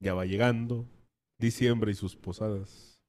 [0.00, 0.86] Ya va llegando
[1.38, 3.00] diciembre y sus posadas.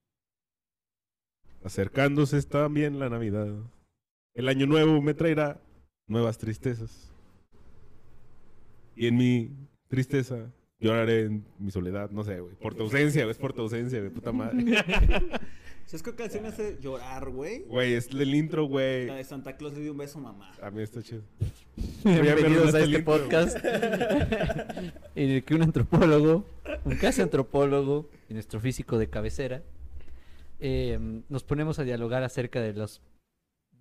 [1.64, 3.48] Acercándose está también la Navidad.
[4.34, 5.62] El año nuevo me traerá
[6.08, 7.12] nuevas tristezas.
[8.96, 9.52] Y en mi
[9.88, 12.56] tristeza lloraré en mi soledad, no sé, güey.
[12.56, 13.32] Por tu ausencia, güey.
[13.32, 14.64] Es por tu ausencia, de puta madre.
[15.90, 17.64] ¿Sabes qué canción me hace llorar, güey?
[17.64, 19.08] Güey, es el intro, güey.
[19.08, 20.52] La de Santa Claus le dio un beso a mamá.
[20.62, 21.24] A mí está chido.
[22.04, 23.06] Bienvenidos a este intro.
[23.06, 23.58] podcast
[25.16, 26.46] en el que un antropólogo,
[26.86, 29.64] un casi antropólogo y nuestro físico de cabecera,
[30.60, 33.02] eh, nos ponemos a dialogar acerca de las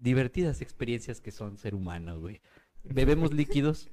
[0.01, 2.41] divertidas experiencias que son ser humano, güey.
[2.85, 3.91] Bebemos líquidos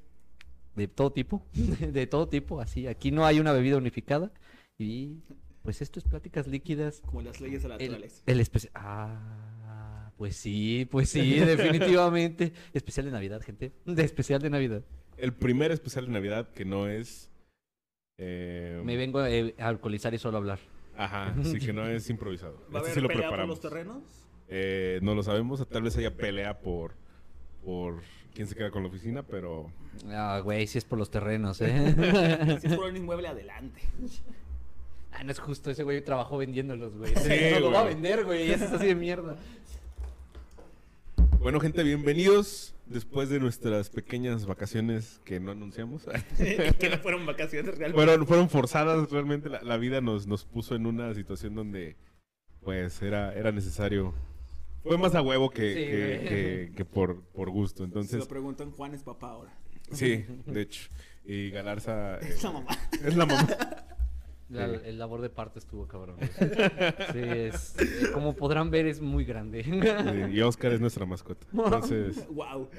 [0.77, 2.87] de todo tipo, de todo tipo, así.
[2.87, 4.31] Aquí no hay una bebida unificada
[4.77, 5.17] y
[5.65, 7.01] pues esto es pláticas líquidas.
[7.05, 8.23] Como las leyes de la El, naturaleza.
[8.25, 8.71] el especial.
[8.75, 12.53] Ah, pues sí, pues sí, definitivamente.
[12.73, 13.73] Especial de Navidad, gente.
[13.85, 14.83] De especial de Navidad.
[15.17, 17.29] El primer especial de Navidad que no es.
[18.17, 20.59] eh, Me vengo eh, a alcoholizar y solo hablar.
[20.97, 22.55] Ajá, sí que no es improvisado.
[22.73, 24.03] ¿Va a Este haber sí lo pelea por los terrenos?
[24.47, 26.93] Eh, no lo sabemos, tal vez haya pelea por,
[27.65, 29.71] por quién se queda con la oficina, pero
[30.09, 31.95] Ah, güey, sí es por los terrenos, ¿eh?
[32.61, 33.81] Si es por un inmueble, adelante.
[35.15, 37.13] Ah, no es justo, ese güey trabajó vendiéndolos, güey.
[37.15, 39.35] Sí, no lo va a vender, güey, y eso es así de mierda.
[41.39, 46.03] bueno gente, bienvenidos después de nuestras pequeñas vacaciones que no anunciamos.
[46.37, 47.93] que no fueron vacaciones realmente.
[48.05, 51.95] fueron, fueron forzadas realmente, la, la vida nos, nos puso en una situación donde
[52.61, 54.13] pues era, era necesario.
[54.83, 56.27] Fue más a huevo que, Sí, que, güey.
[56.27, 59.53] que- que por, por gusto, Si entonces lo preguntan, Juan es papá ahora.
[59.91, 60.89] sí, de hecho.
[61.25, 62.77] Y Galarza eh, Es la mamá.
[63.03, 63.47] es la mamá.
[64.49, 64.75] La- Sí.
[64.85, 66.17] el labor de parte estuvo cabrón.
[66.17, 66.29] güey.
[67.13, 67.75] Sí, es.
[67.79, 69.63] eh, como podrán ver, es muy grande.
[69.63, 69.71] Sí,
[70.35, 71.47] y Oscar es nuestra mascota.
[71.51, 72.69] Entonces, wow.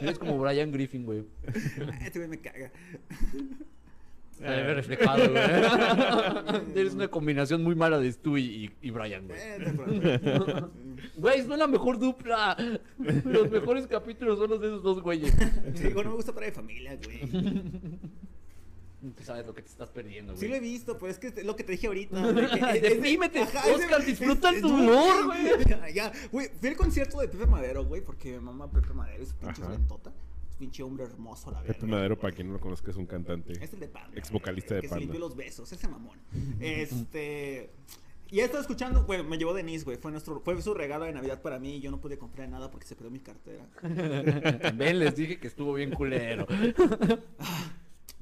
[0.00, 1.24] es como Brian Griffin, güey.
[2.02, 2.72] Este güey me caga.
[4.30, 5.42] Se ve reflejado, güey.
[6.80, 9.38] Eres una combinación muy mala de Stu y, y- Brian, güey.
[9.38, 10.62] Eh.
[11.16, 12.56] Güey, es la mejor dupla.
[13.24, 15.32] Los mejores capítulos son los de esos dos güeyes.
[15.74, 17.62] Sí, digo, no me gusta de familia, güey.
[19.16, 20.40] Tú sabes lo que te estás perdiendo, güey.
[20.40, 22.22] Sí lo he visto, pero es que es lo que te dije ahorita.
[22.34, 25.92] que es- ajá, Oscar, es- disfruta es- tu humor, güey.
[25.94, 29.32] Ya, güey, fui al concierto de Pepe Madero, güey, porque mi mamá Pepe Madero es
[29.34, 29.62] pinche.
[29.62, 31.74] Es pinche hombre hermoso, la verdad.
[31.74, 33.52] Pepe Madero, para quien no lo conozca, es un cantante.
[33.62, 34.16] Es el de Panda.
[34.16, 35.00] Ex vocalista de que Panda.
[35.00, 36.18] se limpió los besos, ese mamón.
[36.60, 37.70] Este.
[38.30, 39.98] Y ya estaba escuchando, güey, me llevó Denise, güey.
[39.98, 42.70] Fue, nuestro, fue su regalo de Navidad para mí y yo no pude comprar nada
[42.70, 43.66] porque se perdió mi cartera.
[44.74, 46.46] Ven, les dije que estuvo bien culero.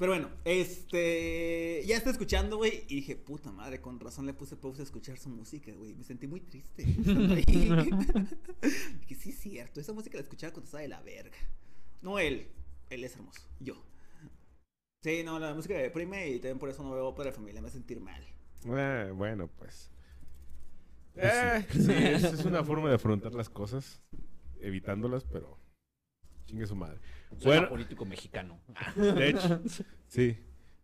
[0.00, 1.82] Pero bueno, este.
[1.84, 5.18] Ya estaba escuchando, güey, y dije, puta madre, con razón le puse pausa a escuchar
[5.18, 5.94] su música, güey.
[5.94, 6.84] Me sentí muy triste.
[9.06, 11.36] que sí, es cierto, esa música la escuchaba cuando estaba de la verga.
[12.00, 12.48] No él,
[12.88, 13.74] él es hermoso, yo.
[15.02, 17.68] Sí, no, la música me deprime y también por eso no veo para familia, me
[17.68, 18.26] hace sentir mal.
[18.64, 19.90] Eh, bueno, pues.
[21.16, 24.00] Eh, sí, es, es una forma de afrontar las cosas,
[24.60, 25.58] evitándolas, pero
[26.50, 26.98] chingue su madre.
[27.44, 28.60] Bueno, político mexicano.
[28.96, 29.60] de hecho,
[30.08, 30.36] sí.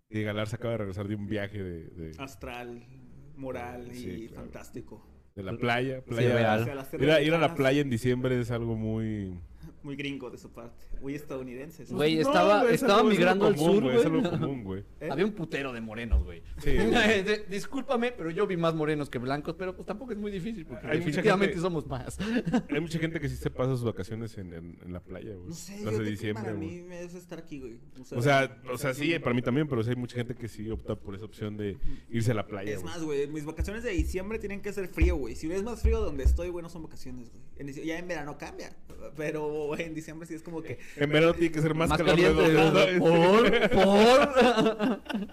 [0.09, 2.87] Y Galar se acaba de regresar de un viaje de, de, Astral,
[3.35, 4.43] moral y Sí, claro.
[4.45, 5.07] fantástico.
[5.35, 6.03] de la playa.
[6.03, 6.65] playa real.
[6.65, 9.37] Sea, las ir, a, ir a la playa en diciembre es algo muy...
[9.87, 11.87] Muy gringo de su parte, muy estadounidense.
[11.87, 11.95] ¿sí?
[11.95, 14.17] Güey, No, estaba- güey, es estaba es migrando al sur, Es güey.
[14.17, 14.85] algo común, güey.
[15.01, 15.09] ¿Eh?
[15.11, 16.43] Había un putero de morenos, güey.
[16.59, 16.73] Sí,
[17.49, 20.87] Discúlpame, pero yo vi más morenos que blancos, pero pues tampoco es muy difícil porque
[20.89, 22.19] Hay definitivamente gente- somos más.
[22.71, 25.49] Hay mucha gente que sí se pasa sus vacaciones en, en, en la playa, güey.
[25.49, 26.69] No sé, yo de diciembre, para güey.
[26.69, 27.79] mí me hace estar aquí, güey.
[28.11, 30.69] O sea, o sea, sí, para mí también, pero sí hay mucha gente que sí
[30.71, 31.79] opta por esa opción de
[32.11, 32.73] irse a la playa.
[32.75, 32.93] Es güey.
[32.93, 35.37] más, güey, mis vacaciones de diciembre tienen que ser frío, güey.
[35.37, 37.73] Si es más frío donde estoy, güey, no son vacaciones, güey.
[37.87, 38.77] Ya en verano cambia,
[39.17, 40.79] pero en diciembre sí es como que...
[40.97, 42.99] En verano tiene que ser más, Más, calor de caliente.
[42.99, 43.71] dos ¿Por?
[43.71, 45.03] ¿Por?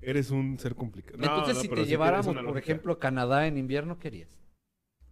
[0.00, 1.18] Eres un ser complicado.
[1.18, 4.30] Entonces, no, si te sí lleváramos, por ejemplo, a Canadá en invierno, ¿qué harías?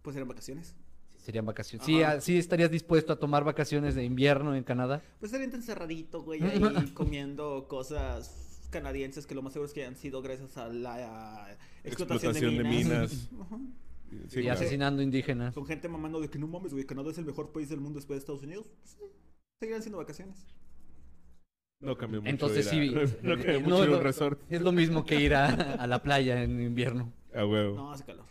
[0.01, 0.75] Pues eran vacaciones.
[1.17, 1.85] Sí, serían vacaciones.
[1.85, 2.13] Sí, Ajá.
[2.13, 5.03] ah, sí estarías dispuesto a tomar vacaciones de invierno en Canadá.
[5.19, 6.59] Pues estaría encerradito, güey, ahí
[6.93, 11.57] comiendo cosas canadienses que lo más seguro es que hayan sido gracias a la eh,
[11.83, 13.29] explotación, Explotación de minas.
[13.41, 13.57] Ajá.
[14.29, 14.59] Sí, y claro.
[14.59, 15.53] asesinando indígenas.
[15.53, 17.97] Con gente mamando de que no mames, güey, Canadá es el mejor país del mundo
[17.99, 18.67] después de Estados Unidos.
[18.79, 18.99] Pues, sí,
[19.59, 20.45] seguirán siendo vacaciones.
[21.79, 22.29] No cambió mucho.
[22.29, 23.15] Entonces ir sí.
[23.21, 24.39] No cambió eh, mucho no, ir a un no, resort.
[24.49, 27.11] Es lo mismo que ir a, a la playa en invierno.
[27.35, 27.75] A huevo.
[27.75, 28.25] No, hace calor.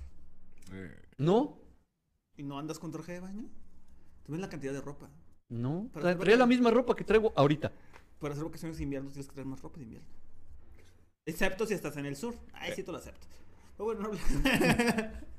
[0.73, 1.59] Eh, ¿No?
[2.37, 3.45] ¿Y no andas con traje de baño?
[4.25, 5.09] ¿Tú ves la cantidad de ropa?
[5.49, 5.89] No.
[5.93, 7.71] Para Tra- hacer Traía la misma ropa que traigo ahorita.
[8.19, 10.09] Para hacer vacaciones de invierno tienes que traer más ropa de invierno.
[11.25, 12.35] Excepto si estás en el sur.
[12.55, 13.27] Ahí sí te lo acepto.
[13.77, 14.11] Pero bueno, no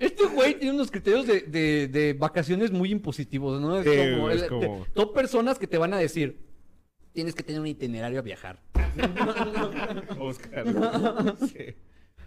[0.00, 3.78] Este güey tiene unos criterios de, de- de vacaciones muy impositivos, ¿no?
[3.78, 6.40] Es Sí, como, es como- de- son personas que te van a decir,
[7.12, 8.62] tienes que tener un itinerario a viajar.
[10.18, 10.64] Oscar.
[11.48, 11.74] Sí.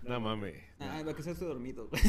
[0.03, 0.55] No mames.
[0.79, 1.89] Ah, lo que sea estoy dormido.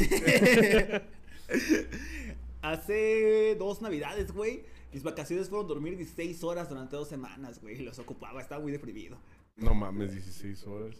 [2.62, 4.64] Hace dos navidades, güey.
[4.92, 7.78] Mis vacaciones fueron dormir 16 horas durante dos semanas, güey.
[7.80, 9.18] Los ocupaba, estaba muy deprimido.
[9.56, 10.96] No mames, 16 horas.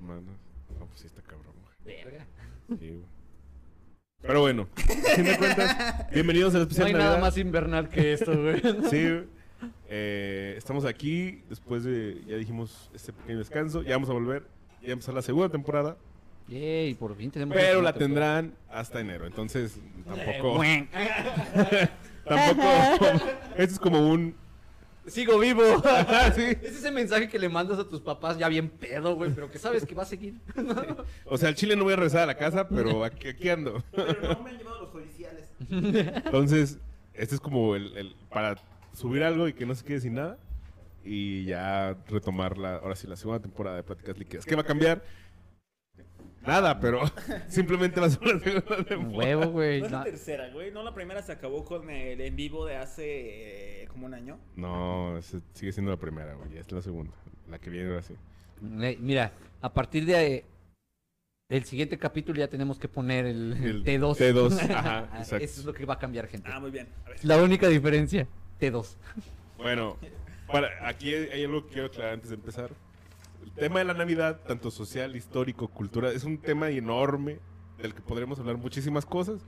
[0.00, 0.32] Mano.
[0.78, 1.96] No, pues sí está cabrón, güey.
[1.96, 2.26] Verga.
[2.68, 3.19] Sí, güey.
[4.22, 7.08] Pero bueno, a fin de cuentas, bienvenidos al No especial hay Navidad.
[7.10, 8.60] nada más invernal que esto, güey.
[8.90, 9.24] Sí, güey.
[9.88, 13.82] Eh, estamos aquí después de, ya dijimos, este pequeño descanso.
[13.82, 14.44] Ya vamos a volver.
[14.82, 15.96] Ya empezar la segunda temporada.
[16.48, 17.56] Yay, por fin tenemos.
[17.56, 19.26] Pero la tendrán hasta enero.
[19.26, 20.64] Entonces, tampoco.
[20.64, 20.88] Eh,
[22.24, 23.06] tampoco.
[23.56, 24.34] Esto es como un.
[25.10, 25.62] Sigo vivo.
[26.34, 26.42] sí.
[26.62, 29.58] Es ese mensaje que le mandas a tus papás ya bien pedo, güey, pero que
[29.58, 30.34] sabes que va a seguir.
[31.24, 33.82] O sea, al chile no voy a regresar a la casa, pero aquí, aquí ando.
[33.94, 35.44] Pero no me han llevado los judiciales.
[35.70, 36.78] Entonces,
[37.14, 38.56] este es como el, el- para
[38.92, 40.38] subir algo y que no se quede sin nada.
[41.04, 44.44] Y ya retomar la, ahora sí, la segunda temporada de Pláticas Líquidas.
[44.44, 45.02] ¿Qué va a cambiar?
[46.46, 47.02] Nada, pero
[47.48, 49.36] simplemente va a ser una segunda temporada.
[49.36, 49.80] Huevo, güey.
[49.80, 50.04] No es la no.
[50.04, 50.70] tercera, güey.
[50.70, 54.38] No, la primera se acabó con el en vivo de hace eh, como un año.
[54.56, 56.50] No, ese sigue siendo la primera, güey.
[56.52, 57.12] Ya es la segunda.
[57.48, 58.14] La que viene ahora sí.
[58.80, 60.44] Eh, Mira, a partir de eh,
[61.50, 64.16] el siguiente capítulo ya tenemos que poner el, El T2.
[64.16, 65.44] T2, ajá, exacto.
[65.44, 66.48] Eso es lo que va a cambiar, gente.
[66.50, 66.88] Ah, muy bien.
[67.04, 67.24] A ver.
[67.24, 68.26] La única diferencia.
[68.60, 68.96] T2.
[69.58, 69.96] Bueno,
[70.50, 72.70] para, aquí hay algo que quiero aclarar antes de empezar.
[73.42, 77.38] El tema de la Navidad, tanto social, histórico, cultural, es un tema enorme
[77.78, 79.40] del que podremos hablar muchísimas cosas.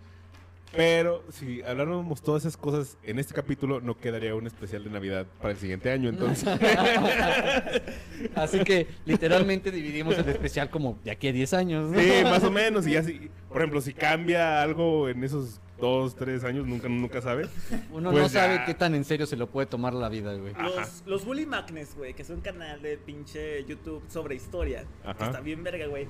[0.74, 5.26] Pero si habláramos todas esas cosas en este capítulo, no quedaría un especial de Navidad
[5.38, 6.08] para el siguiente año.
[6.08, 6.48] Entonces,
[8.34, 11.90] Así que literalmente dividimos el especial como de aquí a 10 años.
[11.90, 12.00] ¿no?
[12.00, 12.86] sí, más o menos.
[12.86, 17.48] Y así, por ejemplo, si cambia algo en esos dos, tres años, nunca, nunca sabe.
[17.92, 18.64] Uno Pues no sabe ya.
[18.64, 20.54] qué tan en serio se lo puede tomar la vida, güey.
[20.54, 24.84] Los, los Bully Magnes, güey, que es un canal de pinche YouTube sobre historia.
[25.02, 25.26] que Ajá.
[25.26, 26.06] está bien verga, güey.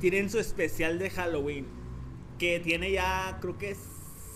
[0.00, 1.66] Tienen su especial de Halloween.
[2.38, 3.74] Que tiene ya, creo que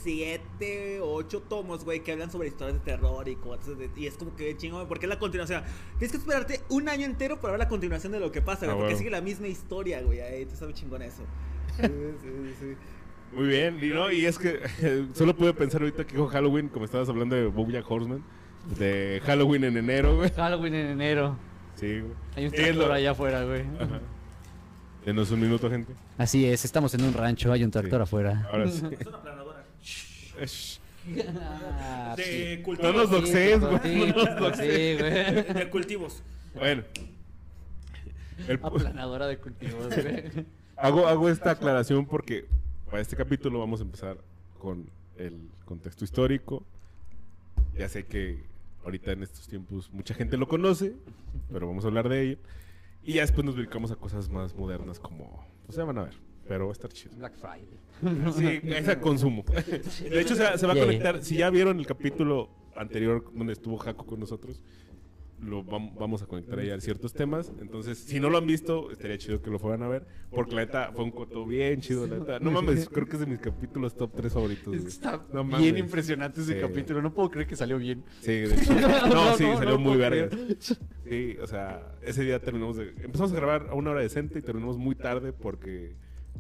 [0.02, 3.78] siete o ocho tomos, güey, que hablan sobre historias de terror y cosas.
[3.78, 5.62] de- y es como que chingón, porque es la continuación.
[5.99, 8.70] Tienes que esperarte un año entero para ver la continuación de lo que pasa, güey.
[8.70, 8.99] Ah, porque huevo.
[8.99, 10.20] sigue la misma historia, güey.
[10.20, 11.23] Ahí te sabe chingón eso.
[11.81, 12.76] Sí, sí, sí.
[13.34, 14.61] Muy bien, y, no, y es que
[15.14, 18.23] solo pude pensar ahorita que dijo Halloween, como estabas hablando de Bojack Horseman,
[18.79, 20.31] de Halloween en enero, güey.
[20.31, 21.37] Halloween en enero.
[21.76, 22.12] Sí, güey.
[22.37, 23.62] Hay un Sí, tractor lo- allá afuera, güey.
[23.81, 24.00] Ajá.
[25.06, 25.93] Denos un minuto, gente.
[26.19, 28.02] Así es, estamos en un rancho, hay un tractor Sí.
[28.02, 28.49] afuera.
[28.52, 28.82] Ahora sí.
[29.00, 29.64] Es una planadora.
[29.82, 30.78] Shh.
[31.81, 32.23] Ah, sí.
[32.23, 32.94] De No cultivos.
[32.94, 33.78] nos doxees, güey.
[33.82, 34.64] Sí, No nos sí.
[34.64, 36.23] De cultivos.
[36.55, 36.82] Bueno.
[38.46, 40.25] El- Aplanadora de cultivos, güey.
[40.76, 42.46] hago, hago esta aclaración porque
[42.92, 44.18] para este capítulo vamos a empezar
[44.58, 44.84] con
[45.16, 46.62] el contexto histórico.
[47.74, 48.44] Ya sé que
[48.84, 50.94] ahorita en estos tiempos mucha gente lo conoce,
[51.50, 52.38] pero vamos a hablar de ello.
[53.02, 55.42] Y ya después nos dedicamos a cosas más modernas como...
[55.64, 56.16] Pues ya van a ver,
[56.46, 57.16] pero va a estar chido.
[57.16, 58.30] Black Friday.
[58.36, 59.42] Sí, es a consumo.
[59.48, 61.24] De hecho, se, se va a conectar.
[61.24, 64.60] Si ya vieron el capítulo anterior donde estuvo Jaco con nosotros,
[65.42, 67.52] lo vam- vamos a conectar ahí a ciertos temas.
[67.60, 70.06] Entonces, si no lo han visto, estaría chido que lo fueran a ver.
[70.30, 72.06] Porque la neta fue un coto bien chido.
[72.06, 72.38] La neta.
[72.38, 74.66] No mames, creo que es de mis capítulos top 3 favoritos.
[74.74, 74.86] Güey.
[74.86, 76.60] está No bien impresionante ese Sí.
[76.60, 77.02] capítulo.
[77.02, 78.04] No puedo creer que salió bien.
[78.20, 78.72] Sí, de hecho.
[79.12, 80.28] No, sí, no, salió no muy verga.
[81.08, 82.90] Sí, o sea, ese día terminamos de...
[83.02, 85.96] Empezamos a grabar a una hora decente y terminamos muy tarde porque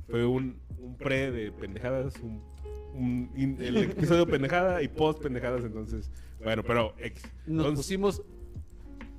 [0.08, 2.40] fue un, un pre de pendejadas, un,
[2.94, 6.10] un in- el episodio pendejada y post pendejadas, entonces,
[6.42, 6.94] bueno, pero...
[6.98, 7.22] X.
[7.46, 8.22] Nos Entonces, pusimos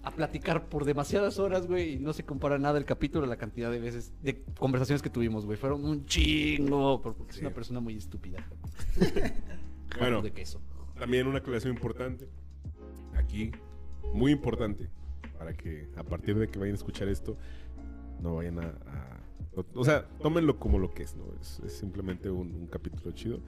[0.03, 3.37] a platicar por demasiadas horas, güey, y no se compara nada el capítulo a la
[3.37, 5.57] cantidad de veces, de conversaciones que tuvimos, güey.
[5.57, 7.45] Fueron un chingo, por- porque es Sí.
[7.45, 8.45] una persona muy estúpida.
[9.99, 10.21] Bueno.
[10.21, 10.59] de queso.
[10.97, 12.27] También una aclaración importante,
[13.15, 13.51] aquí,
[14.13, 14.89] muy importante,
[15.37, 17.37] para que a partir de que vayan a escuchar esto,
[18.21, 18.63] no vayan a...
[18.67, 19.19] a-
[19.75, 21.25] o sea, tómenlo como lo que es, ¿no?
[21.39, 23.39] Es, es simplemente un, un capítulo chido.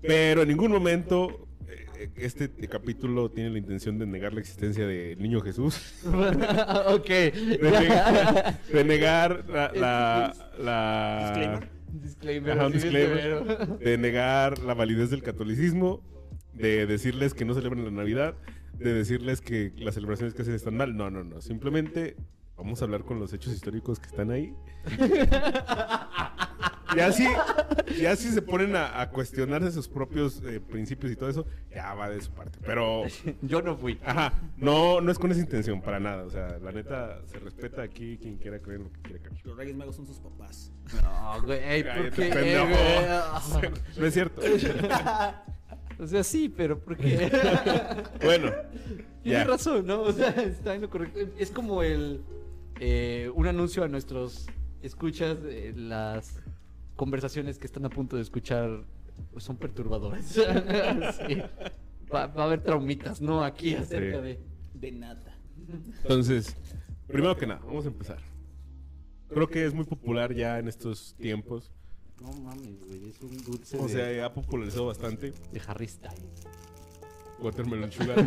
[0.00, 1.48] Pero en ningún momento
[2.16, 7.06] este capítulo tiene la intención de negar la existencia del niño Jesús, ok.
[7.08, 9.72] de, negar, de negar la...
[9.74, 11.68] la, la- Disclaimer.
[11.92, 12.52] Disclaimer.
[12.52, 13.78] Ajá, un disclaimer.
[13.78, 16.02] de negar la validez del catolicismo,
[16.52, 18.34] de decirles que no celebren la Navidad,
[18.78, 20.96] de decirles que las celebraciones que hacen están mal.
[20.96, 21.40] No, no, no.
[21.40, 22.16] Simplemente
[22.56, 24.52] vamos a hablar con los hechos históricos que están ahí.
[26.96, 27.26] Ya si,
[28.00, 31.94] ya si se ponen a, a cuestionarse sus propios eh, principios y todo eso, ya
[31.94, 32.58] va de su parte.
[32.64, 33.02] Pero,
[33.42, 33.98] Yo no fui.
[34.04, 36.24] ajá, no, no es con esa intención, para nada.
[36.24, 39.40] O sea, la neta, se respeta aquí quien quiera creer lo que quiera creer.
[39.44, 40.72] Los Reyes Magos son sus papás.
[41.02, 42.66] No, güey, ¿por Cállate, qué, pendejo.
[43.58, 43.70] güey?
[43.96, 44.42] No es cierto.
[45.96, 47.30] O sea, sí, pero ¿por qué?
[48.24, 48.50] Bueno,
[49.22, 49.44] Tienes Ya.
[49.44, 50.02] razón, ¿no?
[50.02, 51.20] O sea, está en lo correcto.
[51.38, 52.20] Es como el
[52.80, 54.46] eh, un anuncio a nuestros
[54.82, 56.40] escuchas, eh, las
[56.96, 58.84] conversaciones que están a punto de escuchar
[59.38, 60.24] son perturbadoras.
[61.26, 61.36] Sí.
[62.12, 63.42] Va, va a haber traumitas, ¿no?
[63.42, 64.22] Aquí acerca Sí.
[64.22, 64.40] de...
[64.74, 65.36] De nada.
[66.02, 66.56] Entonces,
[67.06, 68.18] primero que nada, vamos a empezar.
[69.28, 71.72] Creo que es muy popular ya en estos tiempos.
[72.20, 75.32] No mames, güey, es un dulce O de, sea, ha popularizado bastante.
[75.52, 76.46] de Harry Styles.
[77.40, 78.18] Watermelon Sugar.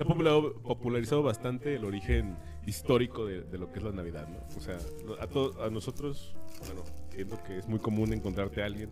[0.00, 2.36] Ha popula- popularizado bastante el origen
[2.68, 4.38] histórico de, lo que es la Navidad, ¿no?
[4.56, 4.78] O sea,
[5.20, 6.34] a, to- a nosotros,
[6.66, 8.90] bueno, siento que es muy común encontrarte a alguien,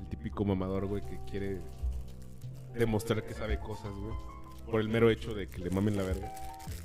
[0.00, 1.60] el típico mamador, güey, que quiere
[2.74, 4.14] demostrar que sabe cosas, güey,
[4.70, 6.32] por el mero hecho de que le mamen la verga.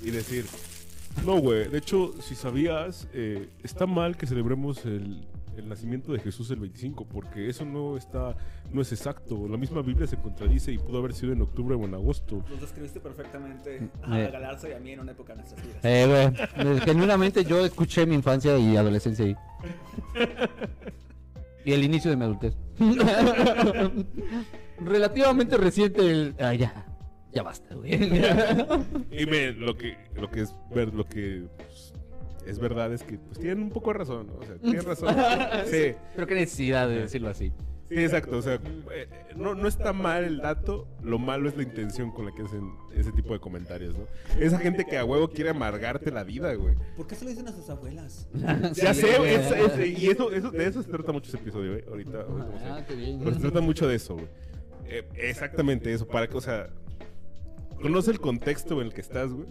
[0.00, 0.46] Y decir,
[1.24, 6.18] no, güey, de hecho, si sabías, eh, está mal que celebremos el, el nacimiento de
[6.18, 8.36] Jesús el 25, porque eso no está,
[8.72, 9.46] no es exacto.
[9.48, 12.44] La misma Biblia se contradice y pudo haber sido en octubre o en agosto.
[12.50, 14.30] Los describiste perfectamente a Eh.
[14.32, 15.84] Galarza y a mí en una época de nuestras vidas.
[15.84, 16.32] Eh,
[16.64, 19.36] güey, genuinamente yo escuché mi infancia y adolescencia ahí.
[21.64, 22.56] Y el inicio de mi adultez.
[24.80, 26.34] Relativamente reciente el...
[26.40, 26.86] Ah, ya,
[27.32, 27.94] ya basta, güey.
[29.10, 31.91] Y me, lo que, lo que es ver, lo que pues,
[32.46, 34.34] es verdad es que pues tienen un poco de razón, ¿no?
[34.34, 35.14] O sea, tienen razón.
[35.66, 37.52] Sí, Pero qué necesidad de decirlo así.
[37.88, 38.38] sí, exacto.
[38.38, 38.54] O sea,
[38.94, 42.42] eh, no, no está mal el dato, lo malo es la intención con la que
[42.42, 44.06] hacen ese tipo de comentarios, ¿no?
[44.40, 46.74] Esa gente que a huevo quiere amargarte la vida, güey.
[46.96, 48.28] ¿Por qué se lo dicen a sus abuelas?
[48.74, 49.34] Ya sé, güey.
[49.34, 51.84] es- es- y eso, eso, de eso se trata mucho ese episodio, güey.
[51.88, 53.18] Ahorita, ahorita vamos a Ah, qué bien.
[53.20, 54.26] Pero se trata mucho de eso, güey.
[54.86, 56.68] Eh, exactamente eso, para que, o sea,
[57.80, 59.46] conoce el contexto en el que estás, güey.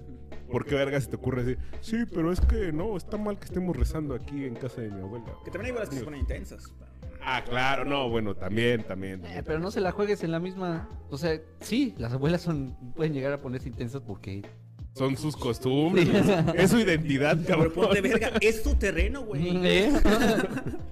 [0.51, 3.45] ¿Por qué verga se te ocurre decir, sí, pero es que no, está mal que
[3.45, 5.25] estemos rezando aquí en casa de mi abuela?
[5.45, 6.73] Que también hay abuelas que se ponen intensas.
[7.23, 9.23] Ah, claro, no, bueno, también, también.
[9.25, 10.89] Eh, pero no se la juegues en la misma...
[11.09, 14.41] O sea, sí, las abuelas son pueden llegar a ponerse intensas porque...
[14.93, 16.09] Son sus costumbres,
[16.53, 17.73] es su identidad, Pero cabrón.
[17.73, 19.49] ponte verga, es su terreno, güey.
[19.65, 19.91] ¿Eh?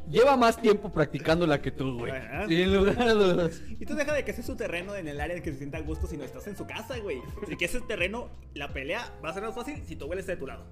[0.09, 2.13] Lleva más tiempo practicándola que tú, güey.
[2.47, 3.61] Sí, en lugar de los...
[3.79, 5.77] Y tú deja de que sea su terreno en el área en que se sienta
[5.79, 7.21] a gusto si no estás en su casa, güey.
[7.47, 10.31] Si que ese terreno, la pelea va a ser más fácil si tu abuela está
[10.33, 10.65] de tu lado.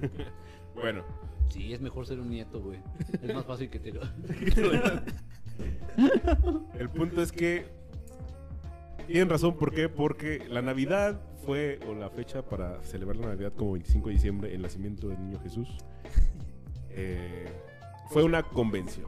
[0.74, 1.04] Bueno,
[1.48, 2.80] Sí, es mejor ser un nieto, güey.
[3.22, 4.00] Es más fácil que te lo...
[6.78, 7.66] el punto es que
[9.06, 9.88] tienen razón, ¿por qué?
[9.88, 14.54] Porque la Navidad fue, o la fecha para celebrar la Navidad como 25 de diciembre,
[14.54, 15.68] el nacimiento del niño Jesús,
[16.90, 17.46] eh,
[18.10, 19.06] fue una convención.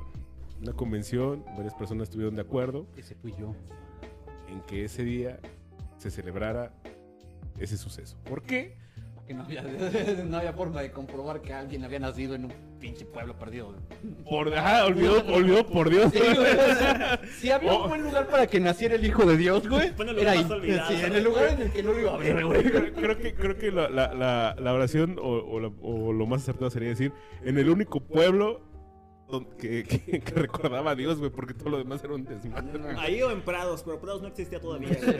[0.62, 3.54] Una convención, varias personas estuvieron de acuerdo Ese fui yo.
[4.48, 5.38] en que ese día
[5.98, 6.72] se celebrara
[7.58, 8.16] ese suceso.
[8.24, 8.76] ¿Por qué?
[9.26, 9.62] Que no había,
[10.24, 12.52] no había forma de comprobar que alguien había nacido en un
[12.86, 13.74] pinche pueblo perdido.
[14.28, 16.12] Por, ah, olvidó, olvidó, por Dios.
[16.12, 17.82] Sí, güey, o sea, si había Oh.
[17.82, 19.92] un buen lugar para que naciera el hijo de Dios, güey.
[19.98, 20.42] En el Era ahí.
[20.42, 20.88] más olvidado.
[20.90, 22.62] Sí, en el lugar en el que no lo iba a ver, güey.
[22.92, 26.42] Creo, que, creo que la, la- la- la oración o, o la- o lo más
[26.42, 27.12] acertado sería decir
[27.44, 28.60] en el único pueblo
[29.58, 32.94] que, que- que recordaba a Dios, güey, porque todo lo demás era un desmadre.
[32.98, 34.90] Ahí o en Prados, pero Prados no existía todavía.
[35.04, 35.16] güey.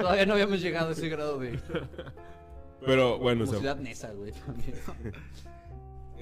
[0.00, 1.58] Todavía no habíamos llegado a ese grado de
[2.86, 4.32] Pero bueno, o sea, ciudad Nesa, güey.
[4.32, 4.74] también.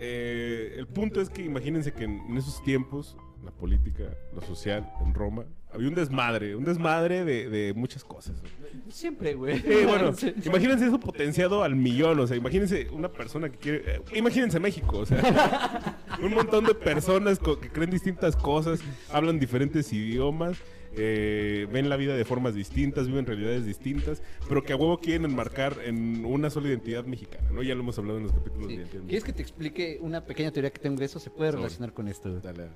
[0.00, 4.04] Eh, el punto es que imagínense que en, en esos tiempos, la política,
[4.34, 8.42] lo social, en Roma, había un desmadre, un desmadre de, de muchas cosas.
[8.88, 9.60] Siempre, güey.
[9.60, 10.12] Sí, bueno,
[10.44, 14.98] imagínense eso potenciado al millón, o sea, imagínense una persona que quiere, eh, imagínense México,
[14.98, 18.80] o sea, un montón de personas que creen distintas cosas,
[19.12, 20.56] hablan diferentes idiomas,
[20.96, 25.24] eh, ven la vida de formas distintas, viven realidades distintas, pero que a huevo quieren
[25.24, 27.62] enmarcar en una sola identidad mexicana, ¿no?
[27.62, 28.76] Ya lo hemos hablado en los capítulos Sí.
[28.76, 31.18] de identidad ¿Quieres que te explique una pequeña teoría que tengo de eso?
[31.20, 31.62] Se puede Sobre.
[31.62, 32.40] relacionar con esto.
[32.40, 32.68] Dale.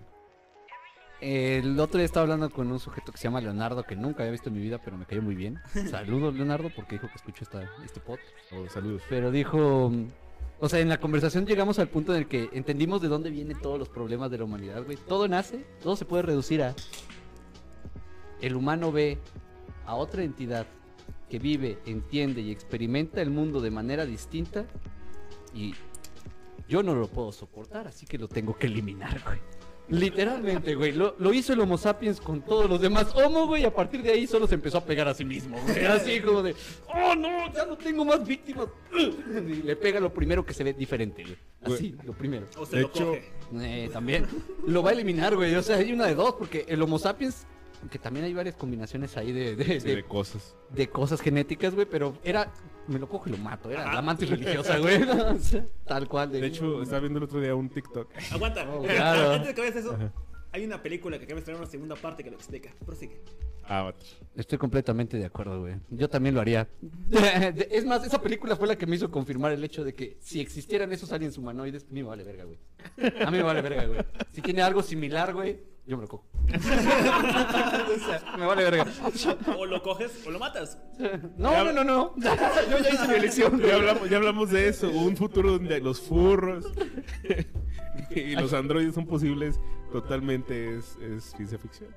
[1.21, 4.33] El otro día estaba hablando con un sujeto que se llama Leonardo, que nunca había
[4.33, 5.59] visto en mi vida, pero me cayó muy bien.
[5.91, 8.19] Saludos, Leonardo, porque dijo que escuchó esta, este pod.
[8.53, 9.03] Oh, saludos.
[9.09, 9.91] Pero dijo.
[10.61, 13.59] O sea, en la conversación llegamos al punto en el que entendimos de dónde vienen
[13.61, 14.97] todos los problemas de la humanidad, güey.
[15.09, 16.75] Todo nace, todo se puede reducir a.
[18.41, 19.19] El humano ve
[19.87, 20.67] a otra entidad
[21.31, 24.65] que vive, entiende y experimenta el mundo de manera distinta
[25.55, 25.75] y
[26.69, 29.39] yo no lo puedo soportar, así que lo tengo que eliminar, güey.
[29.89, 30.93] Literalmente, güey.
[30.93, 33.63] Lo, lo hizo el Homo sapiens con todos los demás Homo, güey.
[33.63, 35.85] Y a partir de ahí solo se empezó a pegar a sí mismo, güey.
[35.85, 36.55] Así como de,
[36.89, 38.69] oh no, ya no tengo más víctimas.
[38.95, 41.37] Y le pega lo primero que se ve diferente, güey.
[41.63, 42.47] Así, lo primero.
[42.57, 43.25] O se De lo hecho- coge.
[43.61, 44.27] Eh, también
[44.67, 45.55] lo va a eliminar, güey.
[45.55, 47.47] O sea, hay una de dos, porque el Homo sapiens,
[47.91, 50.57] que también hay varias combinaciones ahí de, de, Sí, de- de cosas.
[50.71, 52.53] de cosas genéticas, güey, pero era,
[52.89, 53.95] me lo cojo y lo mato, era Ajá.
[53.95, 55.03] la mantis religiosa, güey.
[55.03, 56.31] O sea, Tal cual.
[56.33, 58.11] De hecho, estaba viendo el otro día un TikTok.
[58.33, 58.69] Aguanta.
[58.71, 59.33] Oh, claro.
[59.33, 59.97] Antes de que veas eso,
[60.53, 62.71] hay una película que acaba de estrenar una segunda parte que lo explica.
[62.85, 63.21] Prosigue.
[63.67, 64.03] Avatar.
[64.37, 65.77] Estoy completamente de acuerdo, güey.
[65.89, 66.69] Yo también lo haría.
[67.71, 70.41] Es más, esa película fue la que me hizo confirmar el hecho de que si
[70.41, 72.59] existieran esos aliens humanoides, a mí me vale verga, güey.
[73.25, 74.01] A mí me vale verga, güey.
[74.33, 76.25] Si tiene algo similar, güey, yo me lo cojo.
[76.45, 76.59] O
[78.07, 78.87] sea, me vale verga.
[79.59, 80.79] O lo coges o lo matas.
[81.37, 82.15] No, no, no, no.
[82.17, 83.61] Yo ya hice mi elección.
[83.67, 84.91] Ya hablamos, ya hablamos de eso.
[84.91, 86.67] Un futuro donde los furros
[88.11, 89.59] y los androides son posibles
[89.93, 91.91] totalmente es, es ciencia ficción.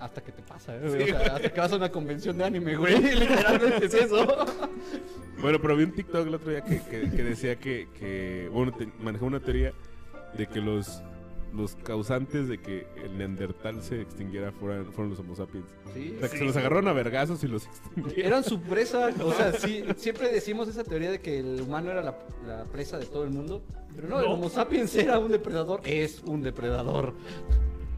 [0.00, 0.80] Hasta que te pasa, ¿eh?
[0.86, 1.02] güey.
[1.02, 2.98] O sea, hasta que vas a una convención de anime, güey.
[3.00, 4.26] Literalmente es eso.
[5.40, 8.72] Bueno, pero vi un TikTok el otro día que, que- que decía que, que bueno,
[8.72, 9.72] te- manejaba una teoría
[10.36, 11.02] de que los,
[11.52, 15.66] los causantes de que el Neandertal se extinguiera fueran, fueron los Homo sapiens.
[15.94, 16.14] Sí.
[16.16, 18.26] O sea, que se los agarraron a vergazos y los extinguieron.
[18.26, 22.02] Eran su presa, o sea, sí, siempre decimos esa teoría de que el humano era
[22.02, 23.62] la, la presa de todo el mundo,
[23.94, 24.26] pero no, el.
[24.26, 27.14] Homo sapiens era un depredador, es un depredador.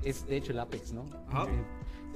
[0.02, 1.04] Es de hecho el Apex, ¿no?
[1.04, 1.64] Eh,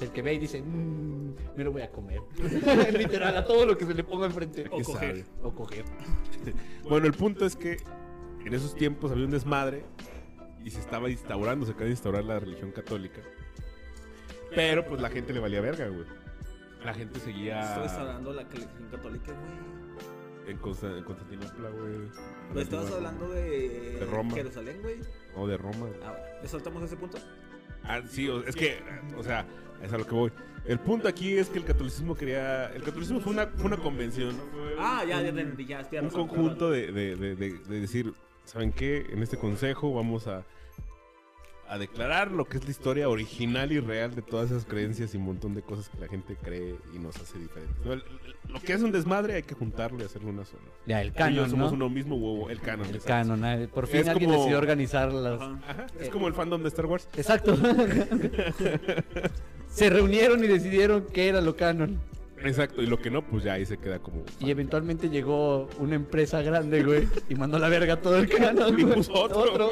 [0.02, 2.20] El que ve y dice, mmm, me lo voy a comer.
[2.92, 4.66] Literal, a todo lo que se le ponga enfrente.
[4.70, 5.16] O ¿Qué coger.
[5.16, 5.24] sabe?
[5.42, 5.84] O coger.
[6.88, 7.76] Bueno, el punto es que
[8.44, 9.84] en esos tiempos había un desmadre
[10.64, 13.20] y se estaba instaurando, se acaba de instaurar la religión católica.
[14.54, 16.04] Pero pues la gente le valía verga, güey.
[16.84, 20.50] La gente seguía Estabas hablando de la religión católica, güey.
[20.50, 22.08] en, Consta- en Constantinopla, güey.
[22.54, 24.34] No estabas hablando de, De Roma.
[24.34, 24.96] Jerusalén, güey.
[25.36, 25.78] O de Roma.
[25.80, 25.92] güey.
[26.04, 26.24] Ah, bueno.
[26.42, 27.18] ¿Le soltamos ese punto?
[27.84, 28.78] Ah, sí, es que,
[29.16, 29.46] o sea,
[29.82, 30.32] es a lo que voy.
[30.66, 32.66] El punto aquí es que el catolicismo quería.
[32.72, 34.42] El catolicismo fue una, fue una convención, ¿no?
[34.78, 38.12] Ah, ya, ya, ya, ya, ya, un conjunto de- de- de decir,
[38.48, 39.06] ¿saben qué?
[39.10, 40.42] En este consejo vamos a,
[41.68, 45.18] a declarar lo que es la historia original y real de todas esas creencias y
[45.18, 47.76] un montón de cosas que la gente cree y nos hace diferentes.
[47.84, 47.92] ¿no?
[47.92, 50.62] El- el- Lo que es un desmadre hay que juntarlo y hacerlo una sola.
[50.86, 51.76] Ya, el Tú y yo canon, somos ¿no?
[51.76, 52.86] uno mismo huevo, el canon.
[52.86, 53.28] El exacto.
[53.34, 55.40] canon, eh, por fin Es alguien como- decidió organizar las...
[55.40, 55.60] Ajá.
[55.68, 57.06] Ajá, es como el fandom de Star Wars.
[57.16, 57.54] Exacto.
[59.68, 62.00] Se reunieron y decidieron qué era lo canon.
[62.44, 64.24] Exacto, y lo que no, pues ya ahí se queda como.
[64.40, 68.78] Y eventualmente llegó una empresa grande, güey, y mandó a la verga todo el canon.
[68.78, 69.70] Y puso otro.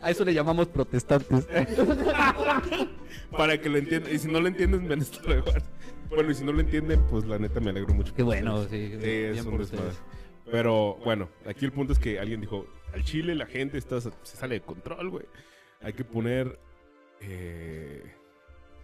[0.00, 1.46] A eso le llamamos protestantes.
[3.36, 4.14] Para que lo entiendan.
[4.14, 5.00] Y si no lo entienden, ven
[5.46, 5.64] Wars.
[6.08, 8.14] Bueno, y si no lo entienden, pues la neta me alegro mucho.
[8.14, 8.92] Qué bueno, sí.
[9.00, 9.92] Sí, es un desmadre.
[10.50, 14.10] Pero bueno, aquí el punto es que alguien dijo: al Chile la gente está, se
[14.22, 15.26] sale de control, güey.
[15.82, 16.58] Hay que poner
[17.20, 18.02] eh,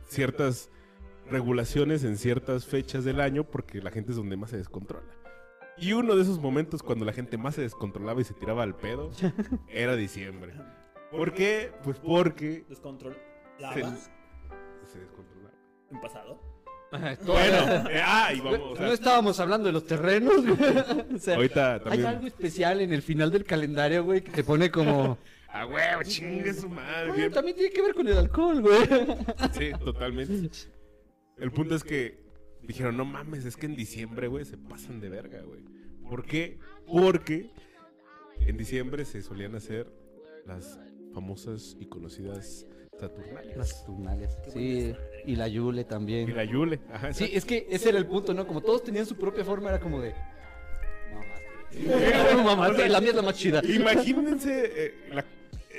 [0.09, 0.71] ciertas
[1.31, 5.07] regulaciones en ciertas fechas del año porque la gente es donde más se descontrola.
[5.77, 8.77] Y uno de esos momentos cuando la gente más se descontrolaba y se tiraba al
[8.77, 9.11] pedo
[9.69, 10.53] era diciembre.
[11.11, 11.73] ¿Por qué?
[11.83, 13.17] Pues porque Descontrol.
[13.59, 15.55] se, descontrolaba.
[15.91, 16.51] En pasado.
[17.25, 20.45] Bueno, eh, ah, y vamos, o sea, no estábamos hablando de los terrenos.
[20.45, 20.59] güey.
[21.15, 22.07] o sea, ahorita hay también.
[22.07, 25.19] algo especial en el final del calendario, güey, que te pone como.
[25.53, 27.11] Ah, huevo, chingue su madre.
[27.11, 27.33] Bien.
[27.33, 28.87] también tiene que ver con el alcohol, güey.
[29.51, 30.49] Sí, totalmente.
[31.41, 32.19] El punto es que
[32.63, 35.63] dijeron, no mames, es que en diciembre, güey, se pasan de verga, güey.
[36.09, 36.59] ¿Por qué?
[36.87, 37.51] Porque
[38.41, 39.87] en diciembre se solían hacer
[40.47, 40.79] las
[41.15, 42.67] famosas y conocidas
[42.99, 43.57] Saturnalias.
[43.57, 44.39] Las Saturnalias.
[44.53, 44.93] Sí,
[45.25, 46.37] y la Yule Y también.
[46.37, 46.81] la Yule.
[46.93, 48.47] Ajá, Sí, es que ese era el punto, ¿no?
[48.47, 50.15] Como todos tenían su propia forma, era como de.
[51.13, 52.35] Mamaste.
[52.45, 53.63] Mamaste, la mía es la más chida.
[53.65, 55.25] Imagínense, eh, la-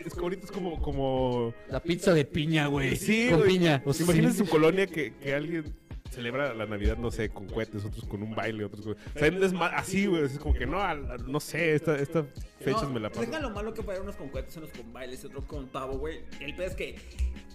[0.07, 2.95] es que ahorita es como, como La pizza de piña, güey.
[2.95, 3.51] Sí, Con güey.
[3.53, 3.81] piña.
[3.85, 4.45] O sea, Imagínense sí.
[4.45, 5.73] su colonia que, que alguien
[6.09, 8.93] celebra la Navidad, no sé, con cohetes, otros con un baile, otros con...
[8.93, 12.25] O sea, desma- así, güey, es como que no, no sé, esta, esta
[12.59, 13.21] fechas No, me la paso.
[13.21, 16.19] Deja lo malo que para unos con cohetes, unos con bailes, otros con pavo, güey.
[16.41, 16.95] El pedo es que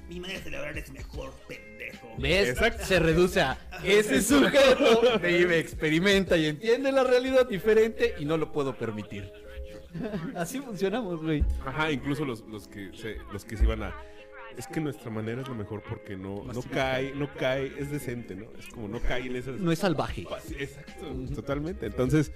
[0.08, 2.08] mi manera de celebrar es mejor, pendejo.
[2.18, 2.48] ¿Ves?
[2.48, 2.84] Exacto.
[2.86, 8.52] Se reduce a ese sujeto vive, experimenta y entiende la realidad diferente y no lo
[8.52, 9.30] puedo permitir.
[10.34, 11.44] Así funcionamos, güey.
[11.64, 13.94] Ajá, incluso los, los que se, los que se iban a...
[14.56, 18.34] Es que nuestra manera es lo mejor porque no, no cae, no cae, es decente,
[18.34, 18.46] ¿no?
[18.58, 19.60] Es como no cae en esas...
[19.60, 20.26] No es salvaje,
[20.58, 21.86] Exacto, totalmente.
[21.86, 22.32] Entonces,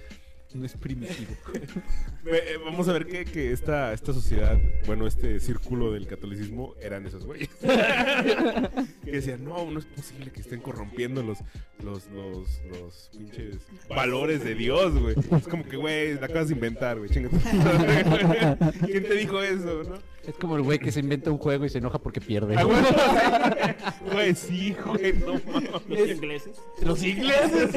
[0.55, 1.31] no es primitivo.
[2.25, 7.05] eh, vamos a ver que, que esta, esta sociedad, bueno, este círculo del catolicismo eran
[7.05, 7.49] esos güeyes.
[7.61, 11.39] que decían, no, no es posible que estén corrompiendo los,
[11.83, 13.57] los, los, los pinches
[13.89, 15.15] valores de Dios, güey.
[15.37, 17.09] Es como que, güey, la acabas de inventar, güey.
[17.09, 18.57] chinga tu madre.
[18.85, 20.11] ¿Quién te dijo eso, no?
[20.25, 22.55] Es como el güey que se inventa un juego y se enoja porque pierde.
[22.57, 22.87] Ah, bueno,
[24.11, 25.71] Güey, sí, güey, no mames.
[25.89, 26.61] Los ingleses.
[26.83, 27.69] Los ingleses.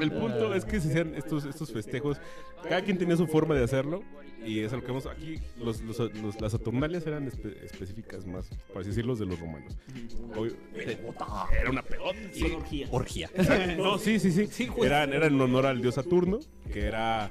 [0.00, 2.18] El punto es que se hacían estos, estos festejos.
[2.62, 4.02] Cada quien tenía su forma de hacerlo.
[4.44, 5.38] Y es lo que vemos aquí.
[5.58, 9.74] Los, los- los- las Saturnalias eran espe- específicas más, por así decirlo, de los romanos.
[10.36, 12.18] Obvio, era una pelota.
[12.32, 12.90] Son orgías.
[12.92, 13.30] Orgía.
[13.78, 14.46] No, sí, sí, sí.
[14.48, 17.30] Sí, eran, eran en honor al dios Saturno, que era.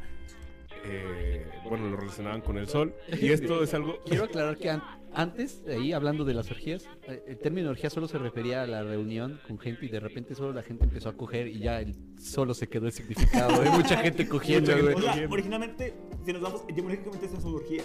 [0.85, 2.95] eh, bueno, lo relacionaban con el sol.
[3.21, 3.99] Y esto es algo.
[4.05, 4.69] Quiero aclarar que
[5.15, 8.83] antes, ahí hablando de las orgías, eh, el término orgía solo se refería a la
[8.83, 11.95] reunión con gente y de repente solo la gente empezó a coger y ya el,
[12.19, 13.61] solo se quedó el significado.
[13.61, 15.03] Hay mucha gente cogiendo, Mucha gente güey.
[15.05, 15.31] O sea, Bien.
[15.31, 15.93] originalmente,
[16.25, 17.83] si nos vamos, etimológicamente es una zoología.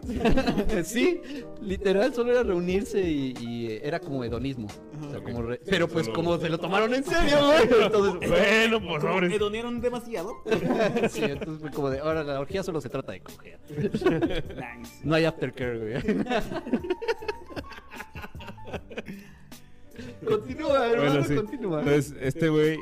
[0.84, 1.20] sí,
[1.60, 4.66] literal, solo era reunirse y, y, eh, era como hedonismo.
[5.06, 7.82] O sea, como re- Pero pues Solo- como se lo tomaron en serio, güey.
[7.84, 9.24] Entonces, Bueno, por favor.
[9.24, 10.36] hedonearon demasiado.
[11.10, 13.58] sí, entonces fue como de, ahora la orgía solo se trata de coger.
[13.68, 15.00] nice.
[15.04, 16.24] No hay aftercare, güey.
[20.26, 21.36] continúa, hermano, Bueno, sí.
[21.36, 21.78] continúa.
[21.80, 22.78] Entonces, este güey,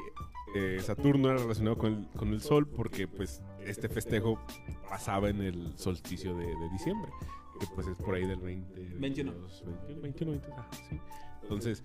[0.55, 4.41] eh, Saturno, era relacionado con el, con el Sol porque, pues, este festejo
[4.89, 7.11] pasaba en el solsticio de, de diciembre,
[7.61, 8.81] que pues es por ahí del 20...
[8.99, 9.33] 21.
[9.33, 11.01] 22, 21, 21, 22, ajá, sí.
[11.43, 11.85] Entonces,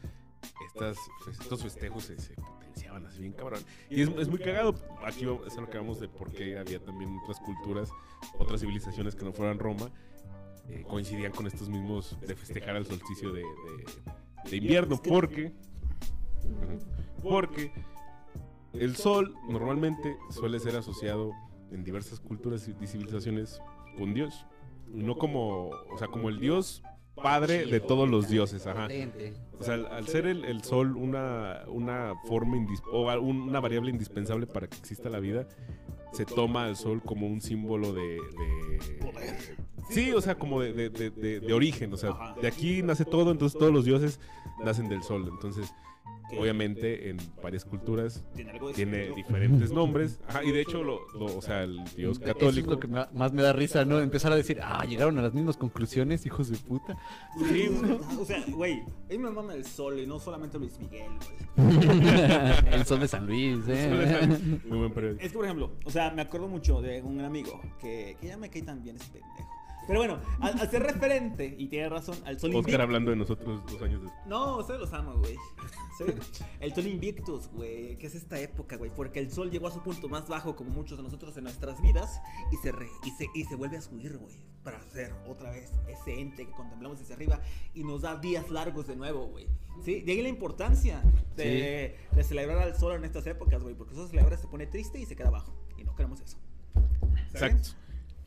[0.68, 3.62] estas, pues, estos festejos se, se potenciaban así bien cabrón.
[3.90, 4.76] Y es, es muy cagado.
[5.06, 7.90] Aquí vamos- es a lo que vamos de por qué había también otras culturas,
[8.40, 9.90] otras civilizaciones que no fueran Roma,
[10.70, 15.54] eh, coincidían con estos mismos de festejar el solsticio de, de- de invierno, porque...
[17.22, 17.72] Porque
[18.74, 21.32] el sol normalmente suele ser asociado
[21.72, 23.62] en diversas culturas y civilizaciones
[23.98, 24.46] con Dios.
[24.88, 26.84] No como, o sea, como el Dios
[27.16, 28.88] padre de todos los dioses, ajá.
[29.60, 32.58] O sea, al, al ser el, el sol una, una forma
[32.92, 35.48] o una variable indispensable para que exista la vida,
[36.12, 38.02] se toma al sol como un símbolo de...
[38.02, 38.98] de-
[39.90, 42.36] Sí, o sea, como de, de- de- de- de origen, o sea, Ajá.
[42.42, 44.20] de aquí nace todo, entonces todos los dioses
[44.64, 45.74] nacen del sol, entonces
[46.40, 49.16] obviamente en varias culturas Tiene algo de tiene sentido.
[49.18, 52.72] diferentes nombres, ajá, y de hecho, lo, lo- o sea, el dios Eso es católico...
[52.72, 54.00] lo que me- más me da risa, ¿no?
[54.00, 56.98] Empezar a decir, ah, llegaron a las mismas conclusiones, hijos de puta.
[57.38, 57.70] Sí.
[58.20, 61.12] O sea, güey, a mí me mama el sol y no solamente Luis Miguel,
[61.56, 61.68] güey.
[62.72, 64.28] El sol de San Luis, ¿eh?
[64.66, 65.22] Muy buen periódico.
[65.24, 68.38] Es que, por ejemplo, o sea, me acuerdo mucho de un amigo que, que ya
[68.38, 69.50] me cae tan bien ese pendejo.
[69.88, 72.80] Pero bueno, al, al ser referente, y tiene razón, al sol Oscar invictus.
[72.82, 74.26] hablando de nosotros dos años después.
[74.28, 75.36] No, ustedes los amo, güey.
[75.96, 76.06] Sí.
[76.60, 79.84] El sol invictus, güey, que es esta época, güey, porque el sol llegó a su
[79.84, 82.20] punto más bajo, como muchos de nosotros en nuestras vidas,
[82.52, 85.72] y se, re- y se, y se vuelve a subir, güey, para ser otra vez
[85.88, 87.40] ese ente que contemplamos desde arriba
[87.76, 89.46] y nos da días largos de nuevo, güey.
[89.86, 91.04] Sí, de ahí la importancia
[91.36, 94.98] de, de celebrar al sol en estas épocas, güey, porque eso celebra se pone triste
[95.00, 96.38] y se queda abajo, y no queremos eso.
[97.34, 97.58] ¿Saben?
[97.58, 97.70] Exacto.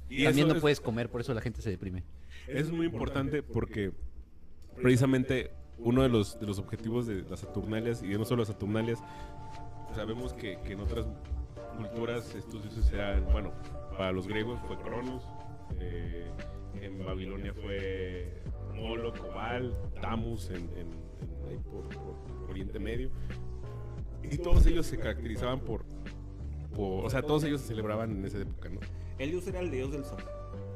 [0.09, 2.05] Y También no es- puedes comer, por eso la gente se deprime.
[2.47, 3.92] Es muy importante porque
[4.81, 8.99] precisamente uno de los, de los objetivos de las Saturnalias, y no solo las Saturnalias,
[9.95, 11.07] sabemos que, que en otras
[11.77, 13.53] culturas estos dioses eran, bueno,
[13.90, 15.25] para los griegos fue Cronos,
[15.81, 16.31] eh,
[16.81, 18.42] en Babilonia fue
[18.75, 23.11] Moloch, Baal, Tamus, en, en- en- ahí por, por Oriente Medio,
[24.23, 25.85] y todos ellos se caracterizaban por,
[26.75, 28.81] por, o sea, todos ellos se celebraban en esa época, ¿no?
[29.19, 30.23] Helios era el dios del sol.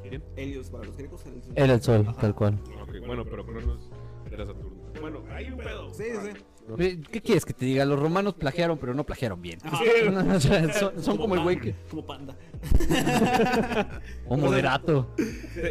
[0.01, 0.23] ¿Quién?
[0.35, 2.19] Helios para los griegos era el dios Era el sol, Ajá.
[2.21, 2.59] tal cual.
[2.81, 3.89] Ok, bueno, pero Cronos
[4.31, 4.81] era Saturno.
[4.99, 5.93] Bueno, hay un pedo.
[5.93, 7.01] Sí, sí.
[7.11, 7.83] ¿Qué quieres que te diga?
[7.85, 9.59] Los romanos plagiaron, pero no plagiaron bien.
[9.63, 9.79] Ajá.
[10.35, 11.75] O sea, son, son como el güey que...
[11.89, 12.35] Como panda.
[14.27, 15.13] O moderato.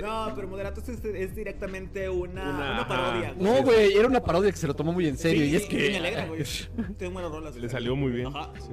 [0.03, 3.35] No, pero Moderato es, es directamente una, Una- una parodia.
[3.39, 5.43] No, güey, era una parodia que se lo tomó muy en serio.
[5.45, 5.91] Sí, y es que...
[5.91, 6.43] me alegra, güey.
[6.99, 7.57] Tengo buenas rolas.
[7.57, 8.27] Le salió muy bien.
[8.29, 8.53] Ajá.
[8.59, 8.73] Sí.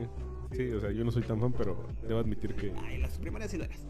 [0.57, 2.73] Sí, o sea, yo no soy tan fan, pero debo admitir que.
[2.83, 3.85] Ay, las primarias sí lo eres.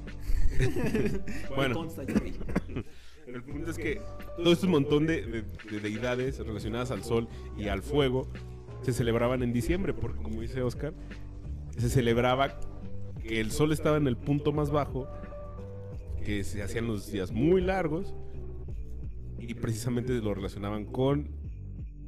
[1.56, 1.76] Bueno.
[1.76, 2.04] Consta.
[2.04, 4.02] El punto es que
[4.38, 7.28] todo este montón de, de- de deidades relacionadas al sol
[7.58, 8.28] y al fuego
[8.84, 10.94] se celebraban en diciembre, porque como dice Oscar,
[11.78, 12.60] se celebraba
[13.24, 15.08] que el sol estaba en el punto más bajo,
[16.24, 18.14] que se hacían los días muy largos
[19.40, 21.30] y precisamente lo relacionaban con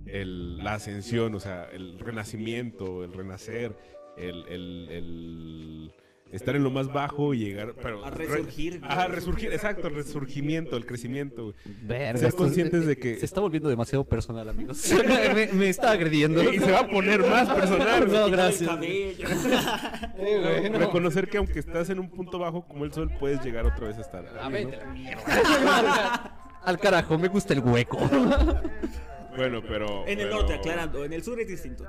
[0.05, 3.75] el- la ascensión, o sea, el renacimiento, el renacer,
[4.19, 5.93] el, el- el
[6.31, 8.79] estar en lo más bajo y llegar pero, A resurgir.
[8.83, 11.55] Ajá, resurgir, exacto, el resurgimiento, el crecimiento.
[11.81, 14.93] Verga, conscientes de que- Se está volviendo demasiado personal, amigos.
[15.33, 16.43] me, me está agrediendo.
[16.53, 18.11] Y se va a poner más personal.
[18.11, 18.69] No, gracias.
[18.83, 20.77] Eh, no.
[20.77, 23.97] Reconocer que aunque estás en un punto bajo como el sol, puedes llegar otra vez
[23.97, 24.25] a estar.
[24.39, 24.71] A ver, ¿no?
[24.71, 26.35] de la mierda.
[26.63, 27.97] Al carajo, me gusta el hueco.
[29.39, 30.05] Bueno, pero.
[30.05, 31.05] En el pero norte, aclarando.
[31.05, 31.85] En el sur es distinto.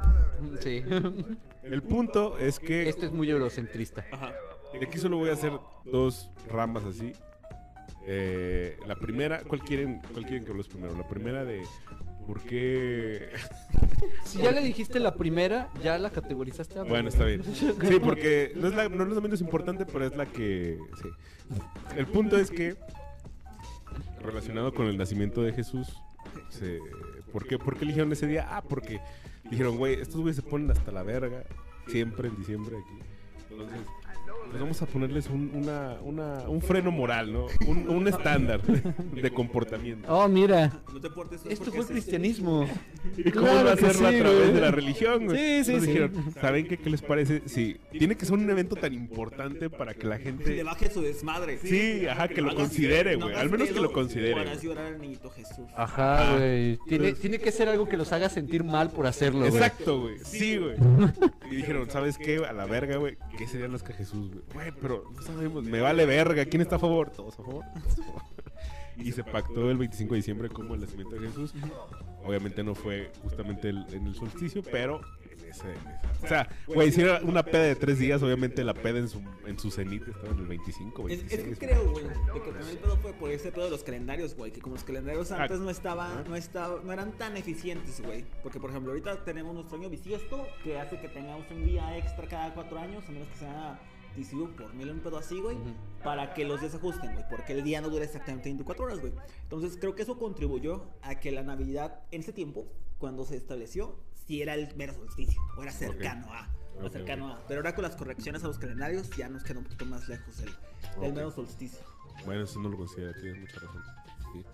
[0.61, 0.83] Sí.
[1.63, 2.89] El punto es que.
[2.89, 4.05] Esto es muy eurocentrista.
[4.13, 4.33] Ajá.
[4.81, 5.53] Aquí solo voy a hacer
[5.85, 7.13] dos ramas así.
[8.07, 10.97] Eh, la primera, ¿cuál quieren, ¿cuál quieren que hablemos primero?
[10.97, 11.63] La primera de
[12.27, 13.29] por qué.
[14.25, 16.79] Si ya le dijiste la primera, ya la categorizaste.
[16.79, 17.43] a- Bueno, está bien.
[17.55, 20.79] Sí, porque no es, la, no es la menos importante, pero es la que.
[21.03, 21.09] Sí.
[21.97, 22.77] El punto es que,
[24.23, 25.89] relacionado con el nacimiento de Jesús,
[26.49, 26.79] se,
[27.31, 28.47] ¿por, qué, ¿por qué eligieron ese día?
[28.51, 29.01] Ah, porque
[29.51, 31.45] dijeron, güey, estos güeyes se ponen hasta la verga,
[31.89, 32.99] siempre en diciembre aquí.
[33.51, 33.81] Entonces,
[34.51, 37.47] pues vamos a ponerles un, una, una, un freno moral, ¿no?
[37.67, 40.07] Un, un estándar de comportamiento.
[40.13, 40.73] Oh, mira.
[40.93, 42.67] No te portes Esto fue es este- cristianismo.
[43.17, 44.53] ¿Y cómo Claro va a hacerlo sí, a través güey.
[44.53, 45.37] de la religión, güey?
[45.37, 45.87] Sí, sí, Entonces sí.
[45.87, 47.43] dijeron, ¿saben qué, qué les parece?
[47.47, 50.63] Sí, tiene que ser un evento tan importante para que la Le gente...
[50.65, 51.59] baje su desmadre.
[51.63, 53.37] Sí, ajá, que lo considere, no güey.
[53.37, 54.35] Al menos que lo considere.
[54.35, 54.67] o harás güey.
[54.67, 55.67] llorar al niñito Jesús.
[55.77, 56.79] Ajá, Ah, güey.
[56.89, 59.53] Tiene, tiene que ser algo que los haga sentir mal por hacerlo, güey.
[59.53, 60.17] Exacto, güey.
[60.25, 60.75] Sí, güey.
[61.51, 62.37] Y dijeron, ¿sabes qué?
[62.49, 63.17] A la verga, güey.
[63.37, 64.40] ¿Qué serían las que Jesús, güey?
[64.55, 65.65] Güey, pero no sabemos.
[65.65, 66.45] Me vale verga.
[66.47, 67.11] ¿Quién está a favor?
[67.11, 67.65] Todos a favor.
[67.75, 68.23] Todos a favor.
[68.97, 71.55] Y se pactó el 25 de diciembre como el nacimiento de Jesús.
[72.25, 75.71] Obviamente no fue justamente el- en el solsticio, pero en ese.
[75.71, 78.99] en esa- O sea, güey, si era una peda de tres días, obviamente la peda
[78.99, 81.41] en su, en su cenit estaba en el 25, Es, 26.
[81.53, 83.83] es que creo, güey, de que también el pedo fue por ese pedo de los
[83.83, 87.39] calendarios, güey, que como los calendarios Ah, antes no estaban, no estaban, no eran tan
[87.39, 88.27] eficientes, güey.
[88.43, 92.29] Porque, por ejemplo, ahorita tenemos nuestro año bisiesto, que hace que tengamos un día extra
[92.29, 93.81] cada cuatro años, a menos que sea
[94.15, 95.57] TCU por mil un pedo así, güey,
[96.05, 99.13] para que los desajusten, güey, porque el día no dura exactamente 24 horas, güey.
[99.43, 102.67] Entonces, creo que eso contribuyó a que la Navidad, en ese tiempo,
[102.99, 103.97] cuando se estableció,
[104.27, 106.49] sí era el mero solsticio, o era cercano a.
[106.83, 107.41] o cercano a.
[107.49, 110.37] Pero ahora con las correcciones a los calendarios ya nos queda un poquito más lejos
[110.39, 110.51] del
[110.99, 111.15] Ok.
[111.15, 111.81] mero solsticio.
[112.27, 113.83] Bueno, eso no lo considero, tienes mucha razón.
[114.33, 114.45] Sí,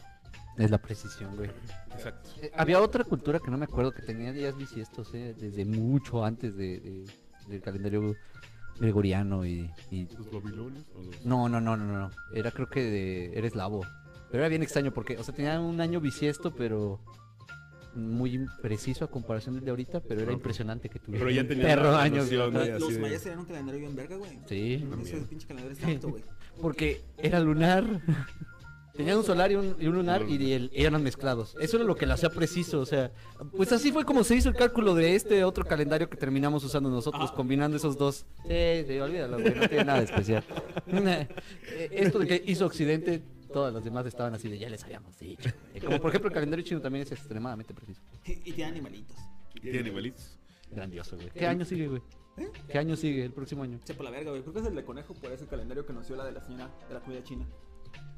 [0.59, 1.51] Es la precisión, güey.
[1.92, 2.31] exacto.
[2.40, 6.25] Eh, había otra cultura que no me acuerdo que tenía días bisiestos, eh, desde mucho
[6.25, 7.05] antes de, de-
[7.49, 8.14] del calendario
[8.78, 11.24] gregoriano y, y- ¿Los babilonios o los.?
[11.26, 12.10] No, no, no, no, no.
[12.34, 13.38] Era creo que de...
[13.38, 13.82] Era eslavo.
[14.30, 17.00] Pero era bien extraño porque, o sea, tenía un año bisiesto, pero
[17.94, 21.64] muy preciso a comparación del de ahorita, pero era impresionante que tuviera Pero ya tenía
[21.64, 22.30] perro la años.
[22.30, 24.38] Los de- mayas eran un calendario bien verga, güey.
[24.46, 26.22] Sí, Ese pinche calendario está güey.
[26.60, 27.84] porque era lunar.
[28.96, 31.54] Tenía un solar y un, y un lunar y el- eran mezclados.
[31.61, 33.12] Eso era lo que lo hacía preciso, o sea,
[33.56, 36.88] pues así fue como se hizo el cálculo de este otro calendario que terminamos usando
[36.88, 37.35] nosotros, Ah.
[37.37, 38.24] combinando esos dos.
[38.48, 40.44] Sí, sí, olvídalo, güey, no tiene nada de especial.
[40.87, 45.18] Eh, Esto de que hizo Occidente, todas las demás estaban así de ya les habíamos
[45.18, 45.50] dicho.
[45.74, 48.00] Eh, Como por ejemplo el calendario chino también es extremadamente preciso.
[48.24, 49.16] Y, y tiene animalitos.
[49.54, 50.38] ¿Y tiene animalitos?
[50.70, 51.30] Grandioso, güey.
[51.30, 52.02] ¿Qué año sigue, güey?
[52.38, 52.50] ¿Eh?
[52.68, 53.78] ¿Qué año sigue el próximo año?
[53.85, 54.42] Che, por la verga, güey.
[54.42, 56.40] Creo que es el de conejo por ese calendario que nos dio la de la
[56.42, 57.46] señora de la comida china.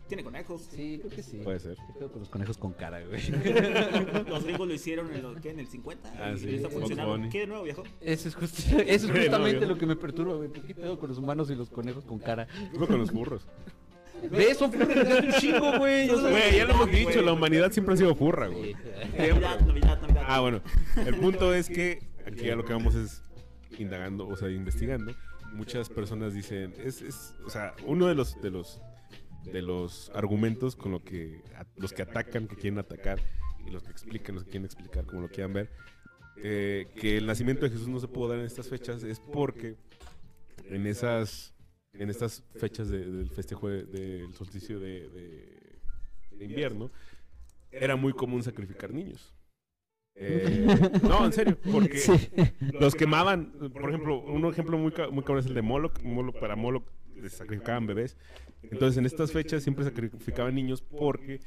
[0.09, 0.63] Tiene conejos.
[0.71, 1.37] Sí, creo que sí.
[1.45, 1.77] Puede ser.
[1.77, 3.21] ¿Qué pedo con los conejos con cara, güey?
[4.29, 5.51] Los gringos lo hicieron en, lo, ¿qué?
[5.51, 6.13] en el 50.
[6.19, 7.29] Ah, y sí, está funcionando.
[7.31, 7.83] ¿Qué de nuevo, viejo?
[8.01, 10.49] Eso es, eso justamente lo que me perturba, güey.
[10.49, 12.49] ¿Por qué pedo con los humanos y los conejos con cara?
[12.75, 13.47] Iba con los burros.
[14.31, 14.57] ¿Ves?
[14.57, 16.09] Son furros desde un chingo, güey.
[16.09, 18.75] Güey, ya lo hemos dicho, la humanidad siempre ha sido furra, güey.
[19.17, 20.25] Navidad, Navidad, Navidad.
[20.27, 20.61] Ah, bueno.
[21.07, 23.23] El punto es que aquí ya lo que vamos es
[23.79, 25.13] indagando, o sea, investigando.
[25.53, 28.81] Muchas personas dicen, es, es o sea, uno de los, de los,
[29.45, 33.21] de los argumentos con lo que a- los que atacan, que quieren atacar,
[33.67, 35.71] y los que explican, los que quieren explicar, como lo quieran ver,
[36.37, 39.77] eh, que el nacimiento de Jesús no se pudo dar en estas fechas es porque
[40.65, 41.55] en esas,
[41.95, 45.79] en estas fechas de- del festejo de- del solsticio de, de-
[46.33, 46.91] de invierno
[47.71, 49.35] era muy común sacrificar niños.
[50.21, 50.67] Eh,
[51.03, 52.13] no, en serio, porque Sí.
[52.81, 53.53] los quemaban.
[53.73, 56.01] Por ejemplo, un ejemplo muy, muy cabrón es el de Moloch.
[56.03, 56.85] Moloch para Moloch
[57.29, 58.17] sacrificaban bebés.
[58.71, 61.41] Entonces, en estas fechas siempre sacrificaban niños porque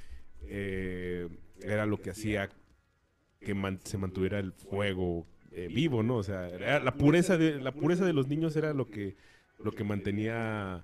[0.44, 1.28] eh,
[1.62, 2.50] era lo que hacía
[3.40, 6.18] que se mantuviera el fuego eh, vivo, ¿no?
[6.18, 6.48] O sea,
[6.80, 9.16] la pureza de la pureza de los niños era lo que
[9.64, 10.84] lo que mantenía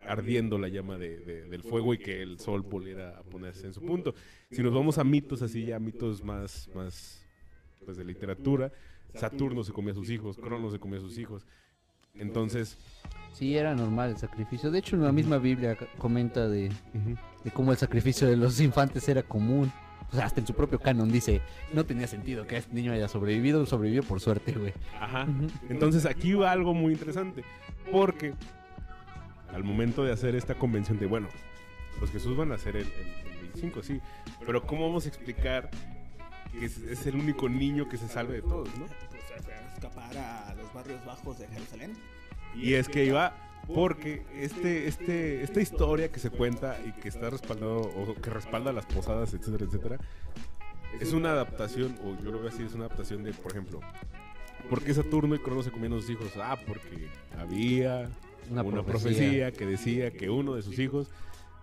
[0.00, 3.80] ardiendo la llama de- de- del fuego y que el sol volviera ponerse en su
[3.82, 4.14] punto.
[4.50, 7.24] Si nos vamos a mitos así ya mitos más más
[7.84, 8.72] pues de literatura,
[9.14, 11.46] Saturno se comía a sus hijos, Cronos se comía a sus hijos.
[12.14, 12.78] Entonces,
[13.32, 14.70] Sí, era normal el sacrificio.
[14.70, 16.70] De hecho, la misma Biblia comenta de,
[17.44, 19.72] de cómo el sacrificio de los infantes era común.
[20.12, 21.40] O sea, hasta en su propio canon dice,
[21.72, 24.74] no tenía sentido que este niño haya sobrevivido, sobrevivió por suerte, güey.
[25.00, 25.26] Ajá.
[25.70, 27.42] Entonces aquí va algo muy interesante.
[27.90, 28.34] Porque
[29.50, 31.28] al momento de hacer esta convención de, bueno,
[31.98, 33.98] pues Jesús van a ser el, el- el 25, sí.
[34.44, 35.70] Pero ¿cómo vamos a explicar
[36.52, 38.84] que es, es el único niño que se salve de todos, no?
[39.82, 41.94] Escapar a los barrios bajos de Jerusalén.
[42.54, 43.34] Y es que iba
[43.74, 48.72] porque este, este, esta historia que se cuenta y que está respaldado, o que respalda
[48.72, 49.98] las posadas, etcétera, etcétera,
[51.00, 53.80] es una adaptación, o yo lo veo así, es una adaptación de, por ejemplo,
[54.70, 56.28] ¿por qué Saturno y Cronos se comían a sus hijos?
[56.36, 58.08] Ah, porque había
[58.50, 59.48] Una, una, profecía.
[59.48, 59.52] profecía.
[59.52, 61.08] que decía que uno de sus hijos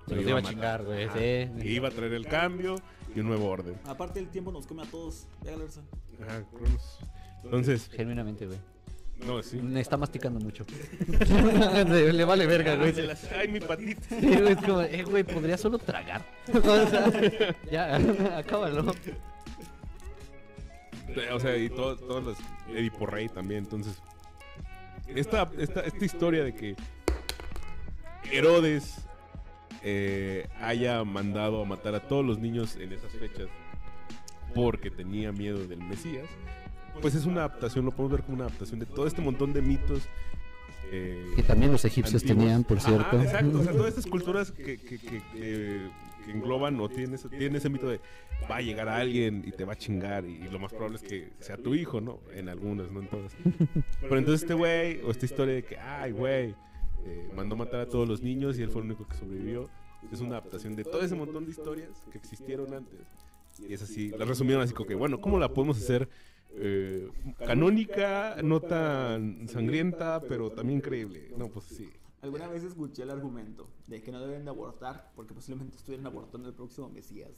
[0.08, 1.08] Se lo los iba a chingar, güey.
[1.10, 2.76] Que iba a traer el cambio
[3.16, 3.76] y un nuevo orden.
[3.86, 5.26] Aparte, el tiempo nos come a todos.
[5.44, 5.54] Ya,
[6.52, 7.00] Cronos.
[7.44, 8.60] Entonces, Genuinamente, güey.
[9.26, 9.58] no, sí.
[9.58, 10.66] Me está masticando mucho.
[11.88, 12.94] le, le vale verga, güey.
[13.38, 14.02] Ay, mi patita.
[14.20, 16.24] Sí, güey, es como, eh, güey, podría solo tragar.
[16.54, 17.96] O sea, ya,
[18.38, 18.94] acábalo.
[21.34, 22.38] O sea, y todo- todos los.
[22.70, 24.00] Eddie Porrey también, entonces.
[25.08, 26.76] esta, esta, esta historia de que
[28.32, 28.96] Herodes
[29.84, 33.48] eh, haya mandado a matar a todos los niños en esas fechas
[34.54, 36.28] porque tenía miedo del Mesías,
[37.02, 39.62] pues es una adaptación, lo podemos ver como una adaptación de todo este montón de
[39.62, 40.04] mitos.
[40.92, 42.44] eh, Que también los egipcios antiguos.
[42.44, 43.22] tenían, por Ajá, cierto.
[43.22, 45.90] exacto, o sea, todas estas culturas que, que, que, que-
[46.28, 48.00] engloban o tienen ese, tienen ese mito de
[48.50, 51.32] va a llegar alguien y te va a chingar y, lo más probable es que
[51.40, 52.20] sea tu hijo, ¿no?
[52.34, 53.36] En algunas, no en todas.
[54.02, 56.54] Pero entonces este güey, o esta historia de que, ay, güey,
[57.06, 59.70] eh, mandó matar a todos los niños y él fue el único que sobrevivió,
[60.12, 63.00] es una adaptación de todo ese montón de historias que existieron antes.
[63.68, 66.08] Y es así, la resumieron así como que, bueno, ¿cómo la podemos hacer
[66.56, 67.10] eh,
[67.46, 71.32] canónica, no tan sangrienta, pero también creíble?
[71.38, 71.90] No, pues sí.
[72.22, 76.50] Alguna vez escuché el argumento de que no deben de abortar porque posiblemente estuvieran abortando
[76.50, 77.32] el próximo Mesías.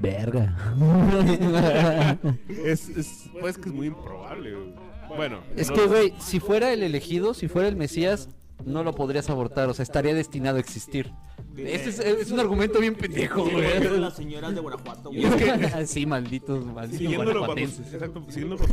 [0.00, 0.56] Verga.
[2.64, 4.54] Es, es, pues que es muy improbable.
[4.54, 4.74] güey.
[5.16, 8.28] Bueno, Es no- que, güey, si fuera el elegido, si fuera el Mesías,
[8.64, 11.12] no lo podrías abortar, o sea, estaría destinado a existir.
[11.56, 13.80] Este es, es un argumento bien pendejo, güey.
[14.00, 15.24] las señoras de Guanajuato, güey.
[15.24, 17.92] es que, sí, malditos, malditos Siguiéndolo guanajuatenses.
[17.94, 18.72] exacto, siguiéndolo bajo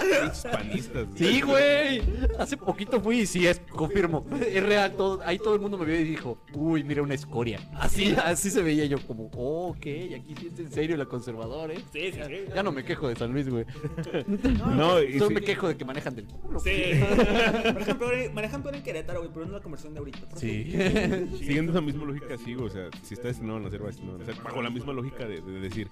[0.00, 1.06] Pinches panistas.
[1.16, 2.02] Sí, güey.
[2.38, 4.26] Hace poquito fui y sí, es, confirmo.
[4.46, 7.58] Es real, todo, ahí todo el mundo me vio y dijo, uy, mira una escoria.
[7.78, 11.72] Así, así se veía yo como, oh, ok, aquí sí es en serio la conservadora,
[11.74, 11.80] ¿eh?
[11.92, 12.36] Sí, sí, sí.
[12.54, 13.64] Ya no me quejo de San Luis, güey.
[14.76, 16.60] No, y Solo sí- me quejo de que manejan del culo.
[16.60, 16.92] Sí.
[17.72, 20.00] Por ejemplo, manejan peor en Querétaro, güey, pero no la conversión de
[20.36, 20.72] Sí.
[21.38, 24.18] Siguiendo esa misma lógica, sí, o sea, si está destinado a nacer, va destinado a
[24.20, 24.36] nacer.
[24.42, 25.88] Bajo la misma lógica de, de decir,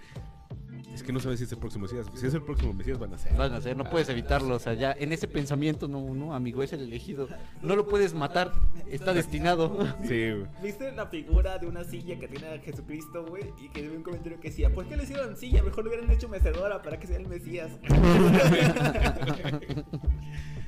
[0.97, 2.07] es que no sabes si es el próximo Mesías.
[2.15, 3.35] Si es el próximo Mesías, van a ser.
[3.35, 6.63] Van a ser, no puedes evitarlo, o sea, ya en ese pensamiento, no, no, amigo,
[6.63, 7.29] es el elegido.
[7.61, 8.53] No lo puedes matar,
[8.91, 9.77] está destinado.
[10.07, 10.47] Sí, güey.
[10.63, 13.45] ¿Viste la figura de una silla que tiene a Jesucristo, güey?
[13.61, 15.63] Y que dio un comentario que decía, ¿por qué le hicieron silla?
[15.63, 17.71] Mejor le hubieran hecho mecedora para que sea el Mesías.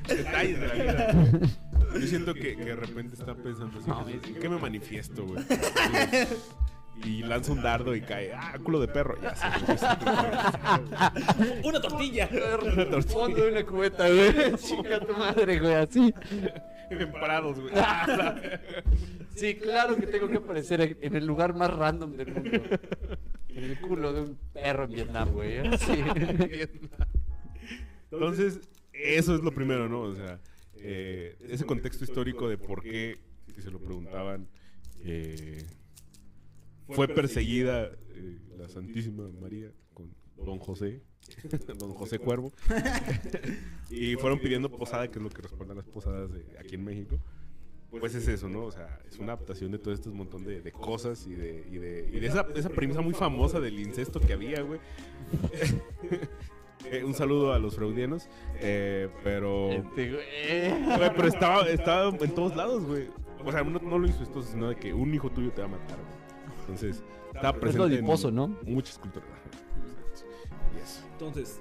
[0.08, 1.12] Detalles de la vida.
[1.94, 5.24] Yo siento que, que de repente está pensando así, No, ¿en es- qué me manifiesto,
[5.26, 5.42] güey?
[7.04, 9.16] Y lanza un dardo y cae, ah, culo de perro.
[9.22, 9.32] Ya.
[11.64, 12.28] ¡Una tortilla!
[12.32, 13.02] Una tortilla.
[13.02, 14.56] Fondo de una cubeta, güey.
[14.56, 16.12] Chica tu madre, güey, así.
[16.90, 17.72] En parados, güey.
[19.36, 22.50] Sí, claro que tengo que aparecer en el lugar más random del mundo.
[23.48, 25.60] En el culo de un perro en Vietnam, güey.
[25.78, 26.02] Sí.
[28.10, 28.60] Entonces,
[28.92, 30.00] eso es lo primero, ¿no?
[30.00, 30.40] O sea,
[30.80, 33.18] eh, ese contexto histórico de por qué,
[33.54, 34.48] si se lo preguntaban,
[35.00, 35.64] eh,
[36.88, 41.02] fue perseguida eh, la Santísima María con Don José,
[41.78, 42.52] Don José Cuervo,
[43.90, 47.20] y fueron pidiendo posada, que es lo que responden las posadas de aquí en México.
[47.90, 48.64] Pues es eso, ¿no?
[48.64, 52.10] O sea, es una adaptación de todo este montón de, cosas y de, y de,
[52.12, 54.78] y de esa premisa muy famosa del incesto que había, güey.
[56.84, 58.28] Eh, un saludo a los freudianos,
[58.60, 59.70] eh, pero...
[59.70, 60.96] Este, güey.
[60.96, 63.08] Güey, pero estaba, estaba en todos lados, güey.
[63.44, 65.66] O sea, no, no lo hizo esto, sino de que un hijo tuyo te va
[65.66, 66.58] a matar, güey.
[66.60, 67.02] Entonces,
[67.34, 68.48] estaba Es presente lo adiposo, en ¿no?
[68.64, 69.28] muchas culturas.
[70.74, 71.04] Y eso.
[71.12, 71.60] Entonces,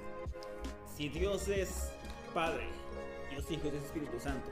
[0.96, 1.90] si Dios es
[2.34, 2.66] Padre,
[3.30, 4.50] Dios Hijo y Dios Espíritu Santo,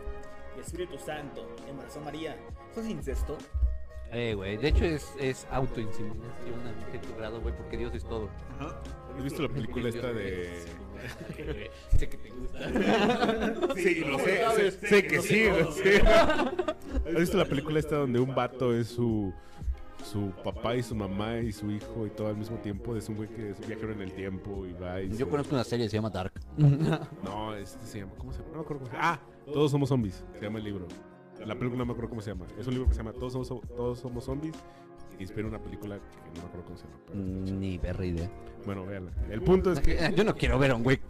[0.56, 2.36] y Espíritu Santo embarazó a María,
[2.70, 3.36] ¿eso es incesto?
[4.12, 4.56] Eh, güey.
[4.56, 8.28] De hecho, es, es autoinseminación a cierto grado, güey, porque Dios es todo.
[8.58, 8.80] Ajá.
[9.16, 10.50] ¿Has visto la película esta de...?
[11.96, 13.74] sé que te gusta.
[13.76, 15.44] Sí, lo sé, sé, sé que sí.
[15.46, 19.32] ¿Has visto la película esta donde un vato es su
[20.04, 22.94] su papá y su mamá y su hijo y todo al mismo tiempo?
[22.96, 25.54] Es un güey que es viajero en el tiempo y va y Yo se- conozco
[25.54, 26.32] una serie que se llama Dark.
[26.56, 28.12] No, este se llama.
[28.18, 28.50] ¿Cómo se llama?
[28.52, 29.20] No me acuerdo cómo se llama.
[29.20, 29.20] Ah,
[29.52, 30.24] Todos somos zombies.
[30.38, 30.86] Se llama el libro.
[31.44, 32.46] La película no me acuerdo cómo se llama.
[32.58, 34.54] Es un libro que se llama Todos somos, todos somos zombies.
[35.18, 36.96] Y inspira una película que no me acuerdo cómo se llama.
[37.06, 37.18] pero.
[37.58, 38.30] Ni verga idea.
[38.64, 39.12] Bueno, véanla.
[39.30, 40.12] El punto es que.
[40.16, 41.00] Yo no quiero ver a un güey.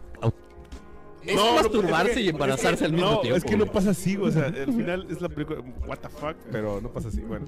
[1.23, 3.37] Es No, masturbarse es que- y embarazarse es que- al mismo no, tiempo.
[3.37, 5.59] es que no pasa así, o sea, al final es la película.
[5.85, 7.19] What the fuck, pero no pasa así.
[7.21, 7.47] Bueno,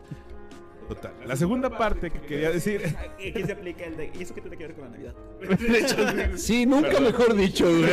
[0.89, 1.13] total.
[1.25, 2.81] La segunda parte que quería decir.
[3.15, 4.11] Aquí se aplica el de.
[4.19, 6.35] ¿Y eso qué tiene que ver con la Navidad?
[6.35, 7.03] Sí, nunca Perdón.
[7.05, 7.89] mejor dicho, güey.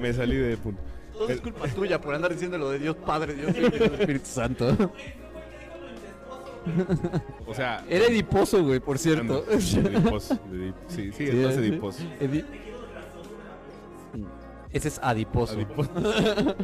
[0.00, 0.80] me salí de punto.
[1.14, 3.92] Todo es culpa tuya por andar diciendo lo de Dios Padre, Dios Hijo y Dios
[3.98, 4.92] Espíritu Santo.
[7.46, 7.84] O sea.
[7.88, 9.44] Era ediposo, güey, por cierto.
[9.50, 12.02] Ediposo, Edip- Sí, sí, es más ediposo.
[12.20, 12.44] Edi-
[14.72, 15.54] Ese es adiposo.
[15.54, 15.90] Adiposo.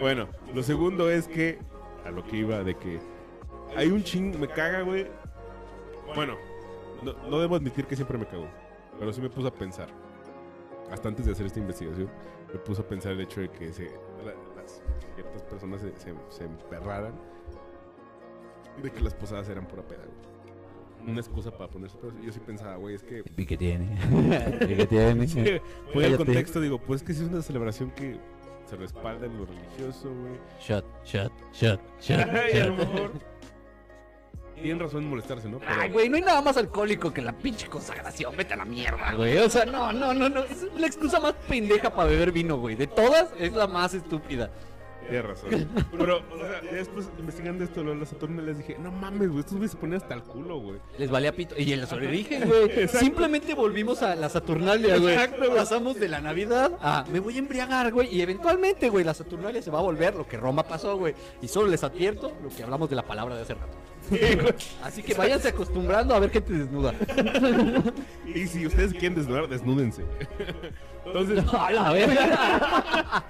[0.00, 1.58] bueno, lo segundo es que,
[2.04, 3.00] a lo que iba, de que
[3.76, 5.06] hay un ching, me caga, güey.
[6.14, 6.36] Bueno,
[7.02, 8.46] no, no debo admitir que siempre me cago,
[8.98, 9.88] pero sí me puse a pensar,
[10.90, 12.08] hasta antes de hacer esta investigación,
[12.52, 13.84] me puse a pensar el hecho de que se,
[14.24, 14.82] la- las,
[15.14, 17.12] ciertas personas se, se, se emperraran
[18.82, 21.10] de que las posadas eran pura peda, güey.
[21.10, 22.14] una excusa para ponerse pedos.
[22.24, 23.96] Yo sí pensaba, güey, es que El pique tiene.
[24.46, 25.22] El pique tiene.
[25.22, 25.60] Al
[25.92, 26.16] Cállate.
[26.16, 28.18] contexto, digo, pues que sí es una celebración que
[28.68, 30.34] se respalda en lo religioso, güey.
[30.60, 32.20] Shot, shot, shot, shot.
[32.54, 32.78] Y a lo shot.
[32.88, 33.12] mejor
[34.54, 35.58] tienen razón en molestarse, ¿no?
[35.58, 38.36] Pero, Ay, güey, no hay nada más alcohólico que la pinche consagración.
[38.36, 39.38] Vete a la mierda, güey.
[39.38, 40.44] O sea, no, no, no, no.
[40.44, 42.76] Es la excusa más pendeja para beber vino, güey.
[42.76, 44.50] De todas, es la más estúpida.
[45.00, 45.68] Tienes razón.
[45.98, 49.28] Pero, o sea, ya después investigando esto, lo de las Saturnas, les dije, no mames,
[49.28, 50.78] güey, estos güeyes se ponían hasta el culo, güey.
[50.98, 51.54] Les valía pito.
[51.58, 52.88] Y en los origen, güey.
[52.88, 55.14] Simplemente volvimos a la Saturnalia, güey.
[55.14, 55.56] Exacto, güey.
[55.56, 58.14] Pasamos de la Navidad a me voy a embriagar, güey.
[58.14, 61.14] Y eventualmente, güey, la Saturnalia se va a volver lo que Roma pasó, güey.
[61.42, 63.89] Y solo les advierto lo que hablamos de la palabra de hace rato.
[64.82, 66.94] Así que váyanse acostumbrando a ver gente desnuda.
[68.26, 70.04] Y si ustedes quieren desnudar, desnúdense.
[71.06, 73.24] Entonces, A la verga.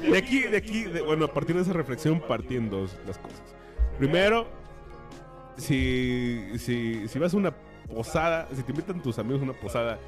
[0.00, 3.42] de aquí, de aquí, de- bueno, a partir de esa reflexión parten dos las cosas.
[3.98, 4.46] Primero,
[5.56, 7.54] si, si, si vas a una
[7.92, 9.98] posada, si te invitan tus amigos a una posada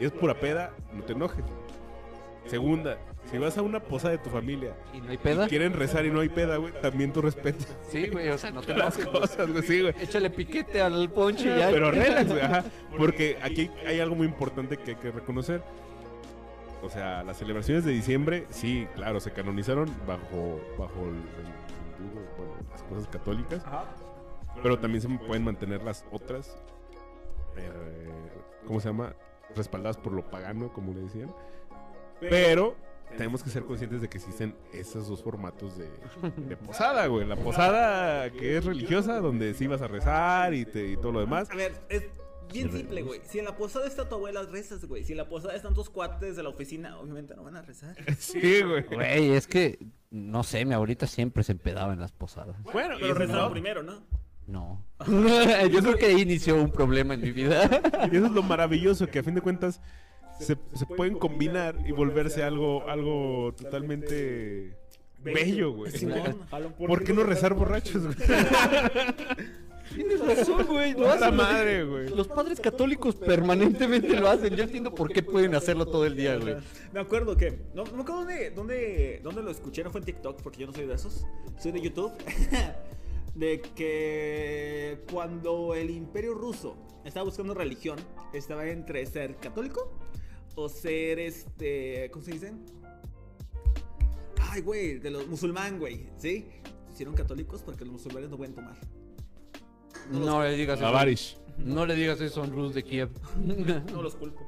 [0.00, 1.44] y es pura peda, no te enojes.
[2.46, 2.98] Segunda,
[3.30, 5.48] si vas a una posada de tu familia ¿Y no hay y peda?
[5.48, 8.60] quieren rezar y no hay peda, güey, también tú respetas Sí, güey, o sea, no
[8.62, 9.94] te las cosas, güey, sí, güey.
[10.00, 11.70] Échale piquete al ponche y ya.
[11.70, 12.64] Pero relax, güey, ajá.
[12.96, 15.62] Porque aquí hay algo muy importante que hay que reconocer.
[16.82, 21.16] O sea, las celebraciones de diciembre, sí, claro, se canonizaron bajo, bajo el, el-
[22.04, 23.64] el- bueno, las cosas católicas.
[24.62, 26.56] Pero también se pueden mantener las otras,
[27.56, 27.70] eh,
[28.66, 29.14] ¿cómo se llama?
[29.56, 31.30] Respaldadas por lo pagano, como le decían.
[32.20, 32.74] Pero
[33.16, 35.88] tenemos que ser conscientes de que existen esos dos formatos de,
[36.36, 37.26] de posada, güey.
[37.26, 41.20] La posada que es religiosa, donde sí vas a rezar y, te, y todo lo
[41.20, 41.48] demás.
[41.50, 42.04] A ver, es
[42.52, 43.20] bien simple, güey.
[43.24, 45.04] Si en la posada está tu abuela, rezas, güey.
[45.04, 47.96] Si en la posada están tus cuates de la oficina, obviamente no van a rezar.
[48.18, 48.82] Sí, güey.
[48.82, 49.78] Güey, es que,
[50.10, 52.62] no sé, mi abuelita siempre se empedaba en las posadas.
[52.64, 53.50] Bueno, Pero rezaron no.
[53.50, 54.02] primero, ¿no?
[54.46, 54.84] No.
[55.06, 57.64] Yo creo que ahí inició un problema en mi vida.
[58.12, 59.80] Y eso es lo maravilloso, que a fin de cuentas
[60.38, 64.76] se, se pueden combinar y volverse algo, algo totalmente
[65.24, 65.92] bello, güey.
[66.86, 68.16] ¿Por qué no rezar borrachos, güey?
[69.94, 70.92] Tienes razón, güey.
[70.92, 71.36] Lo hacen.
[71.36, 72.08] madre, güey.
[72.08, 74.54] Los padres católicos permanentemente lo hacen.
[74.56, 76.56] Yo entiendo por qué pueden hacerlo todo el día, güey.
[76.92, 77.50] Me acuerdo que.
[77.74, 80.66] No, no me acuerdo dónde, dónde, dónde lo escuché, no fue en TikTok, porque yo
[80.66, 81.26] no soy de esos.
[81.58, 82.12] Soy de YouTube.
[83.34, 87.98] de que cuando el imperio ruso estaba buscando religión,
[88.32, 89.92] estaba entre ser católico
[90.54, 92.10] o ser este.
[92.12, 92.52] ¿Cómo se dice?
[94.40, 96.46] Ay, güey, de los musulmán, güey, ¿sí?
[96.86, 98.76] Se hicieron católicos porque los musulmanes no pueden tomar.
[100.10, 100.86] No le digas eso.
[100.86, 101.38] Avarish.
[101.58, 103.10] No le digas eso a un Rus de Kiev.
[103.92, 104.40] No los culpo.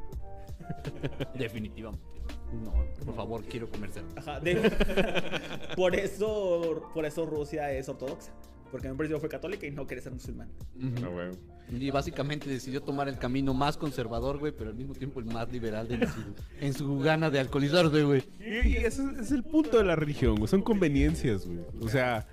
[1.39, 2.05] Definitivamente.
[2.63, 2.73] No,
[3.05, 4.07] por favor, quiero comérselo.
[4.17, 4.71] Ajá, de-
[5.77, 8.33] por eso por eso Rusia es ortodoxa.
[8.77, 10.51] Porque en principio fue católica y no quiere ser musulmán.
[11.03, 11.83] Ah, güey.
[11.83, 15.51] Y básicamente decidió tomar el camino más conservador, güey, pero al mismo tiempo el más
[15.51, 16.21] liberal de en su,
[16.61, 18.23] en su gana de alcoholizarse, güey.
[18.39, 20.47] Y, y ese es, es el punto de la religión, güey.
[20.47, 21.61] Son conveniencias, güey.
[21.81, 22.27] O sea,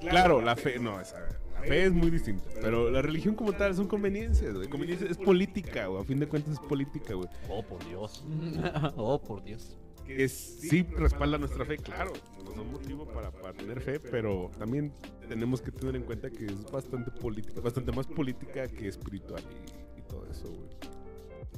[0.00, 1.18] claro, la fe, no, esa,
[1.52, 2.48] la fe es muy distinta.
[2.62, 4.70] Pero la religión como tal son conveniencias, güey.
[4.70, 6.00] Conveniencias es política, güey.
[6.00, 7.28] A fin de cuentas es política, güey.
[7.50, 8.24] Oh, por Dios.
[8.96, 9.76] oh, por Dios.
[10.06, 12.12] Que es- sí respalda nuestra fe, claro.
[12.44, 14.92] No es un motivo para, para tener fe, pero también
[15.28, 19.42] tenemos que tener en cuenta que es bastante política, bastante más política que espiritual
[19.96, 20.68] y, y todo eso, güey.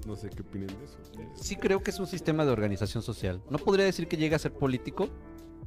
[0.07, 0.97] No sé qué opinan de eso.
[1.35, 3.43] Sí creo que es un sistema de organización social.
[3.51, 5.09] No podría decir que llega a ser político,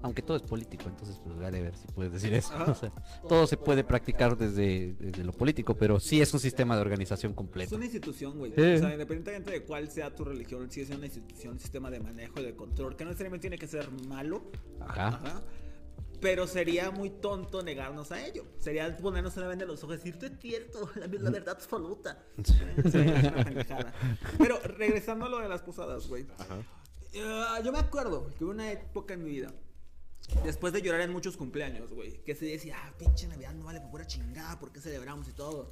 [0.04, 2.54] aunque todo es político, entonces pues vale ver si puedes decir eso.
[2.68, 2.92] O sea,
[3.28, 7.32] todo se puede practicar desde, desde lo político, pero sí es un sistema de organización
[7.32, 7.76] Es completo.
[7.76, 8.52] una institución, güey.
[8.56, 8.62] Sí.
[8.62, 12.00] O sea, independientemente de cuál sea tu religión, sí es una institución, un sistema de
[12.00, 14.44] manejo y de control, que no necesariamente tiene que ser malo.
[14.80, 15.08] Ajá.
[15.10, 15.42] Ajá.
[16.20, 18.46] Pero sería muy tonto negarnos a ello.
[18.60, 22.24] Sería ponernos solamente los ojos y decir, "Tú es cierto, la, la verdad absoluta.
[22.44, 23.94] Sí, es una pendejada.
[24.38, 26.28] Pero regresando a lo de las posadas, güey.
[26.38, 26.58] Ajá.
[27.24, 29.52] Ah, yo me acuerdo que hubo una época en mi vida,
[30.44, 33.82] después de llorar en muchos cumpleaños, güey, que se decía, ah, pinche Navidad no vale
[33.82, 35.70] por pura chingada, ¿por qué celebramos y todo?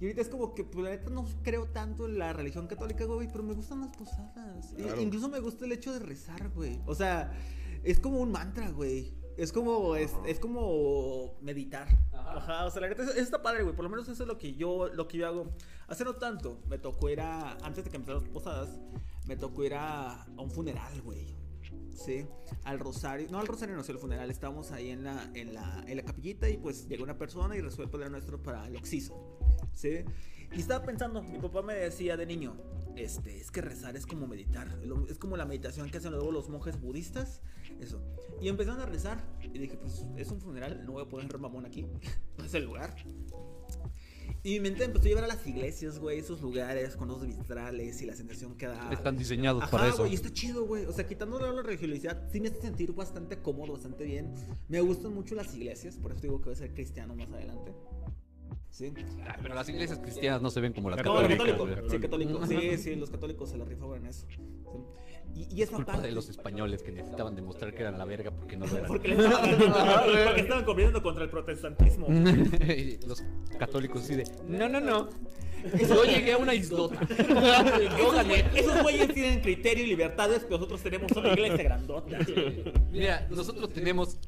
[0.00, 3.04] Y ahorita es como que, pues, la neta, no creo tanto en la religión católica,
[3.04, 4.74] güey, pero me gustan las posadas.
[4.76, 5.00] Claro.
[5.00, 6.80] incluso me gusta el hecho de rezar, güey.
[6.86, 7.32] O sea,
[7.84, 9.14] es como un mantra, güey.
[9.36, 11.88] Es como, es, es como meditar.
[12.12, 12.66] Ajá.
[12.66, 13.74] o sea, la neta, eso, eso está padre, güey.
[13.74, 15.52] Por lo menos eso es lo que yo, lo que yo hago.
[15.86, 18.68] Hace no tanto, me tocó ir a, antes de que empezaran las posadas,
[19.26, 21.43] me tocó ir a, a un funeral, güey.
[21.94, 22.26] Sí,
[22.64, 24.30] al rosario, no al rosario, no al funeral.
[24.30, 27.60] Estábamos ahí en la, en la, en la capillita y pues llegó una persona y
[27.60, 29.38] rezó el Padre Nuestro para el oxiso.
[29.72, 30.04] Sí,
[30.52, 32.56] y estaba pensando, mi papá me decía de niño,
[32.96, 34.68] este, es que rezar es como meditar,
[35.08, 37.42] es como la meditación que hacen luego los monjes budistas,
[37.80, 38.00] eso.
[38.40, 41.66] Y empezaron a rezar y dije, pues es un funeral, no voy a poner mamón
[41.66, 41.82] aquí,
[42.38, 42.94] no es el lugar.
[44.46, 48.02] Y mi mente empezó a llevar a las iglesias, güey, esos lugares con los vitrales
[48.02, 48.92] y la sensación que da.
[48.92, 49.98] Están diseñados Ajá, para eso.
[50.02, 50.84] güey, está chido, güey.
[50.84, 54.34] O sea, quitando la religiosidad, sí me hace sentir bastante cómodo, bastante bien.
[54.68, 57.72] Me gustan mucho las iglesias, por eso digo que voy a ser cristiano más adelante.
[58.68, 58.92] Sí.
[59.26, 61.78] Ah, Pero las iglesias cristianas no se ven como las No, Católicas, católicos.
[61.80, 61.90] güey.
[61.90, 62.48] Sí, católicos.
[62.48, 64.26] Sí, sí, los católicos se la rifaban en eso.
[64.28, 64.36] Sí.
[65.34, 66.08] Y, y esa culpa parte.
[66.08, 68.86] de los españoles que necesitaban demostrar que eran la verga porque no lo eran.
[68.88, 69.14] Porque,
[70.24, 72.06] porque estaban compitiendo contra el protestantismo.
[73.06, 73.24] Los
[73.58, 75.08] católicos así de, no, no, no.
[75.78, 77.00] Yo llegué a una islota.
[77.98, 78.44] Yo gané.
[78.54, 82.18] Esos güeyes tienen criterio y libertades, pero nosotros tenemos una iglesia grandota.
[82.92, 84.18] Mira, nosotros tenemos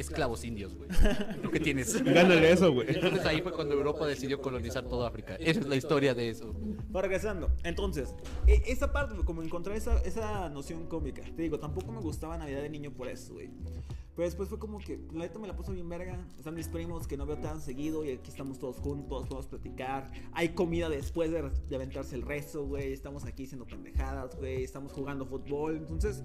[0.00, 0.88] esclavos indios, güey.
[1.42, 2.02] ¿Tú qué tienes?
[2.02, 2.88] Gánale eso, güey.
[2.90, 5.36] Entonces ahí fue cuando Europa decidió colonizar toda África.
[5.36, 6.54] Esa es la historia de eso.
[6.94, 7.50] Va regresando.
[7.64, 8.14] Entonces,
[8.46, 11.22] e- esa parte, como encontré esa, esa noción cómica.
[11.22, 13.50] Te digo, tampoco me gustaba Navidad de niño por eso, güey.
[14.16, 16.18] Pero después fue como que, la neta me la puso bien verga.
[16.36, 20.10] Están mis primos que no veo tan seguido y aquí estamos todos juntos, podemos platicar.
[20.32, 22.92] Hay comida después de, de aventarse el resto, güey.
[22.92, 24.64] Estamos aquí haciendo pendejadas, güey.
[24.64, 25.76] Estamos jugando fútbol.
[25.76, 26.24] Entonces,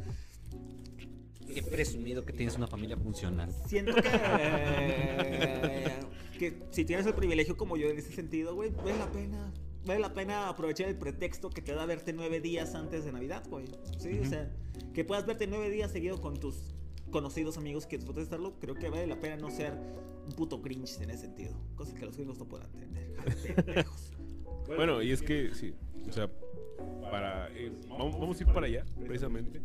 [1.46, 3.54] Qué presumido que tienes una familia funcional.
[3.66, 6.00] siento que, eh,
[6.39, 9.54] que si tienes el privilegio como yo en ese sentido, güey, vale la pena.
[9.86, 13.44] Vale la pena aprovechar el pretexto que te da verte nueve días antes de Navidad,
[13.50, 13.66] güey.
[13.98, 14.50] Sí, o sea,
[14.94, 16.74] que puedas verte nueve días seguido con tus
[17.12, 19.74] conocidos amigos que disfrutes de estarlo, creo que vale la pena no ser
[20.26, 21.54] un puto grinch en ese sentido.
[21.76, 23.14] Cosas que los gringos no puedan entender.
[23.64, 24.12] Pendejos.
[24.66, 25.74] Bueno, y es que sí,
[26.08, 26.30] o sea,
[27.12, 29.62] para eh, vamos, vamos a ir para allá, precisamente,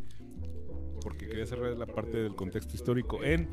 [1.01, 3.49] porque quería cerrar la parte del contexto histórico en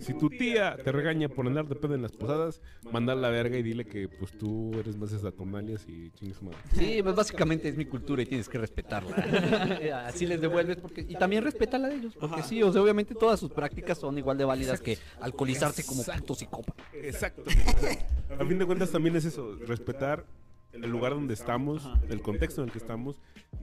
[0.00, 3.58] si tu tía te regaña por andar de pedo en las posadas, manda la verga
[3.58, 6.58] y dile que pues tú eres más de Saturnalias y chingue su madre.
[6.72, 9.14] Sí, pues básicamente es mi cultura y tienes que respetarla.
[10.06, 13.14] Así les devuelves porque y también respeta la de ellos, porque sí, o sea, obviamente
[13.14, 16.82] todas sus prácticas son igual de válidas que alcoholizarse como puto psicópata.
[16.94, 17.42] Exacto.
[18.38, 20.24] A fin de cuentas también es eso, respetar
[20.72, 22.00] el lugar donde estamos, Ajá.
[22.08, 23.16] el contexto en el que estamos.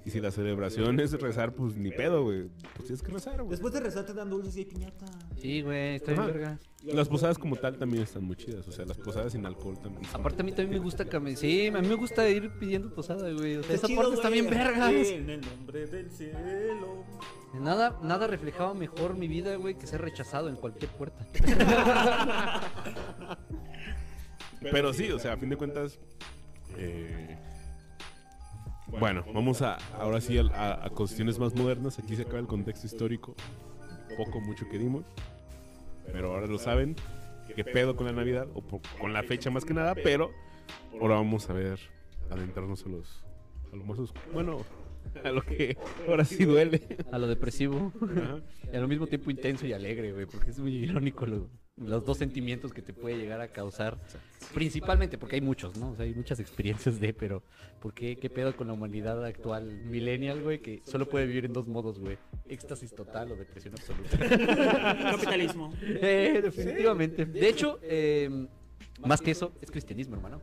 [0.05, 2.49] Y si la celebración es rezar, pues ni pedo, güey.
[2.75, 3.49] Pues tienes que rezar, güey.
[3.49, 5.05] Después de rezar te dan dulces y hay piñata.
[5.37, 6.59] Sí, güey, está bien verga.
[6.83, 8.67] Las posadas como tal también están muy chidas.
[8.67, 10.05] O sea, las posadas sin alcohol también.
[10.13, 11.35] Aparte a mí también me gusta que me...
[11.35, 13.57] Sí, a mí me gusta ir pidiendo posada, güey.
[13.57, 14.91] O sea, esa chido, parte está bien vergas.
[14.93, 17.03] En el nombre del cielo.
[17.59, 21.25] Nada, nada reflejaba mejor mi vida, güey, que ser rechazado en cualquier puerta.
[24.61, 25.99] Pero sí, o sea, a fin de cuentas.
[26.77, 27.37] Eh,
[28.99, 31.99] bueno, vamos a ahora sí a, a- a cuestiones más modernas.
[31.99, 33.35] Aquí se acaba el contexto histórico.
[34.17, 35.05] Poco, mucho que dimos.
[36.11, 36.95] Pero ahora lo saben.
[37.55, 38.47] ¿Qué pedo con la Navidad?
[38.53, 39.93] O por- con la fecha más que nada.
[39.95, 40.31] Pero
[41.01, 41.79] ahora vamos a ver,
[42.29, 43.23] adentrarnos a los.
[43.73, 43.97] A lo más.
[44.33, 44.59] Bueno,
[45.23, 46.97] a lo que ahora sí duele.
[47.11, 47.91] A lo depresivo.
[48.01, 48.39] Ajá.
[48.71, 52.17] Y al mismo tiempo intenso y alegre, güey, porque es muy irónico lo- los dos
[52.17, 53.97] sentimientos que te puede llegar a causar.
[54.53, 55.91] Principalmente porque hay muchos, ¿no?
[55.91, 57.43] O sea, hay muchas experiencias de, pero
[57.79, 58.17] ¿por qué?
[58.17, 60.59] ¿Qué pedo con la humanidad actual millennial, güey?
[60.59, 62.17] Que solo puede vivir en dos modos, güey.
[62.47, 64.17] Éxtasis total o depresión absoluta.
[65.11, 65.73] Capitalismo.
[65.81, 67.25] Eh, definitivamente.
[67.25, 68.47] De hecho, eh,
[69.05, 70.41] más que eso, es cristianismo, hermano.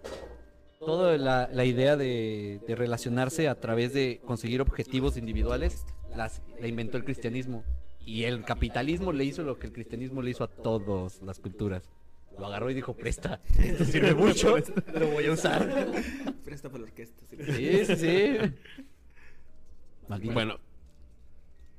[0.79, 6.69] Toda la, la idea de, de relacionarse a través de conseguir objetivos individuales las, la
[6.69, 7.65] inventó el cristianismo.
[8.07, 11.89] Y el capitalismo le hizo lo que el cristianismo le hizo a todas las culturas.
[12.39, 14.57] Lo agarró y dijo, presta, esto sirve mucho,
[14.99, 15.87] lo voy a usar.
[16.45, 17.25] Presta para la orquesta.
[17.55, 17.85] sí.
[17.97, 18.37] Sí.
[20.33, 20.59] Bueno,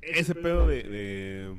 [0.01, 1.55] ese pedo de, de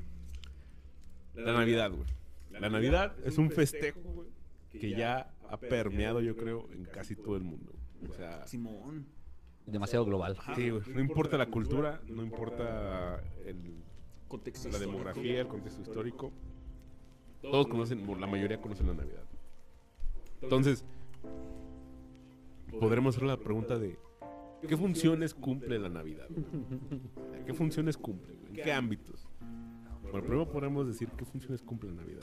[1.35, 2.05] la Navidad, güey.
[2.51, 4.29] La Navidad es un festejo, güey,
[4.73, 7.73] que ya ha permeado, yo creo, en casi todo el mundo.
[8.09, 9.07] O sea, Simón.
[9.67, 10.37] Demasiado global.
[10.55, 13.85] sí, güey, no importa la cultura, no importa el-
[14.29, 14.93] Contexto la histórico.
[14.93, 16.33] demografía, el contexto histórico.
[17.43, 19.25] Todos conocen, la mayoría conocen la Navidad.
[20.43, 20.85] Entonces,
[22.81, 23.99] podremos hacer la pregunta de
[24.67, 26.29] ¿qué funciones cumple la Navidad?
[27.47, 28.35] ¿Qué funciones cumple?
[28.37, 28.49] güey?
[28.49, 29.29] ¿En qué ámbitos?
[30.03, 32.23] Bueno, primero podremos decir qué funciones cumple la Navidad.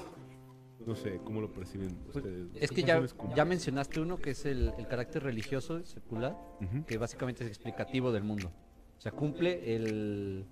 [0.86, 2.50] No sé, ¿cómo lo perciben ustedes?
[2.56, 6.38] Es ¿Qué que ya, mencionaste uno que es el, el carácter religioso, secular,
[6.86, 8.52] que básicamente es explicativo del mundo.
[8.98, 10.46] O sea, cumple el,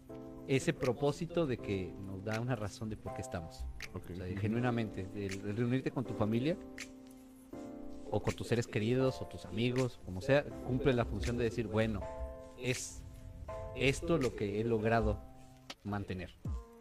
[0.55, 3.65] ese propósito de que nos da una razón de por qué estamos.
[3.93, 4.11] Ok.
[4.11, 6.57] O sea, genuinamente, el, el reunirte con tu familia
[8.09, 11.67] o con tus seres queridos o tus amigos, como sea, cumple la función de decir,
[11.67, 12.01] bueno,
[12.57, 13.01] es
[13.77, 15.21] esto lo que he logrado
[15.85, 16.35] mantener.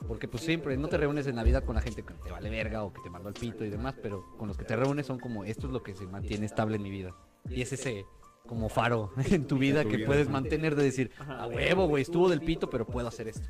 [0.08, 2.82] Porque pues siempre no te reúnes en Navidad con la gente que te vale verga
[2.82, 5.20] o que te mandó al pito y demás, pero con los que te reúnes son
[5.20, 7.14] como, esto es lo que se mantiene estable en mi vida.
[7.48, 8.04] Y es ese
[8.47, 12.03] como faro en tu vida tu que vida, puedes mantener de decir, a huevo, güey,
[12.03, 13.49] estuvo del pito, pero puedo hacer esto.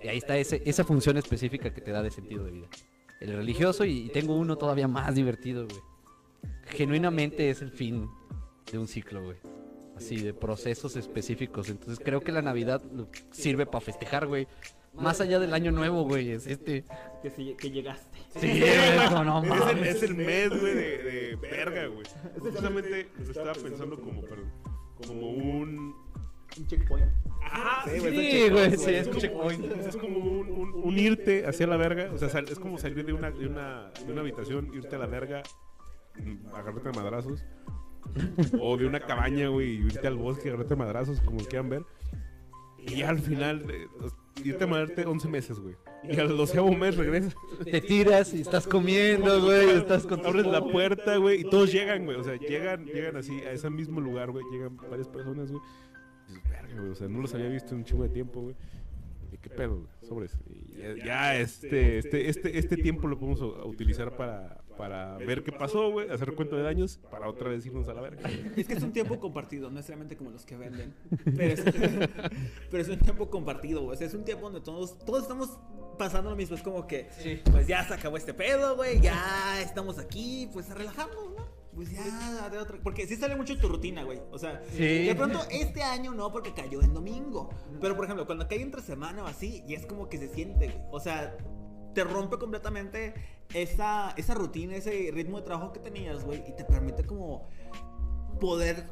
[0.00, 2.68] Y ahí está ese, esa función específica que te da de sentido de vida.
[3.20, 5.80] El religioso y, y tengo uno todavía más divertido, güey.
[6.66, 8.08] Genuinamente es el fin
[8.70, 9.36] de un ciclo, güey.
[9.96, 11.68] Así, de procesos específicos.
[11.68, 12.82] Entonces creo que la Navidad
[13.32, 14.46] sirve para festejar, güey.
[15.00, 16.30] Más allá del año nuevo, güey.
[16.32, 16.84] Es este.
[17.22, 18.18] Que, sí- que llegaste.
[18.38, 22.06] Sí, güey, no, Es el, es el mes, güey, de, de verga, güey.
[22.38, 24.52] Justamente lo estaba pensando como, perdón,
[25.06, 25.94] como un...
[26.58, 27.06] Un checkpoint.
[27.42, 29.64] Ajá, Sí, güey, Sí, güey, sí, es un como, checkpoint.
[29.86, 32.10] es como un, un- un irte hacia la verga.
[32.12, 34.98] O sea, sal- es como salir de una, de, una, de una habitación, irte a
[34.98, 35.42] la verga,
[36.54, 37.44] agarrarte a madrazos.
[38.60, 41.82] O de una cabaña, güey, y irte al bosque, agarrarte a madrazos, como quieran ver.
[42.78, 43.86] Y ya al final, eh,
[44.44, 45.76] irte a madrarte 11 meses, güey.
[46.04, 47.34] Y al doceavo mes regresas.
[47.64, 49.70] Te tiras y estás comiendo, güey.
[49.70, 52.16] Estás con Abres la puerta, güey, y todos llegan, güey.
[52.18, 54.44] O sea, llegan, llegan así a ese mismo lugar, güey.
[54.50, 55.62] Llegan varias personas, güey.
[56.48, 56.90] Verga, güey.
[56.90, 58.56] O sea, no los había visto en un chingo de tiempo, güey.
[59.32, 59.88] ¿Y qué pedo, güey?
[60.02, 60.38] Sobres.
[60.46, 65.52] Y ya, ya, este, este, este, este tiempo lo podemos utilizar para, para ver qué
[65.52, 66.08] pasó, güey.
[66.08, 68.30] Hacer cuento de daños, para otra vez irnos a la verga.
[68.56, 70.94] Es que es un tiempo compartido, no necesariamente como los que venden.
[71.36, 71.62] Pero es,
[72.70, 73.94] pero es un tiempo compartido, güey.
[73.94, 75.58] O sea, es un tiempo donde todos, todos estamos
[75.98, 76.56] pasando lo mismo.
[76.56, 77.40] Es como que, Sí.
[77.50, 79.00] pues ya se acabó este pedo, güey.
[79.00, 81.58] Ya estamos aquí, pues a relajarnos, ¿no?
[81.74, 82.78] Pues ya, de otra.
[82.82, 84.20] Porque sí sale mucho tu rutina, güey.
[84.32, 85.06] O sea, Sí.
[85.06, 87.50] de pronto este año no, porque cayó en domingo.
[87.80, 90.66] Pero por ejemplo, cuando cae entre semana o así, y es como que se siente,
[90.68, 90.78] güey.
[90.90, 91.36] O sea,
[91.94, 93.14] te rompe completamente
[93.54, 96.42] esa, esa rutina, ese ritmo de trabajo que tenías, güey.
[96.48, 97.48] Y te permite como
[98.40, 98.86] poder.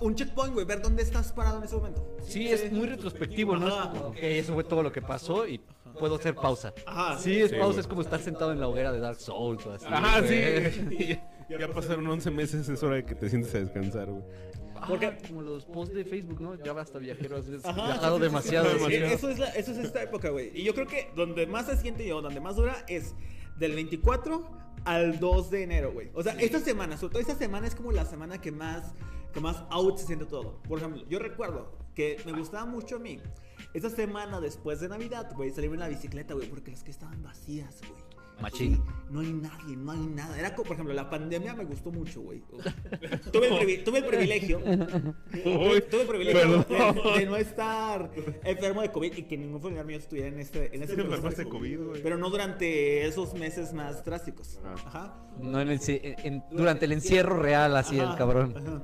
[0.00, 2.04] Un checkpoint, güey, ver dónde estás parado en ese momento.
[2.22, 3.68] Sí, es muy retrospectivo, ¿no?
[3.68, 5.60] Es ok, eso fue todo lo que pasó y
[6.00, 6.74] puedo hacer pausa.
[6.84, 7.16] Ajá.
[7.18, 7.80] Sí, es Sí, pausa, güey.
[7.80, 9.86] es como estar sentado en la hoguera de Dark Souls o así.
[9.88, 11.18] Ajá, sí.
[11.48, 14.24] Ya, ya pasaron 11 meses, es hora de que te sientes a descansar, güey.
[14.88, 16.54] Porque como los posts de Facebook, ¿no?
[16.54, 18.64] Ya basta viajero, has Ajá, viajado sí, sí, demasiado.
[18.64, 19.14] sí, sí, demasiado.
[19.14, 20.50] Eso es, la- eso es esta época, güey.
[20.58, 23.14] Y yo creo que donde más se siente yo, donde más dura, es
[23.56, 24.50] del 24
[24.84, 26.10] al 2 de enero, güey.
[26.14, 28.92] O sea, esta semana, sobre todo esta semana es como la semana que más,
[29.32, 30.62] que más out se siente todo.
[30.62, 33.20] Por ejemplo, yo recuerdo que me gustaba mucho a mí.
[33.72, 37.22] Esta semana después de Navidad, güey, salirme en la bicicleta, güey, porque las que estaban
[37.22, 38.03] vacías, güey.
[38.40, 38.74] Machín.
[38.76, 40.38] Sí, no hay nadie, no hay nada.
[40.38, 42.40] Era como, por ejemplo, la pandemia me gustó mucho, güey.
[43.32, 48.10] Tuve, el privi- tuve el privilegio Uy, Tuve el privilegio de, de no estar
[48.44, 51.80] enfermo de COVID y que ningún familiar mío estuviera en este en ese de COVID,
[51.80, 52.02] güey.
[52.02, 54.58] Pero no durante esos meses más drásticos.
[54.64, 54.74] Ah.
[54.86, 55.14] Ajá.
[55.40, 58.54] No en el, en- durante el encierro real, así el Ajá, cabrón.
[58.56, 58.82] ajá.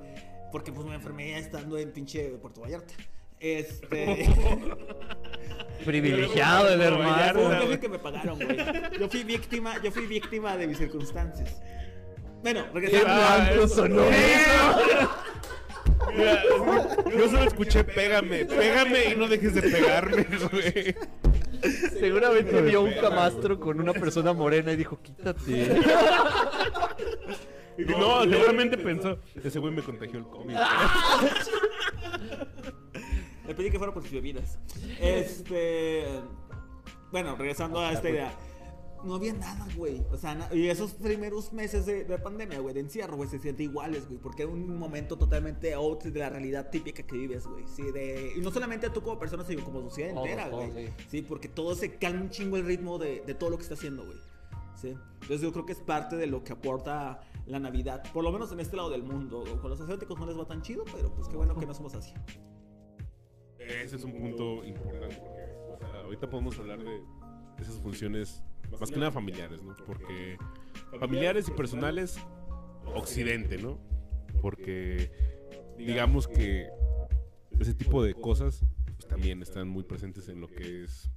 [0.53, 2.95] Porque pues me enfermé estando en pinche Puerto Vallarta.
[3.41, 4.27] Este.
[5.85, 7.49] Privilegiado el hermano.
[7.49, 7.81] viaje güey.
[7.81, 8.57] que me pagaron, güey.
[8.99, 11.61] Yo fui víctima, yo fui víctima de mis circunstancias.
[12.43, 14.05] Bueno, Qué regresando.
[16.17, 16.43] Mira,
[17.17, 20.95] yo solo escuché pégame, pégame y no dejes de pegarme, güey.
[21.99, 25.79] Seguramente vio un camastro con una persona morena y dijo, quítate.
[27.77, 30.55] Y no, seguramente pensó, ese güey me contagió el COVID.
[33.51, 34.61] Le pedí que fuera por sus bebidas.
[35.01, 36.05] Este.
[37.11, 38.33] Bueno, regresando a esta idea.
[39.03, 40.05] No había nada, güey.
[40.13, 43.69] O sea, y esos primeros meses de, de pandemia, güey, de encierro, güey, se sienten
[43.69, 44.21] iguales, güey.
[44.21, 47.65] Porque era un momento totalmente out de la realidad típica que vives, güey.
[47.67, 48.35] Sí, de.
[48.37, 50.71] Y no solamente tú como persona, sino como sociedad entera, güey.
[50.71, 50.93] sí.
[51.09, 53.75] Sí, porque todo se calma un chingo el ritmo de, de todo lo que está
[53.75, 54.19] haciendo, güey.
[54.77, 54.95] Sí.
[55.23, 58.05] Entonces yo creo que es parte de lo que aporta la Navidad.
[58.13, 59.43] Por lo menos en este lado del mundo.
[59.61, 61.97] Con los asiáticos no les va tan chido, pero pues qué bueno que no somos
[61.97, 62.15] así.
[63.61, 67.01] Ese es un punto importante porque ahorita podemos hablar de
[67.61, 68.43] esas funciones
[68.79, 69.75] más que nada familiares, ¿no?
[69.87, 70.39] Porque
[70.99, 72.19] familiares y personales,
[72.95, 73.79] occidente, ¿no?
[74.41, 75.11] Porque
[75.77, 76.69] digamos que
[77.59, 78.65] ese tipo de cosas
[78.97, 81.11] pues, también están muy presentes en lo que es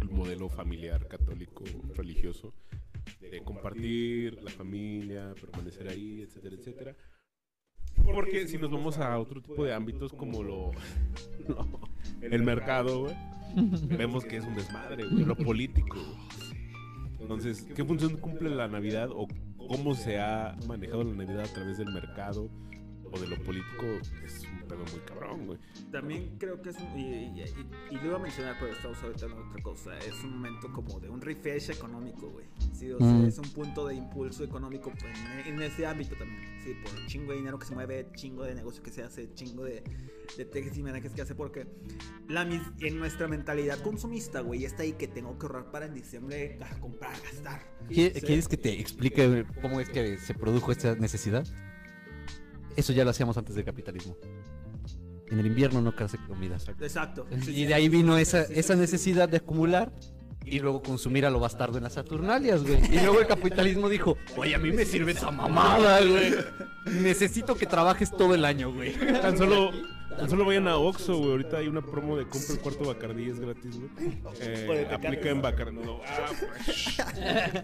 [0.00, 1.64] el modelo familiar católico
[1.94, 2.54] religioso
[3.20, 6.96] de compartir la familia, permanecer ahí, etcétera, etcétera.
[8.04, 10.70] Porque si nos vamos a otro tipo de ámbitos como lo,
[11.48, 11.80] lo-
[12.20, 13.14] el mercado, güey,
[13.96, 15.96] vemos que es un desmadre, güey, lo político.
[17.20, 19.28] Entonces, ¿qué función cumple la Navidad o
[19.68, 22.48] cómo se ha manejado la Navidad a través del mercado
[23.12, 23.84] o de lo político?
[24.24, 25.58] Es un pedo muy cabrón, güey.
[25.90, 29.02] También creo que es un, y, y- y- y lo iba a mencionar, pero estamos
[29.02, 29.98] ahorita en otra cosa.
[29.98, 32.46] Es un momento como de un refresh económico, güey.
[32.72, 33.26] Sí, o sea, Mm.
[33.26, 35.14] es un punto de impulso económico pues,
[35.46, 36.40] en, en ese ámbito también.
[36.64, 39.32] Sí, por el chingo de dinero que se mueve, chingo de negocio que se hace,
[39.34, 39.82] chingo de,
[40.36, 41.66] de tejes y menajes que hace, porque
[42.28, 45.94] la, mis- en nuestra mentalidad consumista, güey, está ahí que tengo que ahorrar para en
[45.94, 47.62] diciembre comprar, gastar.
[47.88, 48.20] ¿Qui- Sí.
[48.20, 51.46] ¿Quieres que te explique cómo es que se produjo esta necesidad?
[52.80, 54.16] Eso ya lo hacíamos antes del capitalismo.
[55.30, 56.56] En el invierno no crece comida.
[56.80, 57.26] Exacto.
[57.46, 59.92] Y de ahí vino esa, esa necesidad de acumular
[60.46, 62.82] y luego consumir a lo bastardo en las Saturnalias, güey.
[62.90, 66.34] Y luego el capitalismo dijo, oye, a mí me sirve esa mamada, güey.
[66.86, 68.94] Necesito que trabajes todo el año, güey.
[68.94, 69.72] Tan solo,
[70.16, 71.32] tan solo vayan a Oxxo, güey.
[71.32, 73.90] Ahorita hay una promo de compra el cuarto Bacardí, es gratis, güey.
[74.40, 75.76] Eh, aplica en Bacardí.
[75.76, 76.32] No, ah,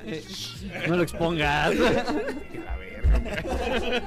[0.04, 1.70] pues, No lo expongas.
[2.52, 3.18] que la verga,
[3.78, 4.02] güey.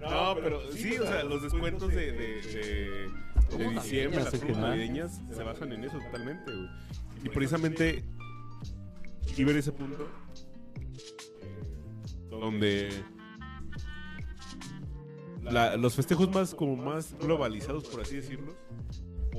[0.00, 5.20] No, pero sí, o sea, los descuentos de, de, de, de diciembre, las navideñas navideñas,
[5.36, 6.68] se basan en eso totalmente, güey.
[7.24, 8.04] Y precisamente,
[9.36, 10.08] y ver ese punto,
[12.30, 12.90] donde
[15.42, 18.54] la- los festejos más como más globalizados, por así decirlo,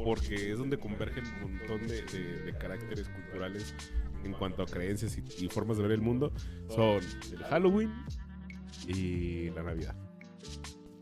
[0.04, 3.74] porque es donde convergen un montón de, de- de caracteres culturales
[4.24, 6.34] en cuanto a creencias y, y formas de ver el mundo,
[6.68, 7.00] son
[7.32, 7.94] el Halloween
[8.88, 9.96] y la Navidad.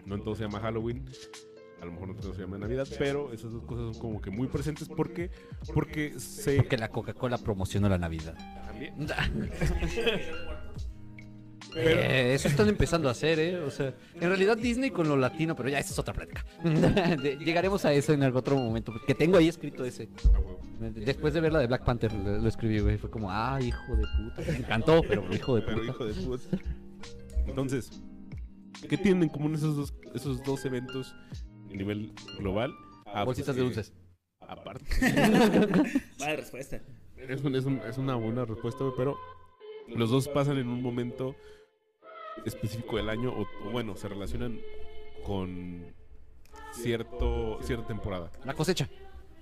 [0.06, 1.06] No en todo se llama Halloween,
[1.82, 4.32] a lo mejor no todo se llama Navidad, pero esas dos cosas son como que
[4.32, 5.30] muy presentes porque,
[5.74, 6.58] porque se...
[6.58, 8.36] Porque la Coca-Cola promocionó la Navidad.
[8.66, 8.96] También.
[11.74, 12.02] Pero...
[12.02, 13.58] eso están empezando a hacer, ¿eh?
[13.58, 16.44] O sea, en realidad Disney con lo latino, pero ya esa es otra plática.
[17.22, 20.10] Llegaremos a eso en algún otro momento, que tengo ahí escrito ese.
[20.80, 22.98] Después de ver la de Black Panther lo, escribí, güey.
[22.98, 24.52] Fue como, ah, hijo de puta.
[24.52, 25.92] Me encantó, pero hijo de Pero puta.
[25.92, 26.58] hijo de puta.
[27.48, 27.90] Entonces,
[28.90, 31.16] ¿qué tienen en común esos dos, esos dos eventos
[31.70, 32.74] a nivel global?
[33.06, 33.94] Ah, Bolsitas de pues, dulces.
[33.94, 34.86] eh, Aparte.
[36.20, 36.82] Vale, respuesta.
[37.18, 39.18] Es, un- es un- es una buena respuesta, pero
[39.88, 41.36] los dos pasan en un momento
[42.46, 44.60] específico del año, o, o bueno, se relacionan
[45.26, 45.86] con
[46.74, 48.32] cierto cierta temporada.
[48.46, 48.88] La cosecha.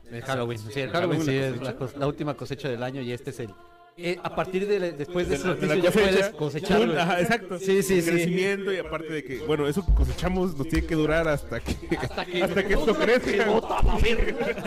[0.09, 0.59] El Halloween.
[0.59, 3.39] Sí, el Halloween, Halloween, sí, la es la última cosecha del año y este es
[3.41, 3.49] el.
[3.97, 6.97] Eh, a partir de la- después de, De la- de la ya puedes cosechar.
[6.97, 7.57] ajá, exacto.
[7.59, 8.09] Sí, sí, El sí.
[8.11, 11.75] crecimiento y aparte de que, bueno, eso que cosechamos nos tiene que durar hasta que
[11.97, 13.57] Hasta que, hasta que esto crezca.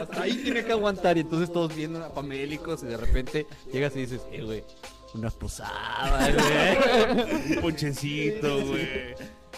[0.02, 1.16] Hasta ahí tiene que aguantar.
[1.16, 4.64] Y entonces todos viendo a pamélicos y de repente llegas y dices, eh, güey,
[5.14, 7.56] una posada, güey.
[7.56, 8.88] Un ponchecito, güey.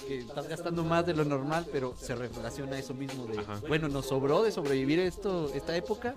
[0.08, 3.60] que estás gastando más de lo normal, pero se relaciona a eso mismo de, Ajá.
[3.68, 6.14] bueno, nos sobró de sobrevivir esto, esta época,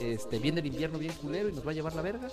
[0.00, 2.28] este, viene el invierno bien culero y nos va a llevar la verga.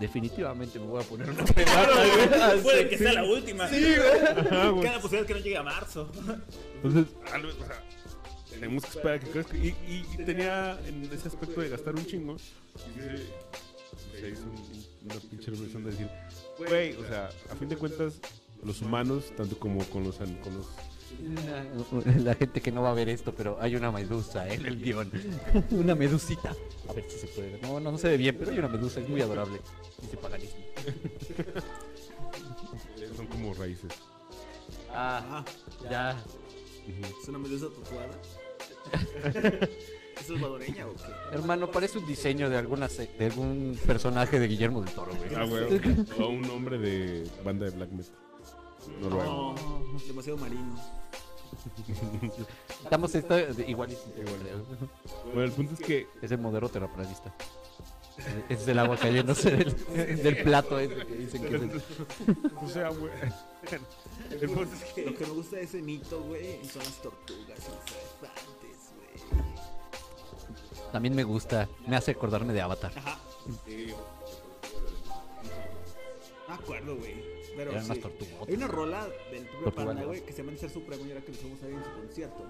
[0.00, 1.42] Definitivamente me voy a poner una
[2.52, 2.62] güey.
[2.62, 3.64] Puede que sea la última.
[3.64, 4.84] Ajá, güey.
[4.84, 6.10] La posibilidad que no llegue a marzo.
[6.76, 7.84] Entonces, algo, o sea,
[8.50, 9.56] tenemos que esperar a que crezca.
[9.56, 12.36] Y, y- y tenía en ese aspecto de gastar un chingo.
[12.38, 16.08] Se hizo un- una pinche revolución de decir,
[16.58, 18.14] güey, o sea, a fin de cuentas,
[18.62, 20.66] los humanos, tanto como con los, an- con los
[22.24, 25.10] La gente que no va a ver esto, pero hay una medusa en el guion.
[25.70, 26.54] una medusita.
[26.88, 27.62] A ver si se puede ver.
[27.62, 29.60] No, no, no se ve bien, pero hay una medusa, es muy adorable.
[30.02, 30.58] Dice paganismo.
[33.16, 33.92] son como raíces.
[34.90, 35.44] Ah, Ah,
[35.90, 36.24] ya.
[37.20, 38.10] Es una medusa tatuada.
[40.18, 41.36] ¿Es salvadoreña o qué?
[41.36, 45.34] Hermano, parece un diseño de alguna de algún personaje de Guillermo del Toro, güey.
[45.34, 45.64] Ah, güey.
[46.20, 48.14] O un nombre de banda de black metal.
[49.00, 49.54] Noruego.
[49.54, 50.76] No, demasiado marino.
[52.84, 53.96] Estamos esta igual.
[55.26, 57.34] Bueno, el punto es que Es el modelo terraplanista.
[58.48, 61.82] Ese es el agua cayéndose del, del plato ese que dicen que es el-
[62.62, 63.12] O sea, güey.
[64.30, 65.06] El punto es que.
[65.06, 67.84] Lo que me gusta de ese mito, güey, son las tortugas y los
[68.26, 70.90] elefantes, güey.
[70.92, 72.92] También me gusta, me hace acordarme de Avatar.
[72.96, 73.18] Ajá.
[76.48, 77.22] No me acuerdo, güey.
[77.58, 77.90] Pero Eran sí.
[77.90, 78.48] unas tortugotas.
[78.48, 80.06] Hay una rola del propio Panda, ¿no?
[80.06, 81.90] güey, que se llama Ser Supremo y ahora que lo fuimos a ver en su
[81.90, 82.46] concierto.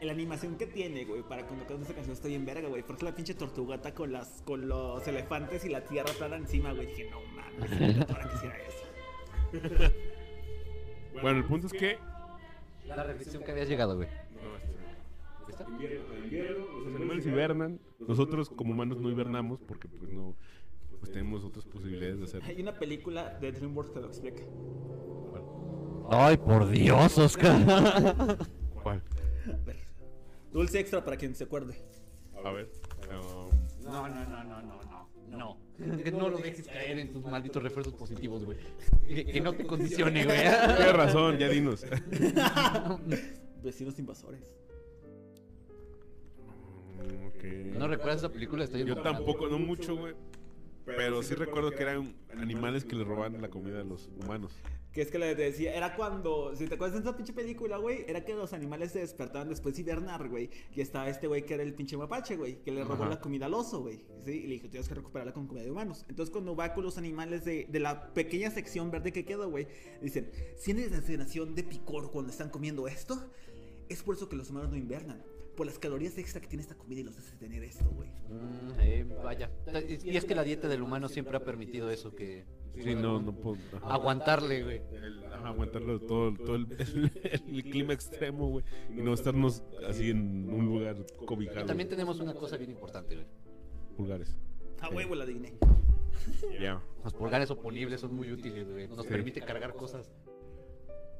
[0.00, 2.82] La animación que tiene, güey, para cuando canta esa canción está bien verga, güey.
[2.82, 6.86] Porque la pinche tortugata con las con los elefantes y la tierra plana encima, güey.
[6.86, 9.92] Dije, no mames, para que hiciera eso.
[11.20, 11.98] Bueno, el punto es que.
[12.86, 14.08] La reflexión que habías llegado, güey.
[15.48, 17.80] Los animales hibernan.
[18.06, 20.34] Nosotros, como humanos, no hibernamos porque, pues, no.
[21.00, 22.48] Pues tenemos otras posibilidades de hacerlo.
[22.48, 24.42] Hay una película de DreamWorks que lo explica.
[26.08, 28.38] Ay, por Dios, Oscar.
[28.82, 29.02] ¿Cuál?
[30.52, 31.76] Dulce extra para quien se acuerde.
[32.44, 32.70] A ver.
[33.10, 35.06] um, No, no, no, no, no, no.
[35.28, 35.58] No.
[36.02, 38.56] Que no lo dejes caer en tus malditos refuerzos positivos, güey.
[39.06, 40.38] Que, que no te condicione, güey.
[40.38, 41.84] Tienes razón, ya dinos.
[43.62, 44.56] Vecinos invasores.
[47.42, 47.78] Mm.
[47.78, 48.64] ¿No recuerdas esa película?
[48.64, 50.14] Estoy Yo tampoco, no mucho, güey.
[50.86, 54.52] Pero sí recuerdo que eran animales que le robaban la comida a los humanos.
[54.92, 58.06] Que es que le decía, era cuando, si te acuerdas de esa pinche película, güey,
[58.08, 60.48] era que los animales se despertaban después de hibernar, güey.
[60.74, 63.10] Y estaba este güey que era el pinche mapache, güey, que le robó Ajá.
[63.10, 64.06] la comida al oso, güey.
[64.24, 64.30] ¿sí?
[64.30, 66.06] Y le dijo, tienes que recuperarla con comida de humanos.
[66.08, 69.66] Entonces, cuando va con los animales de, de la pequeña sección verde que queda, güey,
[70.00, 73.22] dicen, sientes la sensación de picor cuando están comiendo esto.
[73.90, 75.22] Es por eso que los humanos no invernan.
[75.56, 78.10] Por las calorías extra que tiene esta comida y los hace tener esto, güey.
[78.10, 79.50] Mm, eh, vaya.
[80.04, 82.44] Y es que la dieta del humano siempre ha permitido eso, que
[82.78, 83.56] Sí, no, no puedo.
[83.76, 83.94] ajá.
[83.94, 84.82] aguantarle, güey.
[85.44, 88.64] Aguantarlo todo, todo el, el- el clima extremo, güey.
[88.90, 91.66] Y no estarnos así en un lugar Y cobijado.
[91.66, 93.26] también tenemos una cosa bien importante, güey.
[93.96, 94.36] Pulgares.
[94.80, 95.54] A huevo la adiviné.
[96.60, 96.82] Ya.
[97.04, 98.88] Los pulgares oponibles son muy útiles, güey.
[98.88, 99.08] Nos Sí.
[99.08, 100.10] permite cargar cosas.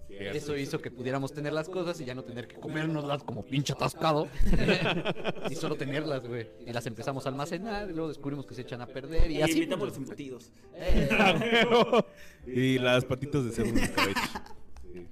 [0.08, 3.72] Eso hizo que pudiéramos tener las cosas y ya no tener que comérnoslas como pinche
[3.72, 4.28] atascado.
[5.50, 6.48] y solo tenerlas, güey.
[6.66, 9.30] Y las empezamos a almacenar y luego descubrimos que se echan a perder.
[9.30, 9.54] Y, Y así.
[9.54, 10.52] invitamos los embutidos.
[10.74, 12.04] eh.
[12.46, 13.86] Y las patitas de cerdo de.
[13.86, 15.06] Sí.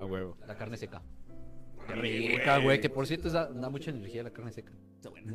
[0.00, 0.36] A huevo.
[0.46, 1.02] la carne seca.
[1.86, 2.80] Qué rica, güey.
[2.80, 4.72] Que por cierto da, da mucha energía la carne seca.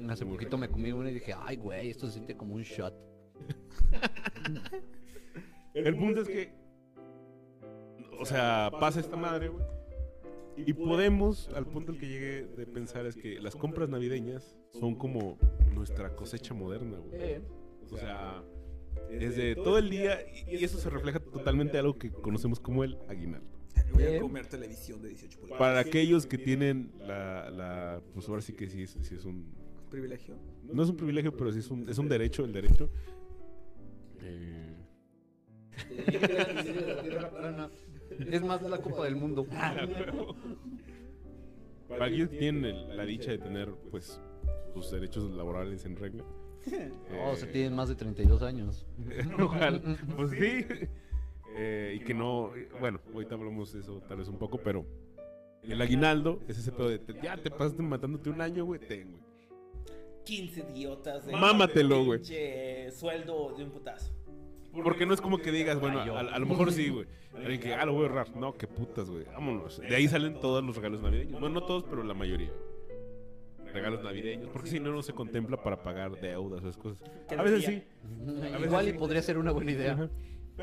[0.10, 2.93] Hace poquito me comí una y dije, ay, güey, esto se siente como un shot.
[5.74, 6.66] El punto es que.
[8.20, 9.63] O sea, pasa esta madre, güey.
[10.57, 14.95] Y podemos, al punto al que llegué de pensar, es que las compras navideñas son
[14.95, 15.38] como
[15.74, 17.11] nuestra cosecha moderna, güey.
[17.22, 17.41] Eh,
[17.91, 18.43] O sea,
[19.11, 22.84] es de todo el día y eso se refleja totalmente a algo que conocemos como
[22.84, 23.55] el aguinaldo.
[23.93, 24.22] Voy a Bien.
[24.22, 25.59] comer televisión de 18 pulgadas.
[25.59, 29.45] Para aquellos que tienen la, la pues ahora sí que sí, es- sí es un,
[29.91, 30.36] Privilegio.
[30.74, 32.89] no es un privilegio, pero sí es un, es un derecho, el derecho.
[34.22, 34.74] Eh,
[38.20, 39.45] Es más de la Copa del Mundo.
[41.88, 44.20] que tienen el- la dicha de tener, pues,
[44.74, 46.24] sus derechos laborales en regla.
[47.26, 48.86] Oh, se eh, tienen más de 32 años.
[49.39, 49.82] Ojalá,
[50.15, 50.65] pues sí.
[51.55, 54.86] Eh, y que no, eh, bueno, ahorita hablamos de eso tal vez un poco, pero
[55.63, 59.11] el aguinaldo es ese pedo de, te- ya te pasaste matándote un año, güey, ten,
[59.11, 59.24] güey.
[60.26, 61.26] 15 idiotas.
[61.26, 62.20] de- Mámatelo, güey.
[62.91, 64.11] sueldo de un putazo.
[64.84, 67.05] Porque no es como que digas, bueno, a, a lo mejor sí, güey.
[67.36, 68.36] Alguien que, ah, lo voy a ahorrar.
[68.36, 69.25] No, qué putas, güey.
[69.25, 69.80] Vámonos.
[69.80, 71.39] De ahí salen todos los regalos navideños.
[71.39, 72.51] Bueno, no todos, pero la mayoría.
[73.73, 74.49] Regalos navideños.
[74.51, 77.03] Porque si no, no se contempla para pagar deudas o esas cosas.
[77.38, 77.84] A veces sí.
[78.03, 78.97] veces Igual y sí.
[78.97, 80.09] podría ser una buena idea.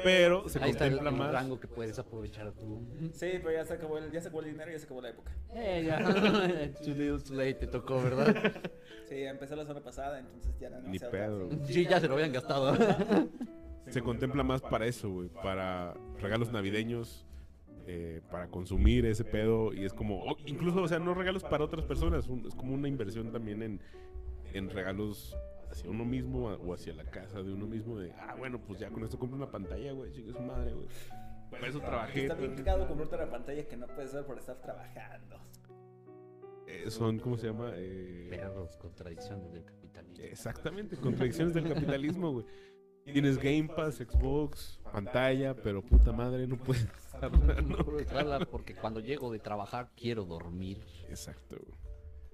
[0.03, 1.33] Pero se Ahí está el, contempla el más.
[1.33, 2.83] rango que puedes aprovechar tú.
[3.13, 5.01] Sí, pero ya se acabó el, ya se acabó el dinero y ya se acabó
[5.01, 5.31] la época.
[5.55, 5.99] Eh, ya.
[6.85, 8.53] Too little too late te tocó, ¿verdad?
[9.09, 11.11] Sí, empezó la semana pasada, entonces ya era Ni pedo.
[11.47, 11.49] tarde.
[11.73, 12.77] Sí, ya se lo habían gastado.
[13.89, 15.29] Se contempla más para eso, güey.
[15.29, 17.27] Para regalos navideños.
[17.87, 19.75] eh, para consumir ese pedo.
[19.75, 20.25] Y es como.
[20.47, 22.29] incluso, o sea, no regalos para otras personas.
[22.29, 23.81] un- es como una inversión también en,
[24.55, 25.37] en regalos
[25.71, 27.99] hacia uno mismo a- o hacia la casa de uno mismo.
[27.99, 30.13] De, ah, bueno, pues ya con esto compro una pantalla, güey.
[30.13, 30.87] Chingue su madre, güey.
[31.51, 32.23] Para eso trabajé.
[32.23, 35.37] Está bien cagado comprarte una pantalla que no puedes ver por estar trabajando.
[36.67, 37.73] eh, son, ¿cómo se llama?
[37.77, 40.25] Eh, Perros, contradicciones del capitalismo.
[40.25, 42.47] Exactamente, contradicciones del capitalismo, güey.
[43.05, 49.31] Tienes Game Pass, Xbox, pantalla, pero puta madre, no puedes usarla, No porque cuando llego
[49.31, 50.79] de trabajar quiero dormir.
[51.09, 51.57] Exacto.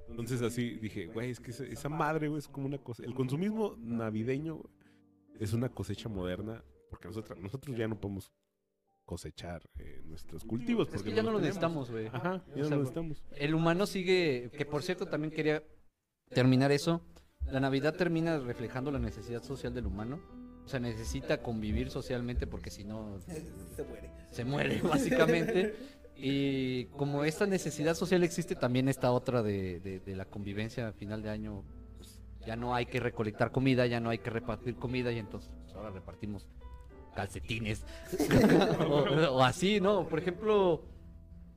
[0.09, 3.05] Entonces así dije, güey, es que esa, esa madre, güey, es como una cosa.
[3.05, 4.71] El consumismo navideño güey,
[5.39, 8.33] es una cosecha moderna, porque nosotros, nosotros ya no podemos
[9.05, 10.89] cosechar eh, nuestros cultivos.
[10.89, 12.07] Es porque que ya no lo necesitamos, güey.
[12.07, 13.25] Ajá, ya O no lo necesitamos.
[13.33, 15.65] El humano sigue, que por cierto también quería
[16.29, 17.01] terminar eso.
[17.47, 20.21] La Navidad termina reflejando la necesidad social del humano.
[20.71, 23.19] O sea, necesita convivir socialmente porque si no
[23.75, 24.11] Se muere.
[24.31, 25.75] se muere, básicamente.
[26.15, 30.93] Y como esta necesidad social existe, también esta otra de, de- de la convivencia a
[30.93, 31.65] final de año.
[31.97, 35.51] pues, ya no hay que recolectar comida, ya no hay que repartir comida y entonces
[35.65, 36.47] pues, ahora repartimos
[37.17, 37.85] calcetines.
[38.89, 38.95] o,
[39.33, 40.07] o así, ¿no?
[40.09, 40.85] Por ejemplo,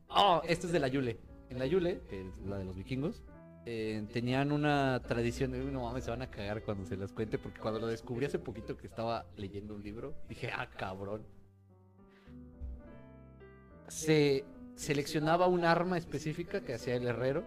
[0.09, 1.19] oh, esto es de la Yule.
[1.51, 3.21] En la Yule, que es la de los vikingos,
[3.65, 7.37] eh, tenían una tradición, de, no mames, se van a cagar cuando se las cuente,
[7.37, 11.25] porque cuando lo descubrí hace poquito que estaba leyendo un libro, dije, ah, cabrón.
[13.87, 14.43] Se
[14.75, 17.45] seleccionaba un arma específica que hacía el herrero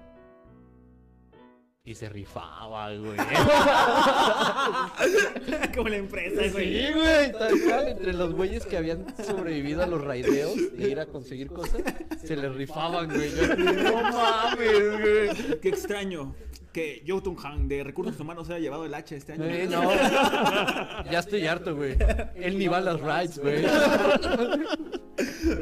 [1.86, 3.16] y se rifaba, güey.
[5.74, 6.86] Como la empresa, güey.
[6.86, 10.98] Sí, güey, tal cual, entre los güeyes que habían sobrevivido a los raideos de ir
[10.98, 11.82] a conseguir cosas,
[12.20, 13.30] se les rifaban, güey.
[13.30, 15.60] Yo, no mames, güey.
[15.60, 16.34] Qué extraño
[16.76, 19.44] que Jotun Han de Recursos Humanos haya llevado el hacha este año.
[19.46, 19.90] Eh, no,
[21.10, 21.96] ya estoy harto, güey.
[22.34, 23.64] Él ni va a las rides, güey.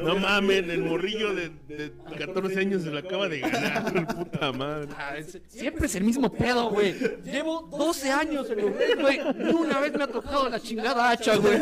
[0.02, 4.88] No mames, el morrillo de, de 14 años se lo acaba de ganar, puta madre.
[4.98, 6.94] Ah, es- Siempre es el mismo pedo, güey.
[7.22, 9.20] Llevo 12 años en el güey.
[9.38, 11.60] Ni una vez me ha tocado la chingada hacha, güey.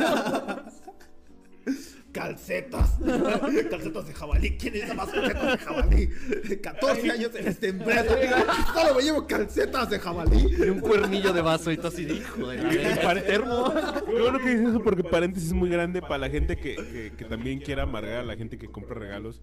[2.12, 2.90] Calcetas.
[3.70, 4.50] calcetas de jabalí.
[4.58, 6.08] ¿Quién necesita más calcetas de jabalí?
[6.62, 8.04] 14 años en esta empresa.
[8.74, 10.46] Solo me llevo calcetas de jabalí.
[10.58, 13.72] Y un cuernillo de vaso y todo así de hijo de la verga, termo.
[14.06, 17.12] Qué bueno que dices eso porque paréntesis es muy grande para la gente que, que-
[17.16, 19.40] que también quiera amargar a la gente que compra regalos.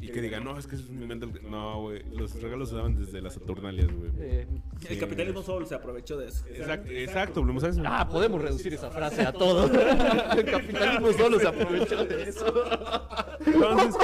[0.00, 1.28] Y que digan, no, es que eso es un invento.
[1.48, 2.02] No, güey.
[2.12, 4.10] Los regalos se daban desde las Saturnalias, güey.
[4.18, 4.46] Eh,
[4.88, 6.44] El capitalismo solo se aprovechó de eso.
[6.48, 7.82] Exacto, exacto, eso.
[7.86, 9.64] ah, podemos reducir esa frase a todo.
[10.36, 12.46] El capitalismo solo se aprovechó de eso.
[13.46, 13.94] Entonces,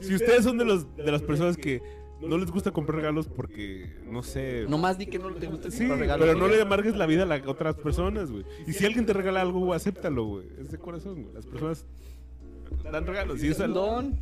[0.00, 1.82] si ustedes son de, los, de las personas que
[2.20, 4.64] no les gusta comprar regalos porque, no sé.
[4.68, 6.26] Nomás di que no te gusta Sí, comprar regalos.
[6.26, 8.44] pero no le amargues la vida a las otras personas, güey.
[8.66, 10.46] Y si alguien te regala algo, güey, acéptalo, güey.
[10.58, 11.34] Es de corazón, güey.
[11.34, 11.86] Las personas
[12.90, 13.42] dan regalos.
[13.42, 14.20] Y es, Es al- don.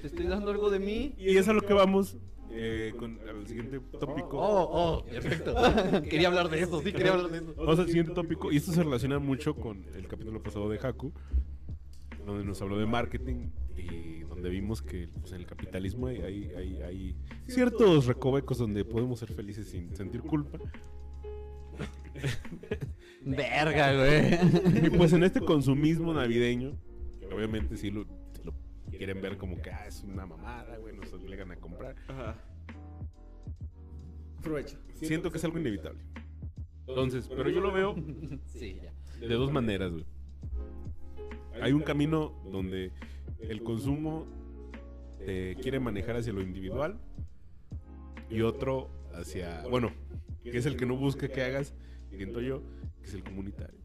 [0.00, 1.14] Te estoy dando algo de mí.
[1.18, 2.16] y es a lo que vamos
[2.52, 4.38] eh, con el siguiente tópico.
[4.38, 4.68] Oh,
[4.98, 5.54] oh, perfecto.
[6.10, 7.54] quería hablar de eso, sí, quería hablar de eso.
[7.56, 8.50] Vamos al siguiente tópico.
[8.52, 11.12] Y esto se relaciona mucho con el capítulo pasado de Haku,
[12.26, 16.50] donde nos habló de marketing y donde vimos que pues, en el capitalismo hay, hay,
[16.56, 17.16] hay- hay
[17.46, 20.58] ciertos recovecos donde podemos ser felices sin sentir culpa.
[23.24, 24.86] Verga, güey.
[24.86, 26.76] Y pues en este consumismo navideño,
[27.32, 28.54] obviamente sí lo, sí lo
[28.90, 31.96] quieren ver como que ah, es una mamada, güey, nos obligan a comprar.
[32.08, 32.36] Ajá.
[34.94, 36.02] Siento que es algo inevitable.
[36.86, 37.94] Entonces, pero yo lo veo
[38.46, 38.92] Sí, ya.
[39.26, 40.04] de dos maneras, güey.
[41.60, 42.90] Hay un camino donde
[43.40, 44.26] el consumo
[45.18, 46.98] te quiere manejar hacia lo individual
[48.30, 49.92] y otro hacia, bueno,
[50.42, 51.74] que es el que no busca que hagas,
[52.10, 52.62] siento yo,
[53.00, 53.79] que es el comunitario.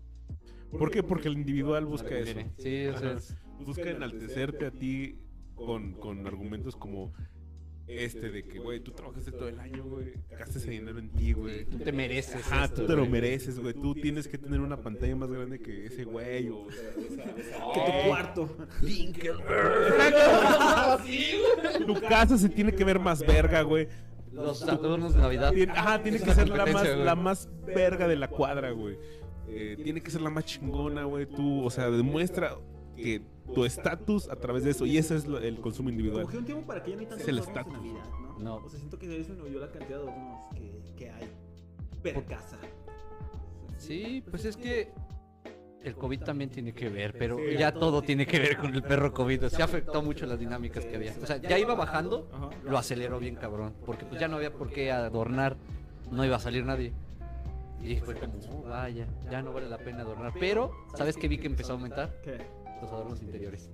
[0.78, 1.03] ¿Por qué?
[1.03, 2.39] Porque el individual busca eso.
[2.57, 3.19] Sí, o sea, Ajá.
[3.65, 5.19] Busca enaltecerte a ti
[5.55, 7.13] con, con argumentos como
[7.88, 11.34] este de que, güey, tú trabajaste todo el año, güey, gastas ese dinero en ti,
[11.34, 11.65] güey.
[11.65, 12.36] tú te mereces.
[12.47, 13.76] Ajá, esto, tú te lo mereces, güey.
[13.76, 16.49] Tú tienes que tener una pantalla más grande que ese güey.
[16.49, 16.71] O, o
[17.15, 18.57] sea, Que tu cuarto.
[21.86, 23.88] tu casa se tiene que ver más verga, güey.
[24.32, 25.53] Los adornos de Navidad.
[25.76, 28.97] Ajá, tiene Es que ser la más, la más verga de la cuadra, güey.
[29.47, 31.25] Eh, tiene que ser la más chingona, güey.
[31.25, 32.55] Tú, o sea, demuestra
[32.95, 33.21] que
[33.53, 34.85] tu estatus a través de eso.
[34.85, 36.23] Y ese es lo- el consumo individual.
[36.23, 37.73] Como que un tiempo para que ya no hay tantos Es el estatus.
[37.73, 38.39] ¿no?
[38.39, 38.55] No.
[38.57, 41.29] O sea, siento que se disminuyó la cantidad de adornos que, que hay
[42.01, 42.57] per casa.
[43.77, 44.91] Sí, pues es que
[45.83, 47.57] el COVID también tiene que ver, pero Sí.
[47.57, 49.45] ya todo tiene que ver con el perro COVID.
[49.49, 51.13] Se afectó mucho las dinámicas que había.
[51.21, 52.27] O sea, ya iba bajando,
[52.63, 55.57] lo aceleró bien cabrón, porque pues ya no había por qué adornar,
[56.11, 56.93] no iba a salir nadie.
[57.82, 60.34] Y fue como, "Oh, vaya, ya no vale la pena adornar.
[60.39, 62.19] Pero, ¿sabes qué vi que empezó a aumentar?
[62.23, 62.38] ¿Qué?
[62.82, 63.69] Los adornos interiores.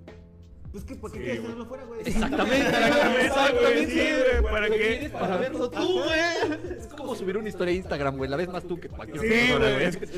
[0.70, 2.00] Pues que, ¿por qué Sí, quieres tenerlo fuera, güey?
[2.00, 2.66] Exactamente,
[3.60, 4.00] güey, sí,
[4.40, 5.10] güey, ¿para qué?
[5.12, 6.78] para verlo tú, güey.
[6.78, 8.30] Es como subir una historia a Instagram, güey.
[8.30, 10.10] La ves más tú que cualquier Sí, persona,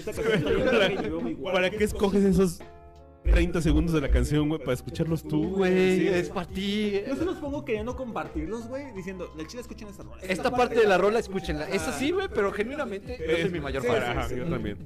[1.21, 1.35] güey.
[1.53, 2.61] ¿Para qué escoges esos
[3.25, 4.61] 30 segundos de la canción, güey?
[4.61, 7.01] Para escucharlos tú, Güey, Sí, es para ti.
[7.07, 10.21] Yo se los pongo queriendo compartirlos, güey, diciendo, el chile escuchen esta rola.
[10.23, 11.69] Esta parte de la rola, escúchenla.
[11.69, 14.03] Esa sí, güey, pero genuinamente yo soy mi mayor Sí, fan.
[14.03, 14.79] ajá, yo también.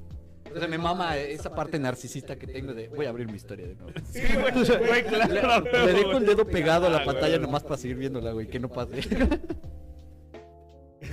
[0.55, 3.67] O sea, me mama esa parte narcisista que tengo de voy a abrir mi historia
[3.67, 3.91] de nuevo.
[4.11, 5.63] Sí, güey, güey, claro.
[5.71, 8.59] Le, le dejo el dedo pegado a la pantalla nomás para seguir viéndola, güey, que
[8.59, 9.01] no pase.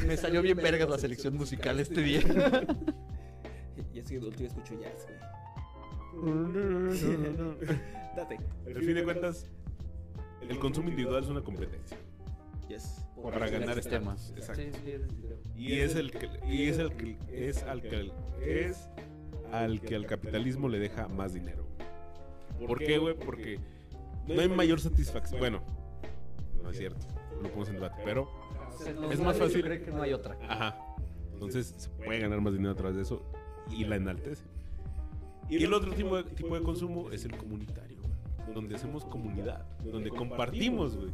[0.07, 2.21] Me salió bien vergas la selección musical este día.
[3.93, 5.16] Y así de adulto yo escucho jazz, güey.
[8.17, 8.39] Date.
[8.67, 9.47] Al fin de cuentas,
[10.49, 11.97] el consumo individual es una competencia.
[12.69, 13.03] Yes.
[13.23, 14.33] Para ganar este estatus.
[14.37, 14.63] Exacto.
[15.57, 18.13] Y es el que y es el que es al que
[18.43, 18.89] es
[19.53, 21.67] al que al capitalismo le deja más dinero.
[22.67, 23.15] ¿Por qué, güey?
[23.15, 23.59] Porque
[24.27, 25.39] no hay mayor satisfacción.
[25.41, 25.63] Bueno,
[26.63, 27.07] no es cierto.
[27.37, 28.29] Lo ponemos en debate, pero
[29.11, 29.63] Es más fácil.
[29.63, 30.37] Creo que no hay otra.
[30.49, 30.79] ajá.
[31.33, 33.23] Entonces se puede ganar más dinero a través de eso
[33.71, 34.43] y la enaltece.
[35.49, 39.65] Y el otro tipo de, tipo de consumo es el comunitario, güey, donde hacemos comunidad,
[39.85, 41.11] donde compartimos, güey.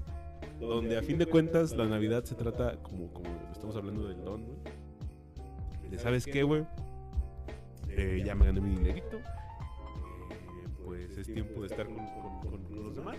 [0.60, 4.44] Donde a fin de cuentas la Navidad se trata, como, como estamos hablando del don,
[4.44, 5.90] güey.
[5.90, 6.64] De, ¿sabes qué, güey?
[7.88, 9.18] Eh, ya me gané mi dinerito.
[9.18, 13.18] eh, pues es tiempo de estar con, con- con- los demás.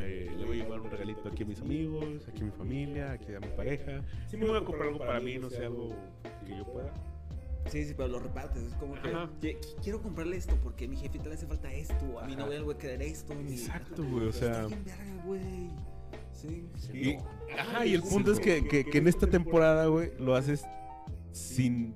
[0.00, 3.12] Eh, le voy a llevar un regalito aquí a mis amigos, aquí a mi familia,
[3.12, 4.02] aquí a mi pareja.
[4.28, 5.88] Si me voy a comprar algo para mí, no sé, algo
[6.46, 6.92] que yo pueda.
[7.70, 8.62] Sí, sí, pero lo repartes.
[8.62, 9.30] Es como que Ajá.
[9.40, 12.18] "Qui- quiero comprarle esto porque a mi jefe le hace falta esto.
[12.20, 13.32] A novia le voy a querer esto.
[13.34, 15.70] Exacto, güey, o sea- Está bien verga, güey.
[16.32, 16.68] Sí.
[16.94, 17.16] Y,
[17.58, 20.64] ajá, y el punto es que, que- que en esta temporada, güey, lo haces
[21.32, 21.94] sin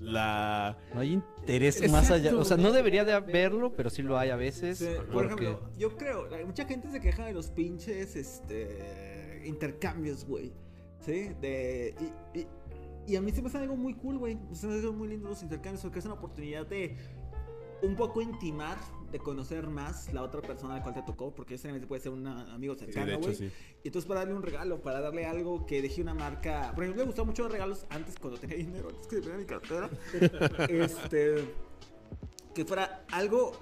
[0.00, 0.76] la...
[0.92, 1.92] No hay interés Exacto.
[1.92, 2.36] más allá.
[2.36, 4.78] O sea, no debería de haberlo, pero sí lo hay a veces.
[4.78, 10.52] Sí, por ejemplo, yo creo, mucha gente se queja de los pinches este, intercambios, güey.
[11.00, 11.30] ¿Sí?
[11.40, 11.94] De,
[12.34, 12.46] y, y-
[13.06, 14.38] y a mí se me hace algo muy cool, güey.
[14.52, 16.96] Se me hace muy lindo los intercambios porque es una oportunidad de
[17.82, 18.78] un poco intimar,
[19.12, 22.02] de conocer más la otra persona a la cual te tocó, porque ese realmente puede
[22.02, 23.34] ser un amigo cercano, güey.
[23.34, 23.50] sí.
[23.84, 26.72] Y entonces para darle un regalo, para darle algo que dejé una marca.
[26.74, 29.44] Por ejemplo, me gustaban mucho los regalos antes cuando tenía dinero, antes que tenía mi
[29.44, 29.90] cartera.
[30.68, 31.44] este.
[32.54, 33.52] Que fuera algo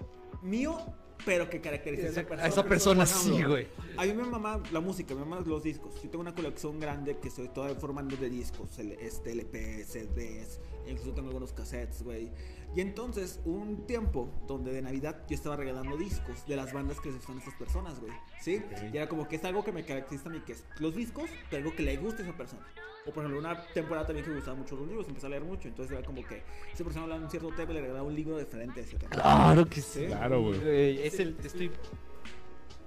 [0.43, 0.79] mío
[1.25, 2.43] pero que caracteriza a esa persona.
[2.43, 3.67] A esa persona sí, güey.
[3.97, 5.95] A mí me mama la música, me mama los discos.
[6.03, 11.13] Yo tengo una colección grande que estoy toda formando de discos, este, LP, CDs, incluso
[11.13, 12.31] tengo algunos cassettes, güey.
[12.75, 17.01] Y entonces, hubo un tiempo donde de Navidad yo estaba regalando discos de las bandas
[17.01, 18.13] que les gustan a estas personas, güey.
[18.41, 18.63] ¿Sí?
[18.93, 21.31] Y era como que es algo que me caracteriza a mí, que es los discos,
[21.51, 22.67] pero algo que le gusta a esa persona.
[23.07, 25.45] O por ejemplo, una temporada también que me gustaban mucho los libros, empecé a leer
[25.45, 25.69] mucho.
[25.69, 28.15] Entonces era como que esa persona hablaba de un cierto tema y le regalaba un
[28.15, 29.11] libro diferente de ese tema.
[29.11, 30.07] Claro que sí.
[30.07, 30.59] Claro, güey.
[30.59, 31.71] Güey, Es el, te estoy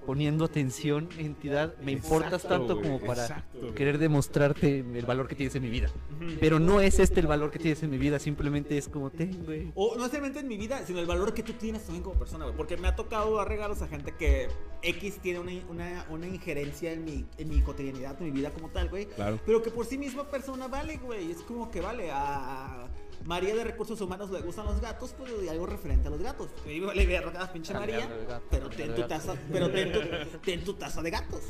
[0.07, 1.75] poniendo atención, entidad.
[1.83, 5.69] Me importas tanto güey, como para exacto, querer demostrarte el valor que tienes en mi
[5.69, 5.91] vida.
[6.39, 9.43] Pero no es este el valor que tienes en mi vida, simplemente es como ten,
[9.43, 9.73] güey.
[9.75, 12.45] O no necesariamente en mi vida, sino el valor que tú tienes también como persona,
[12.45, 12.55] güey.
[12.55, 14.47] Porque me ha tocado dar regalos a gente que
[14.81, 18.69] X tiene una, una, una injerencia en mi, en mi cotidianidad, en mi vida como
[18.69, 19.07] tal, güey.
[19.07, 19.41] Claro.
[19.45, 21.31] Pero que por sí misma persona vale, güey.
[21.31, 22.11] Es como que vale.
[22.13, 22.87] A
[23.25, 26.49] María de Recursos Humanos le gustan los gatos, pues le algo referente a los gatos.
[26.63, 28.07] A mí me vale verga, pinche Dale, María.
[28.27, 29.99] gato, Pero ten tu taza, pero ten tu,
[30.45, 31.43] ten tu taza de gatos.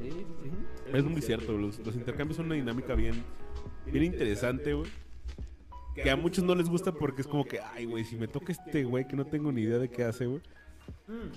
[0.00, 0.50] Sí, sí, sí.
[0.96, 1.66] Es muy cierto, güey.
[1.66, 3.24] los, los intercambios son una dinámica bien,
[3.86, 4.90] bien interesante, güey.
[5.94, 8.52] Que a muchos no les gusta porque es como que, ay, güey, si me toca
[8.52, 10.40] este güey que no tengo ni idea de qué hace, güey.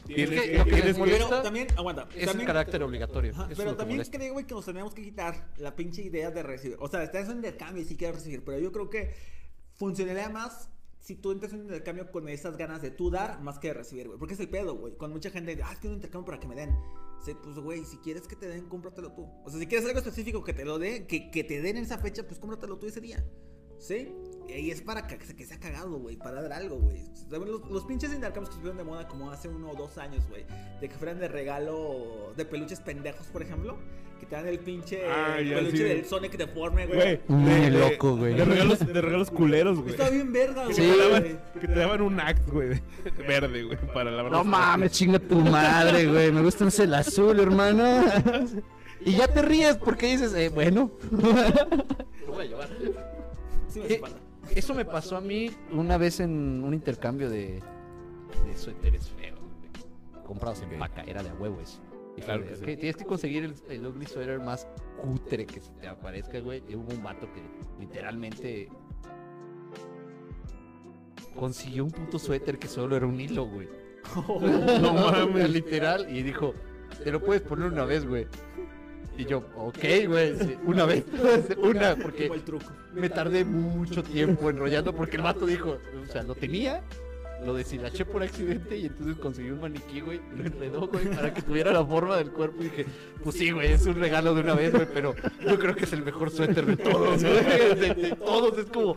[0.08, 2.08] Pero también, aguanta.
[2.14, 3.32] es el también, carácter obligatorio.
[3.34, 4.18] Ajá, pero también molesta.
[4.18, 6.78] creo, güey, que nos tenemos que quitar la pinche idea de recibir.
[6.80, 9.14] O sea, estás en intercambio y sí quieres recibir, pero yo creo que
[9.76, 13.58] funcionaría más si tú entras en un intercambio con esas ganas de tú dar más
[13.60, 14.20] que de recibir, güey.
[14.20, 14.96] Porque es el pedo, güey.
[14.96, 16.76] Con mucha gente, ah, es que un intercambio para que me den.
[17.26, 19.28] Sí, pues, güey, si quieres que te den, cómpratelo tú.
[19.44, 21.84] O sea, si quieres algo específico que te lo dé, que, que te den en
[21.84, 23.24] esa fecha, pues cómpratelo tú ese día.
[23.82, 24.14] ¿Sí?
[24.48, 26.98] Y es para que, que sea cagado, güey, para dar algo, güey.
[27.30, 30.44] Los, los pinches intercambios que estuvieron de moda como hace uno o dos años, güey.
[30.82, 33.78] De que fueran de regalo de peluches pendejos, por ejemplo.
[34.20, 35.84] Que te dan el pinche Ah, peluche sí.
[35.84, 37.22] del Sonic deforme, güey.
[37.28, 38.36] Güey, loco, güey.
[38.36, 39.92] De regalos, de regalos culeros, güey.
[39.92, 40.76] Está bien verga, güey.
[41.60, 42.82] que te daban un act, güey, de-
[43.28, 46.32] verde, güey, para la No mames, chinga tu madre, güey.
[46.32, 48.04] Me gusta más el azul, hermano.
[49.04, 50.92] Y ya te ríes porque dices, eh, bueno.
[51.12, 52.70] Lo voy a llevar.
[53.72, 54.02] Sí me Eh.
[54.56, 57.62] Eso me pasó a mí una vez en un intercambio de,
[58.46, 59.40] de suéteres feos,
[60.26, 61.80] comprados en paca, era de a huevo eso.
[62.18, 62.62] Y Claro que sí.
[62.62, 64.68] "Ok, tienes que conseguir el, el ugly sweater más
[65.02, 66.62] cutre que se te aparezca, güey.
[66.68, 67.42] Y hubo un vato que
[67.80, 68.68] literalmente
[71.36, 73.70] consiguió un puto suéter que solo era un hilo, güey.
[74.82, 75.50] No mames.
[75.50, 76.54] Literal, y dijo,
[77.04, 78.28] te lo puedes poner una vez, güey.
[79.22, 81.06] Y yo, ok, güey, sí, una vez,
[81.62, 82.32] una, porque
[82.96, 86.82] me tardé mucho tiempo enrollando porque el vato dijo, o sea, lo tenía,
[87.46, 91.32] lo deshilaché por accidente y entonces conseguí un maniquí, güey, y lo enredó, güey, para
[91.32, 92.88] que tuviera la forma del cuerpo y dije,
[93.24, 95.14] pues sí, güey, es un regalo de una vez, güey, pero
[95.46, 98.96] yo creo que es el mejor suéter de todos, güey, de, de todos, es como,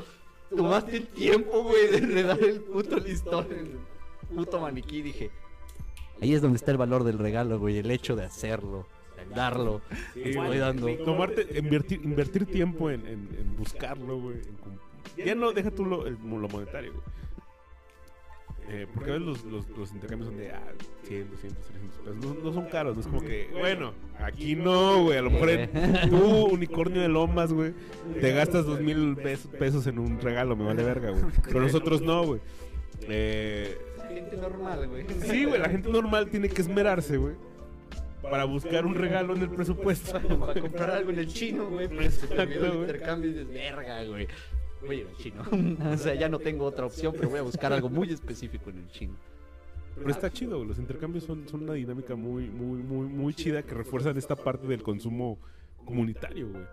[0.57, 5.31] tomaste el tiempo, güey, de enredar el puto listón, el puto maniquí, dije,
[6.23, 8.87] ahí es donde está el valor del regalo, güey, el hecho de hacerlo,
[9.35, 9.81] darlo,
[10.15, 10.59] Sí, estoy güey.
[10.59, 10.89] dando.
[11.05, 14.37] Tomarte, invertir, invertir tiempo en, en- en buscarlo, güey.
[15.25, 17.05] Ya no, deja tú lo, el- lo monetario, güey.
[18.67, 20.63] Eh, porque a veces los, los, los intercambios son de ah,
[21.03, 22.17] 100, 200, 300 pesos.
[22.25, 25.19] No, no son caros, no es como que, bueno, aquí no, güey.
[25.19, 25.71] A lo mejor en-
[26.09, 27.75] tú, unicornio de lomas, güey,
[28.23, 31.25] te gastas dos mil pesos, pesos en un regalo, me vale verga, güey.
[31.47, 32.41] Pero nosotros no, güey.
[33.03, 33.77] Eh,
[34.09, 35.07] Gente normal, güey.
[35.21, 37.35] sí, güey, la gente normal tiene que esmerarse, güey,
[38.31, 40.21] para buscar un regalo en el presupuesto.
[40.39, 41.89] para comprar algo en el chino, güey.
[41.89, 42.81] Pero se te olvidó Exacto, el güey.
[42.83, 44.29] intercambio y dices, verga, güey.
[44.87, 45.89] Voy a ir al chino.
[45.93, 48.79] o sea, ya no tengo otra opción, pero voy a buscar algo muy específico en
[48.79, 49.15] el chino.
[49.97, 50.69] Pero está chido, güey.
[50.69, 54.67] Los intercambios son, son una dinámica muy, muy, muy, muy chida que refuerzan esta parte
[54.67, 55.39] del consumo
[55.85, 56.65] comunitario, güey.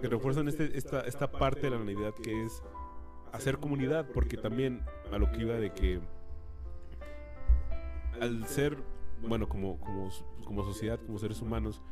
[0.00, 2.62] Que refuerzan este, esta, esta parte de la Navidad que es
[3.32, 4.82] hacer comunidad, porque también
[5.12, 6.00] a lo que iba de que
[8.20, 8.76] al ser,
[9.22, 10.10] bueno, como, como,
[10.46, 11.82] como sociedad, como seres humanos,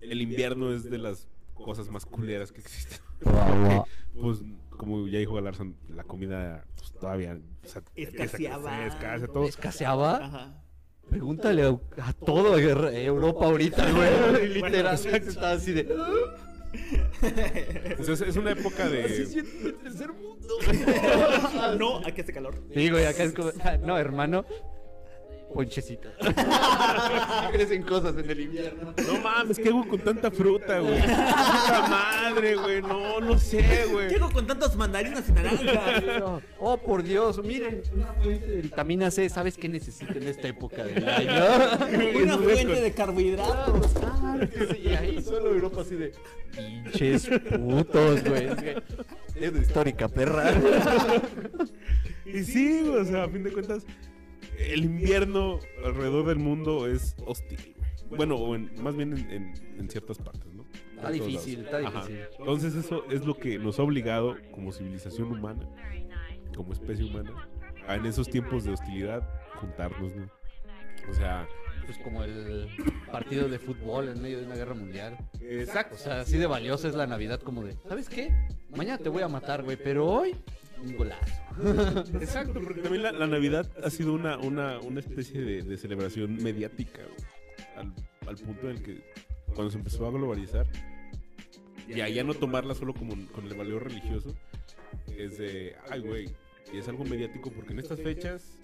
[0.00, 2.98] el invierno es de las cosas más culeras que existen.
[3.22, 3.82] Porque,
[4.20, 4.38] pues,
[4.70, 8.86] como ya dijo Galarza, la comida pues, todavía o sea, Escaseaba.
[8.86, 9.44] escasea todo.
[9.44, 10.16] ¿Escaseaba?
[10.24, 10.62] Ajá.
[11.08, 14.48] Pregúntale a, a todo Europa ahorita, güey.
[14.54, 15.88] Literal, estaba así de.
[17.22, 19.26] Entonces es una época Así de...
[19.26, 20.54] siento el tercer mundo.
[21.78, 22.62] no, aquí hace calor.
[22.74, 23.50] Sí, güey, acá es como.
[23.86, 24.44] No, hermano.
[25.54, 26.08] Ponchecito.
[27.52, 28.92] Crecen cosas en el invierno.
[29.06, 31.00] No mames, ¿qué hago con tanta fruta, güey?
[31.00, 32.82] Puta madre, güey.
[32.82, 34.08] No, no sé, güey.
[34.10, 36.42] Llego con tantas mandarinas y naranjas.
[36.60, 40.84] Oh, por Dios, miren, una fuente de vitamina C, ¿sabes qué necesito en esta época
[40.84, 42.18] del año?
[42.22, 43.90] Una fuente de carbohidratos.
[44.72, 46.12] Sí, y ahí solo Europa así de
[46.56, 48.46] pinches putos, güey.
[48.46, 48.82] Es que-
[49.40, 50.52] Es de histórica, perra.
[52.26, 53.84] Y sí, güey, o sea, a fin de cuentas,
[54.58, 57.58] el invierno alrededor del mundo es hostil.
[58.06, 58.16] güey.
[58.16, 60.64] Bueno, o en- más bien en, en- en ciertas partes, ¿no?
[60.96, 61.80] Está difícil, lados.
[61.82, 62.06] está Ajá.
[62.08, 62.26] difícil.
[62.38, 65.68] Entonces eso es lo que nos ha obligado como civilización humana,
[66.56, 67.48] como especie humana,
[67.86, 69.22] a en esos tiempos de hostilidad
[69.56, 70.28] juntarnos, ¿no?
[71.08, 71.46] O sea,
[71.86, 72.68] Pues como el
[73.10, 75.16] partido de fútbol en medio de una guerra mundial.
[75.40, 75.94] exacto.
[75.94, 78.30] O sea, así de valiosa es la Navidad como de, ¿sabes qué?
[78.70, 80.34] Mañana te voy a matar, güey, pero hoy
[80.82, 81.42] un golazo.
[82.20, 86.36] Exacto, porque también la, la Navidad ha sido una, una, una especie de, de celebración
[86.42, 87.02] mediática,
[87.76, 87.92] al,
[88.26, 89.02] al punto en el que
[89.54, 90.66] cuando se empezó a globalizar,
[91.88, 94.34] y a ya no tomarla solo como con el valor religioso,
[95.16, 96.30] es de, ay, güey,
[96.72, 98.58] y es algo mediático porque en estas fechas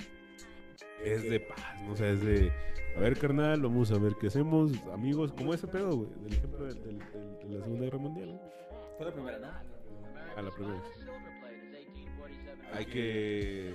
[1.03, 1.93] es de paz, ¿no?
[1.93, 2.53] O sea, es de,
[2.97, 6.65] a ver, carnal, vamos a ver qué hacemos, amigos, como ese pedo, güey, del ejemplo
[6.67, 6.75] de
[7.49, 8.41] la Segunda Guerra Mundial.
[8.97, 9.49] Fue la primera, ¿no?
[10.37, 10.83] A la primera.
[12.75, 13.75] Hay que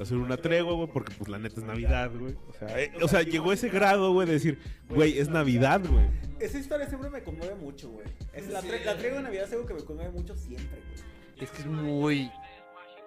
[0.00, 2.34] hacer una tregua, güey, porque pues la neta es Navidad, güey.
[2.48, 4.58] O sea, eh, o sea, llegó ese grado, güey, de decir,
[4.88, 6.06] güey, es Navidad, güey.
[6.38, 8.06] Esa historia siempre me conmueve mucho, güey.
[8.34, 11.06] Es la, tre- la tregua de Navidad es algo que me conmueve mucho siempre, güey.
[11.44, 12.30] Es que es muy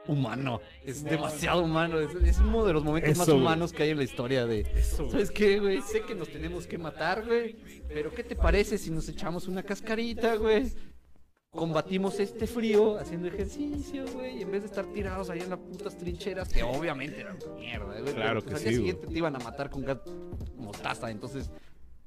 [0.07, 0.61] humano.
[0.83, 1.99] Es demasiado humano.
[1.99, 3.45] Es, es uno de los momentos más Eso, güey.
[3.45, 4.65] humanos que hay en la historia de...
[4.83, 5.81] ¿Sabes qué, güey?
[5.83, 7.55] Sé que nos tenemos que matar, güey.
[7.87, 10.71] Pero ¿qué te parece si nos echamos una cascarita, güey?
[11.51, 14.37] Combatimos este frío haciendo ejercicio, güey.
[14.37, 17.99] Y en vez de estar tirados ahí en las putas trincheras, que obviamente eran mierda,
[17.99, 18.13] güey.
[18.13, 19.97] Claro pues, que al día siguiente te iban a matar con gas
[20.57, 21.09] mostaza.
[21.09, 21.49] Entonces,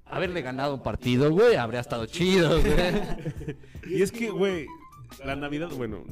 [0.05, 3.56] haberle ganado un partido, güey, habría estado chido, güey.
[3.89, 4.66] Y es que, güey,
[5.24, 6.05] la Navidad, bueno,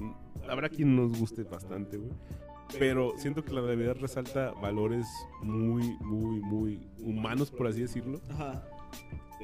[0.48, 2.11] habrá quien nos guste bastante, güey.
[2.81, 5.07] Pero siento que la Navidad resalta valores
[5.40, 8.20] muy, muy, muy humanos, por así decirlo.
[8.28, 8.65] Ajá.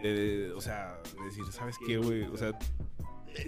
[0.03, 2.25] Eh, o sea, decir, ¿sabes qué, güey?
[2.25, 2.59] O sea,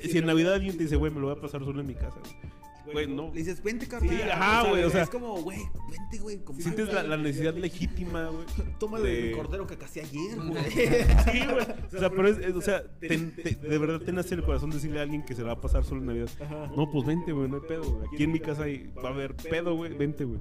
[0.03, 1.95] si en Navidad alguien te dice, güey, me lo voy a pasar solo en mi
[1.95, 2.59] casa, güey.
[2.91, 3.29] Güey, no.
[3.35, 4.17] Le dices, vente, carnal.
[4.17, 5.59] Sí, ajá, güey, o sea- Es como, güey,
[5.91, 6.41] vente, güey.
[6.59, 8.47] Sientes la, la necesidad legítima, güey.
[8.81, 9.33] Toma de- de...
[9.33, 10.65] cordero que casi ayer, güey.
[10.71, 11.67] Sí, güey.
[11.95, 14.71] O sea, pero es, es- o sea, te- te- de verdad te nace el corazón
[14.71, 16.31] decirle a alguien que se la va a pasar solo en Navidad.
[16.41, 16.71] Ajá.
[16.75, 17.83] No, pues vente, güey, no hay pedo.
[17.85, 18.09] güey.
[18.11, 20.41] Aquí en mi casa hay- va a haber pedo, güey, vente, güey.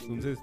[0.00, 0.38] Entonces,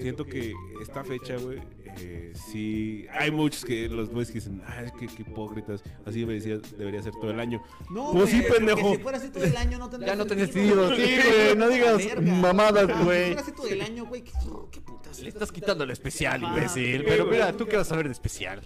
[0.00, 1.60] siento que esta fecha, güey,
[1.98, 3.06] eh, sí.
[3.12, 5.82] Hay muchos que los güeyes que dicen, ay, qué, qué hipócritas.
[6.06, 7.62] Así debería, debería ser todo el año.
[7.90, 8.94] No, Pues sí, pendejo.
[8.94, 10.94] Si fuera así todo el año, no tendría Ya no tenía sentido.
[10.94, 13.18] Sí, güey, no digas mamadas, güey.
[13.20, 14.32] Si fuera así todo el año, güey, qué,
[14.70, 15.20] qué putas.
[15.20, 17.04] Le estás quitando lo especial, imbécil.
[17.04, 18.62] Pero mira, ¿tú qué vas a ver de especial?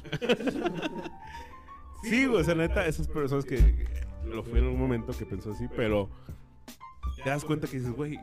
[2.02, 3.86] Sí, güey, o sea, neta, esas personas que
[4.26, 6.10] lo fue en algún momento que pensó así, pero
[7.24, 8.18] te das cuenta que dices, güey,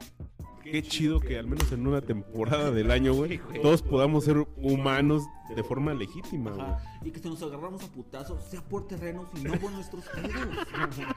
[0.64, 5.24] qué chido que al menos en una temporada del año, güey, todos podamos ser humanos
[5.56, 6.68] de forma legítima, güey.
[7.04, 10.32] Y que si nos agarramos a putazos, sea por terrenos y no por nuestros pedos.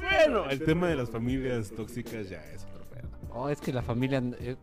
[0.00, 3.08] Bueno, el tema de las familias tóxicas ya es otro pedo.
[3.30, 4.22] Oh, es que la familia.
[4.40, 4.56] eh,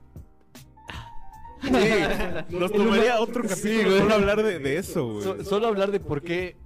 [2.49, 5.23] Nos tomaría otro Sí, capítulo solo hablar de, de eso, güey.
[5.23, 6.57] so- solo hablar de por qué,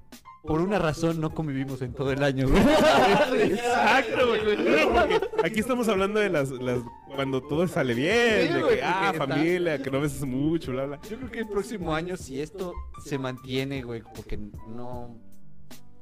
[0.45, 2.61] por una razón, no convivimos en todo el año, güey.
[3.51, 5.21] Exacto, güey.
[5.43, 6.79] Aquí estamos hablando de las, las
[7.15, 10.85] cuando todo sale bien, Sí, de que, ah, está- familia, que no ves mucho, bla,
[10.85, 10.99] bla.
[11.09, 12.73] Yo creo que el próximo año, si esto
[13.05, 14.37] se mantiene, güey, porque
[14.67, 15.15] no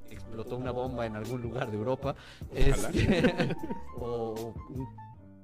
[0.10, 2.16] explotó una bomba en algún lugar de Europa,
[2.54, 3.56] este,
[3.98, 4.88] o un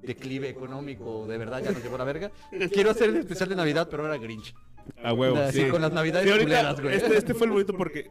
[0.02, 2.32] declive económico, de verdad ya nos llevó a la verga,
[2.72, 4.56] quiero hacer el especial de Navidad, pero ahora Grinch.
[5.04, 5.70] A huevo, Así, sí.
[5.70, 6.96] con las navidades Sí, ahorita, culeras, güey.
[6.96, 8.10] este, este fue el bonito porque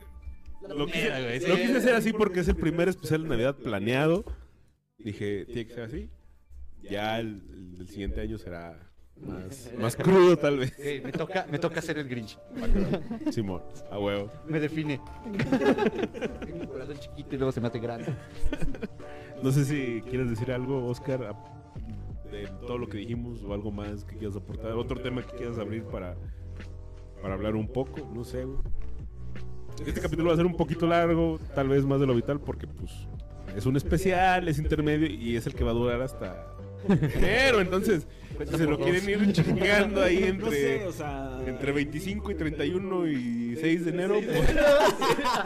[0.74, 4.24] lo quise, lo quise hacer así porque es el primer especial de Navidad planeado.
[4.98, 6.10] Dije, tiene que ser así.
[6.82, 7.42] Ya el,
[7.88, 8.90] siguiente año será
[9.20, 10.74] más, más crudo, tal vez.
[10.76, 12.38] Sí, me toca, me toca hacer el Grinch.
[13.30, 14.30] Simón, a huevo.
[14.46, 15.00] Me define.
[16.44, 18.14] Tengo un corazón chiquito y luego se me hace grande.
[19.42, 21.34] No sé si quieres decir algo, Oscar,
[22.30, 24.72] de todo lo que dijimos o algo más que quieras aportar.
[24.72, 26.16] Otro tema que quieras abrir para,
[27.22, 28.58] para hablar un poco, no sé, güey.
[29.84, 32.66] Este capítulo va a ser un poquito largo, tal vez más de lo vital, porque
[32.66, 32.90] pues
[33.56, 36.46] es un especial, es intermedio y es el que va a durar hasta
[36.88, 37.60] enero.
[37.60, 38.06] Entonces,
[38.50, 41.40] si se lo quieren ir chingando ahí entre, No sé, o sea.
[41.46, 44.54] entre 25 y 31 y 6 de enero, pues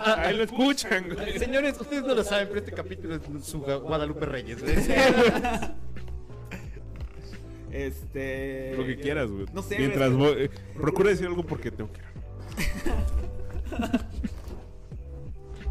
[0.07, 1.39] ahí lo escuchan, güey.
[1.39, 4.61] Señores, ustedes no lo saben, pero este capítulo es su Gua- Guadalupe Reyes.
[4.63, 4.75] güey.
[7.73, 8.75] Este.
[8.77, 9.47] Lo que quieras, güey.
[9.53, 12.07] No sé, Mientras voy, eh, procura decir algo porque tengo que ir.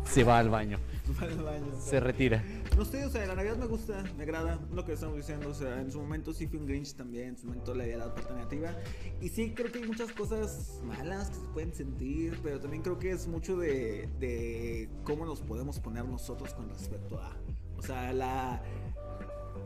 [0.09, 0.79] Se va al baño,
[1.19, 1.71] Para el baño.
[1.79, 2.43] se retira.
[2.75, 5.49] No sé, o sea, la Navidad me gusta, me agrada lo que estamos diciendo.
[5.49, 8.33] O sea, en su momento sí fui un Grinch también, en su momento dado parte
[8.33, 8.73] negativa.
[9.21, 12.97] Y sí, creo que hay muchas cosas malas que se pueden sentir, pero también creo
[12.97, 17.35] que es mucho de, de cómo nos podemos poner nosotros con respecto a.
[17.77, 18.63] O sea, la.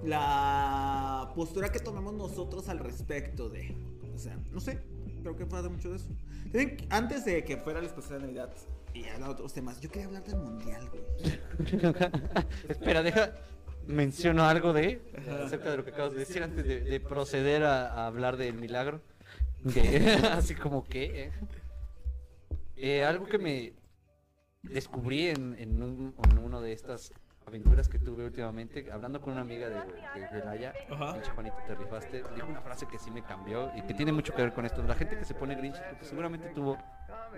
[0.04, 3.76] La postura que tomemos nosotros al respecto de.
[4.14, 4.82] O sea, no sé.
[5.22, 6.10] Creo que pasa mucho de eso.
[6.90, 8.54] Antes de que fuera el especial de Navidad
[8.94, 11.04] y hablar de otros temas, yo quería hablar del mundial, güey.
[12.70, 13.32] Espera, deja.
[13.86, 15.02] Menciono algo de
[15.44, 18.54] acerca de lo que acabas de decir antes de, de proceder a, a hablar del
[18.54, 19.02] milagro.
[19.74, 19.98] Que,
[20.32, 21.26] así como que.
[21.26, 21.32] eh,
[22.78, 23.74] eh, algo que me
[24.64, 27.12] descubrí en, en, un- en uno de estas
[27.46, 31.14] aventuras que tuve últimamente, hablando con una amiga de, de, de Laia, Ajá.
[31.14, 34.34] pinche Juanito, te rifaste, dijo una frase que sí me cambió y que tiene mucho
[34.34, 34.82] que ver con esto.
[34.84, 36.78] La gente que se pone grinch, porque seguramente tuvo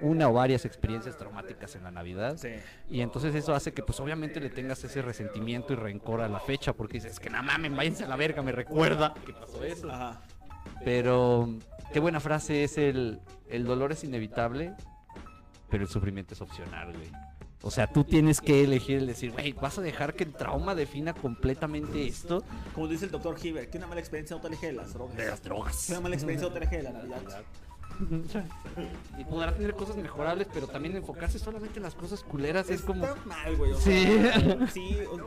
[0.02, 2.38] una o varias experiencias traumáticas en la Navidad.
[2.38, 2.50] Sí.
[2.90, 6.40] Y entonces eso hace que pues obviamente le tengas ese resentimiento y rencor a la
[6.40, 9.90] fecha porque dices que no mames, váyanse a la verga, me recuerda que pasó eso.
[9.92, 10.22] Ajá.
[10.84, 11.50] Pero
[11.94, 13.20] qué buena frase es el
[13.50, 14.74] el dolor es inevitable,
[15.70, 17.12] pero el sufrimiento es opcional, güey.
[17.62, 20.76] O sea, tú tienes que elegir el decir, güey, vas a dejar que el trauma
[20.76, 22.44] defina completamente esto
[22.76, 25.18] Como dice el doctor Hiver, que una mala experiencia no te aleje de las drogas.
[25.18, 25.86] de las drogas.
[25.88, 27.22] Que una mala experiencia no te aleje de la Navidad.
[29.18, 33.06] y podrá tener cosas mejorables, pero también enfocarse solamente en las cosas culeras es como
[33.06, 33.72] Está mal, güey.
[33.72, 34.04] o Sí.
[34.04, 34.98] sea, sí.
[35.12, 35.20] o-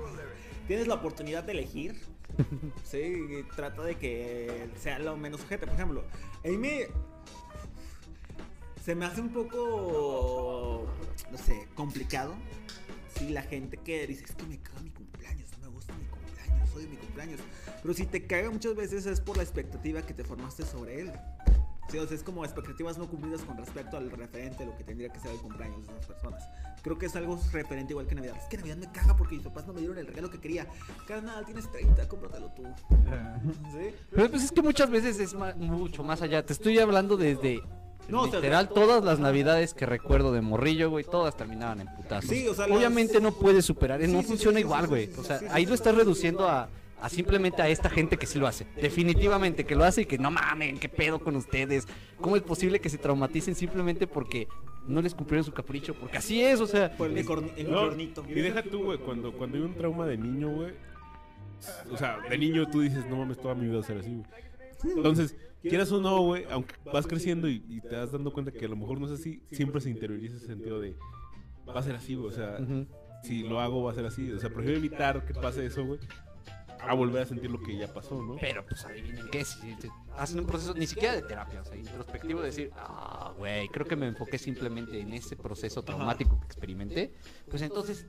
[0.66, 2.00] tienes la oportunidad de elegir.
[2.84, 5.66] Sí, trata de que sea lo menos ojete.
[5.66, 6.04] Por ejemplo,
[6.44, 6.86] a mí me.
[8.84, 10.86] Se me hace un poco.
[11.30, 12.34] No sé, complicado.
[13.18, 16.04] Sí, la gente que dice, es que me caga mi cumpleaños, no me gusta mi
[16.06, 17.40] cumpleaños, soy mi cumpleaños.
[17.82, 21.12] Pero si te caga muchas veces es por la expectativa que te formaste sobre él.
[21.90, 25.08] Sí, o sea, es como expectativas no cumplidas con respecto al referente lo que tendría
[25.08, 26.42] que ser el cumpleaños de las personas.
[26.82, 28.36] Creo que es algo referente igual que Navidad.
[28.36, 30.66] Es que Navidad me caga porque mis papás no me dieron el regalo que quería.
[31.06, 32.62] Carnal, tienes 30, cómpratelo tú.
[33.72, 33.94] ¿Sí?
[34.10, 36.44] Pero pues es que muchas veces es mucho más allá.
[36.44, 37.62] Te estoy hablando desde
[38.08, 41.88] No, o sea, literal todas las navidades que recuerdo de morrillo, güey, todas terminaban en
[41.94, 42.30] putazos.
[42.30, 45.10] Sí, o sea, las- Obviamente no puedes superar, Sí, no sí, funciona igual, güey.
[45.18, 46.68] O sea, ahí lo estás reduciendo a,
[47.00, 48.66] a simplemente a esta gente que sí lo hace.
[48.80, 51.86] Definitivamente que lo hace y que no mamen, qué pedo con ustedes.
[52.20, 54.48] ¿Cómo es posible que se traumaticen simplemente porque
[54.86, 55.94] no les cumplieron su capricho?
[55.94, 57.26] Porque así es, o sea, Por el, es-
[57.56, 57.92] el No,
[58.28, 60.72] y deja tú, güey, cuando, cuando hay un trauma de niño, güey.
[61.90, 64.14] O sea, de niño tú dices, no mames, toda mi vida va a ser así,
[64.14, 64.96] güey.
[64.96, 68.64] Entonces, quieras o no, güey, aunque vas creciendo y, y te das dando cuenta que
[68.64, 70.94] a lo mejor no es así, siempre se interioriza ese sentido de,
[71.68, 72.28] va a ser así, güey.
[72.28, 72.58] O sea,
[73.24, 74.30] si lo hago va a ser así.
[74.32, 75.98] O sea, prefiero evitar que pase eso, güey,
[76.80, 78.36] a volver a sentir lo que ya pasó, ¿no?
[78.40, 81.76] Pero pues adivinen qué, si te- hacen un proceso ni siquiera de terapia, o sea,
[81.76, 86.46] introspectivo de decir, ah, güey, creo que me enfoqué simplemente en ese proceso traumático que
[86.46, 87.14] experimenté,
[87.50, 88.06] pues entonces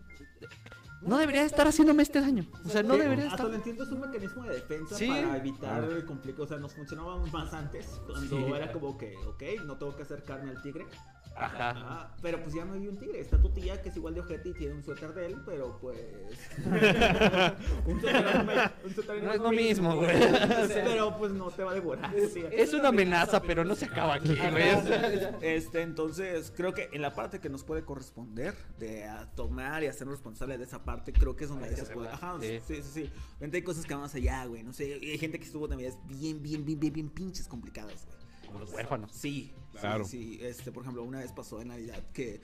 [1.01, 2.45] no debería estar haciéndome este daño.
[2.65, 3.49] O sea, no Sí, debería Hasta estar.
[3.49, 5.07] lo entiendo, es un mecanismo de defensa Sí.
[5.07, 6.43] para evitar el conflicto.
[6.43, 8.53] O sea, nos funcionaba más antes, cuando Sí.
[8.53, 10.85] era como que, ok, no tengo que acercarme al tigre.
[11.35, 11.69] Ajá.
[11.69, 13.19] Ajá, pero pues ya no hay un tigre.
[13.19, 15.77] Está tu tía que es igual de ojete y tiene un suéter de él, pero
[15.80, 15.97] pues.
[17.85, 20.19] un suéter no No es lo mismo, güey.
[20.68, 22.14] Pero pues no te va a devorar.
[22.34, 22.43] sí.
[22.51, 24.69] Es una amenaza, pero no se acaba aquí, güey.
[25.41, 29.88] Este, entonces, creo que en la parte que nos puede corresponder de a tomar y
[29.88, 32.10] hacernos responsable de esa parte, creo que es donde se puede.
[32.10, 32.60] Ajá, sí.
[32.68, 33.11] sí, sí,
[33.41, 34.64] hay cosas que van más allá, güey.
[34.64, 38.06] No sé, hay gente que estuvo en navidades bien, bien, bien, bien, bien pinches complicadas,
[38.06, 38.18] güey.
[38.47, 39.11] Como los huérfanos.
[39.14, 40.05] Sí, Claro.
[40.05, 40.45] Sí, sí.
[40.45, 42.41] Este, por ejemplo, una vez pasó en Navidad que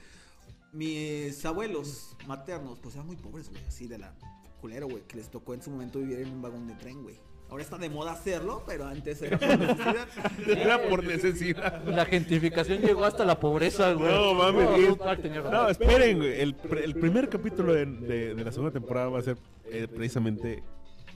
[0.72, 3.62] mis abuelos maternos, pues eran muy pobres, güey.
[3.66, 4.12] Así de la
[4.60, 5.02] culero, güey.
[5.04, 7.18] Que les tocó en su momento vivir en un vagón de tren, güey.
[7.48, 10.08] Ahora está de moda hacerlo, pero antes era por necesidad.
[10.48, 11.84] Era por necesidad.
[11.84, 14.12] La gentrificación llegó hasta la pobreza, güey.
[14.12, 14.68] No, mames.
[14.98, 15.50] No.
[15.50, 16.40] No, esperen, güey.
[16.40, 20.64] El, el primer capítulo de, de- de la segunda temporada va a ser eh, precisamente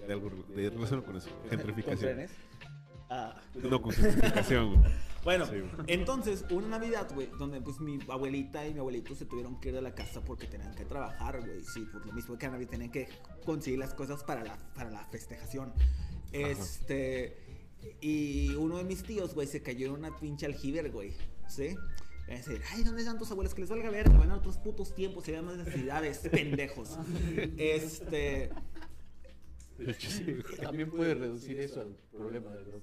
[0.06, 1.30] de algo de relacionado con eso.
[1.30, 1.98] ¿Con Gentrificación.
[1.98, 2.30] trenes?
[3.08, 3.34] Ah.
[3.56, 4.92] No, con gentrificación, güey.
[5.22, 5.56] Bueno, Sí,
[5.86, 9.74] entonces, una Navidad, güey, donde pues mi abuelita y mi abuelito se tuvieron que ir
[9.74, 11.62] de la casa porque tenían que trabajar, güey.
[11.62, 13.08] Sí, por lo mismo que a Navidad tenían que
[13.44, 15.72] conseguir las cosas para la, para la festejación.
[16.32, 17.36] Este.
[18.00, 21.12] Y uno de mis tíos, güey, se cayó en una pinche aljiber, güey.
[21.48, 21.76] ¿Sí?
[22.28, 23.54] Y decir, ay, ¿dónde están tus abuelos?
[23.54, 26.96] Que les valga ver, que van a otros putos tiempos y vean más necesidades, pendejos.
[27.56, 28.50] Este.
[30.62, 32.82] También puede reducir eso al problema de los.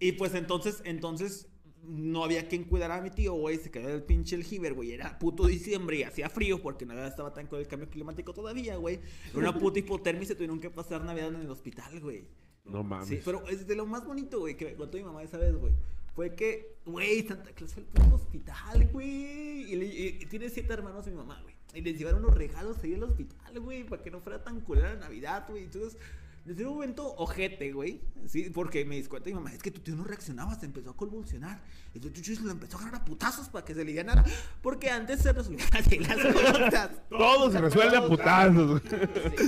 [0.00, 1.48] Y pues entonces, entonces
[1.86, 3.58] no había quien cuidara a mi tío, güey.
[3.58, 4.92] Se cayó el pinche el güey.
[4.92, 8.76] Era puto diciembre y hacía frío porque Navidad estaba tan con el cambio climático todavía,
[8.76, 9.00] güey.
[9.30, 12.24] Era una puta hipotermia y se tuvieron que pasar Navidad en el hospital, güey.
[12.64, 13.08] No mames.
[13.08, 15.54] Sí, pero es de lo más bonito, güey, que me contó mi mamá esa vez,
[15.54, 15.72] güey.
[16.14, 19.72] Fue que, güey, Santa Claus fue al puto hospital, güey.
[19.72, 21.54] Y, y- y tiene siete hermanos mi mamá, güey.
[21.74, 24.94] Y les llevaron unos regalos ahí al hospital, güey, para que no fuera tan culera
[24.94, 25.64] la Navidad, güey.
[25.64, 25.98] Entonces,
[26.44, 28.02] Desde un momento ojete, güey.
[28.26, 30.90] Sí, porque me di cuenta mi mamá, es que tu tío no reaccionaba, se empezó
[30.90, 31.62] a convulsionar.
[31.94, 34.24] Y tu tío lo empezó a agarrar a putazos para que se alivianara.
[34.60, 36.90] Porque antes se resolvían así las cosas.
[37.08, 38.80] Todo se resuelve a putazos.
[38.82, 38.82] güey.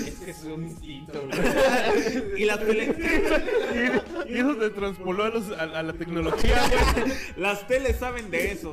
[0.06, 2.40] Es que es un instinto, güey.
[2.42, 2.96] y las teles,
[4.28, 6.62] Y y eso te transpoló a, los- a- a la tecnología,
[6.94, 7.12] güey.
[7.36, 8.72] las teles saben de eso.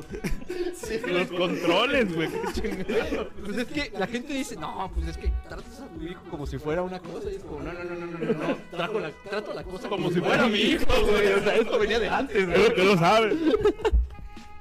[1.06, 2.28] Los controles, güey.
[2.30, 3.28] Qué chingado.
[3.44, 6.46] Pues es que la gente dice, no, pues es que tratas a tu hijo como
[6.46, 7.30] si fuera una cosa.
[7.30, 8.56] Y es como, no, no, no, no, no, no, no.
[8.70, 11.32] Trato la, trato la cosa Como si fuera mi hijo, güey.
[11.32, 12.68] O sea, esto venía de antes, Es güey.
[12.68, 13.34] lo que sabes.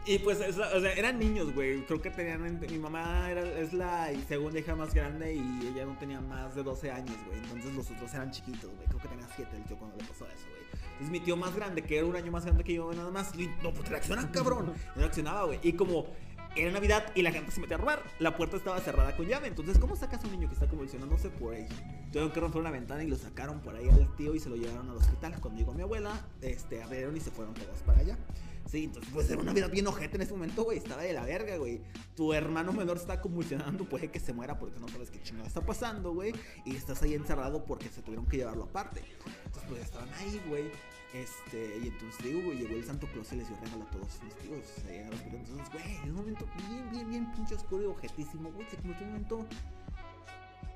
[0.06, 1.82] Y pues, esa- o sea, eran niños, güey.
[1.86, 2.60] Creo que tenían.
[2.60, 6.64] Mi mamá era, es la segunda hija más grande y ella no tenía más de
[6.64, 7.40] 12 años, güey.
[7.40, 8.86] Entonces los otros eran chiquitos, güey.
[8.88, 10.64] Creo que tenía 7 el tío cuando le pasó eso, güey.
[10.92, 13.32] Entonces mi tío más grande, que era un año más grande que yo, nada más.
[13.38, 14.74] y, no, pues reaccionan, cabrón.
[14.96, 15.60] No reaccionaba, güey.
[15.64, 16.06] Y como
[16.56, 19.48] era Navidad y la gente se metía a robar, la puerta estaba cerrada con llave.
[19.48, 21.68] Entonces, ¿cómo sacas a un niño que está convulsionándose por ahí?
[22.12, 24.56] Tuvieron que romper una ventana y lo sacaron por ahí al tío y se lo
[24.56, 25.40] llevaron al hospital.
[25.40, 28.18] Cuando llegó mi abuela, este, abrieron y se fueron todos para allá.
[28.70, 30.78] Sí, entonces pues era una vida bien ojete en ese momento, güey.
[30.78, 31.82] Estaba de la verga, güey.
[32.16, 35.62] Tu hermano menor está convulsionando, puede que se muera porque no sabes qué chingada está
[35.62, 36.34] pasando, güey.
[36.66, 39.02] Y estás ahí encerrado porque se tuvieron que llevarlo aparte.
[39.46, 40.72] Entonces pues estaban ahí, güey.
[41.14, 44.20] Este, y entonces digo, güey, llegó el Santo Claus y les dio regalo a todos
[44.24, 44.66] mis tíos.
[44.90, 45.40] en el hospital.
[45.40, 48.68] Entonces, güey, en un momento bien, bien, bien pinche oscuro y ojetísimo, güey.
[48.68, 49.48] Se convirtió en un momento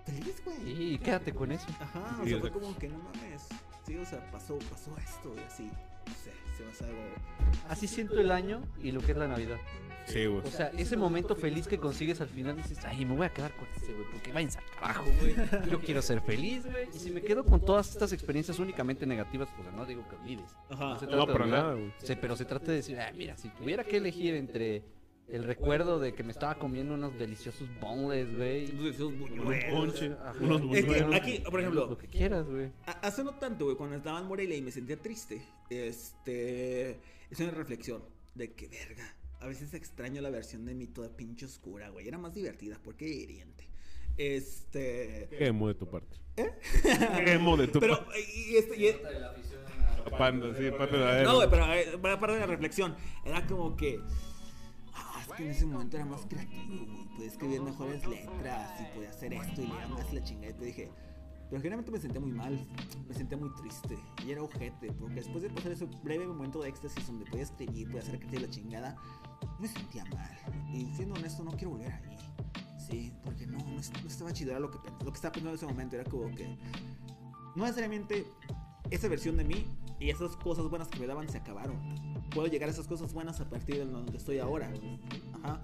[0.06, 0.94] feliz, güey.
[0.94, 1.68] Y quédate con eso.
[1.80, 3.48] Ajá, o sea, o fue sea, como que no mames.
[3.86, 5.64] Sí, o sea, pasó, pasó esto y así.
[5.64, 6.32] No sé,
[6.74, 6.86] se.
[7.70, 9.58] Así siento el año y lo que es la Navidad.
[10.06, 10.40] Sí, güey.
[10.46, 13.52] O sea, ese momento feliz que consigues al final dices, ay, me voy a quedar
[13.58, 15.36] con ese, güey, porque váyanse al carajo, güey.
[15.70, 16.88] Yo quiero ser feliz, güey.
[16.94, 20.50] Y si me quedo con todas estas experiencias únicamente negativas, pues no digo que olvides.
[20.70, 20.98] Ajá.
[20.98, 21.64] se No, trata de para olvidar.
[21.64, 21.94] nada, güey.
[22.02, 24.82] Sí, pero se trata de decir, ah, mira, si tuviera que elegir entre
[25.30, 28.72] el recuerdo de que me estaba comiendo unos deliciosos boneless, güey.
[29.02, 30.36] Un ponche, Ajá.
[30.40, 31.16] unos Es que buñuelos.
[31.16, 32.72] aquí, por ejemplo, Lo que quieras, güey.
[32.86, 36.92] hace no tanto, güey, cuando estaba en Morelia y me sentía triste, este,
[37.30, 38.04] es una reflexión
[38.36, 42.08] de que, verga, a veces extraño la versión de mí toda pinche oscura, güey.
[42.08, 43.68] Era más divertida, porque hiriente.
[44.18, 46.18] Este, Qué emo de tu parte.
[46.36, 48.20] Qué emo de tu pero, parte.
[48.22, 48.96] y este, y-
[50.18, 52.96] Panda, sí, panda de No, güey, pero eh, para parte de la reflexión,
[53.26, 54.00] era como que.
[55.38, 57.08] Que en ese momento era más creativo, güey.
[57.16, 60.50] Podía escribir mejores letras y podía hacer esto y leer más la chingada.
[60.50, 60.92] Y te dije.
[61.50, 62.68] Pero generalmente me sentía muy mal,
[63.08, 66.68] me sentía muy triste y era ojete, porque después de pasar ese breve momento de
[66.68, 68.96] éxtasis donde podía escribir, podía hacer creativa la chingada,
[69.58, 70.30] me sentía mal.
[70.74, 72.18] Y siendo honesto, no quiero volver ahí.
[72.90, 75.56] Sí, porque no, no, no estaba chido, era lo que, lo que estaba pensando en
[75.56, 76.48] ese momento, era como que
[77.56, 78.26] no necesariamente
[78.90, 79.66] esa versión de mí
[80.00, 81.78] y esas cosas buenas que me daban se acabaron.
[82.32, 84.72] Puedo llegar a esas cosas buenas a partir de donde estoy ahora.
[85.44, 85.62] Ajá.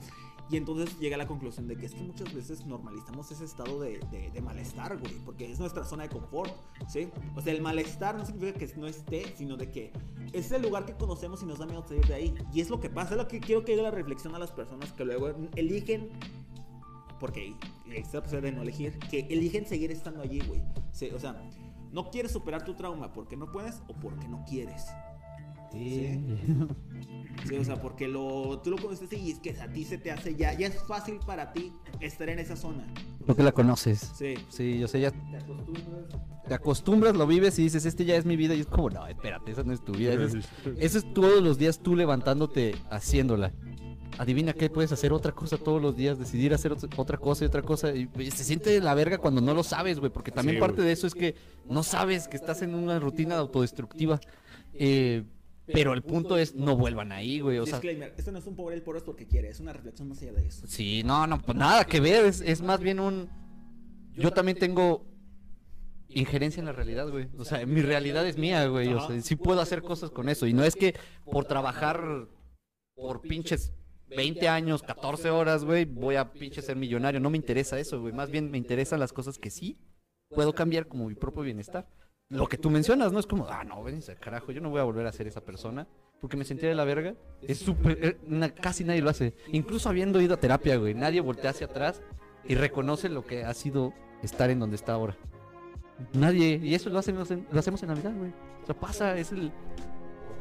[0.50, 3.80] Y entonces llega a la conclusión de que es que muchas veces normalizamos ese estado
[3.80, 4.00] de,
[4.34, 6.52] de- malestar, güey, porque es nuestra zona de confort,
[6.88, 7.08] ¿sí?
[7.36, 9.94] O sea, el malestar no significa que no esté, sino de que
[10.34, 12.36] es el lugar que conocemos y nos da miedo salir de ahí.
[12.54, 14.52] Y es lo que pasa, es lo que quiero que llegue la reflexión a las
[14.52, 16.10] personas que luego eligen
[17.20, 17.56] porque
[17.88, 20.62] existe la posibilidad de no elegir, que eligen seguir estando allí, güey.
[20.92, 21.42] Sí, o sea,
[21.94, 24.88] no quieres superar tu trauma porque no puedes o porque no quieres.
[25.72, 26.20] Sí.
[27.48, 30.12] Sí, o sea, porque lo, tú lo conoces y es que a ti se te
[30.12, 32.86] hace ya, ya es fácil para ti estar en esa zona.
[33.26, 34.12] Porque la conoces.
[34.16, 34.36] Sí.
[34.50, 35.12] Sí, yo sé, ya
[36.48, 38.54] te acostumbras, lo vives y dices, este ya es mi vida.
[38.54, 40.14] Y es como, no, espérate, esa no es tu vida.
[40.14, 43.54] Eso es, eso es todos los días tú levantándote haciéndola.
[44.18, 47.48] Adivina qué puedes hacer otra cosa todos los días, decidir hacer ot- otra cosa y
[47.48, 47.94] otra cosa.
[47.96, 50.12] Y se siente la verga cuando no lo sabes, güey.
[50.12, 51.36] Porque también Sí, parte de eso es que
[51.68, 54.20] no sabes que estás en una rutina autodestructiva.
[54.74, 55.24] Eh,
[55.66, 57.58] pero el punto es, no vuelvan ahí, güey.
[57.58, 59.74] O sea, Disclaimer, esto no es un pobre el poro es porque quiere, es una
[59.74, 60.68] reflexión más allá de eso.
[60.68, 63.30] Sí, no, no, pues nada que ver, es, es más bien un...
[64.16, 65.06] Yo también tengo
[66.10, 67.28] injerencia en la realidad, güey.
[67.38, 68.94] O sea, mi realidad es mía, güey.
[68.94, 70.46] O sea, sí puedo hacer cosas con eso.
[70.46, 70.96] Y no es que
[71.26, 72.28] por trabajar
[72.96, 73.74] por pinches
[74.16, 77.20] 20 años, 14 horas, güey, voy a pinches ser millonario.
[77.20, 78.14] No me interesa eso, güey.
[78.14, 79.78] Más bien me interesan las cosas que sí
[80.30, 81.88] puedo cambiar como mi propio bienestar.
[82.30, 83.20] Lo que tú mencionas, ¿no?
[83.20, 85.88] Es como, ah, no, ven carajo, yo no voy a volver a ser esa persona
[86.20, 87.16] porque me sentía de la verga.
[87.42, 89.36] Es súper, eh, casi nadie lo hace.
[89.52, 92.02] Incluso habiendo ido a terapia, güey, nadie voltea hacia atrás
[92.46, 95.18] y reconoce lo que ha sido estar en donde está ahora.
[96.14, 98.32] Nadie, y eso lo hacemos en, lo hacemos en Navidad, güey.
[98.64, 99.52] O sea, pasa, es el...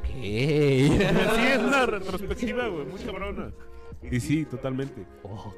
[0.07, 3.53] Sí, es una retrospectiva, güey, muy cabrona.
[4.11, 5.07] Y sí, totalmente.
[5.23, 5.53] Oh,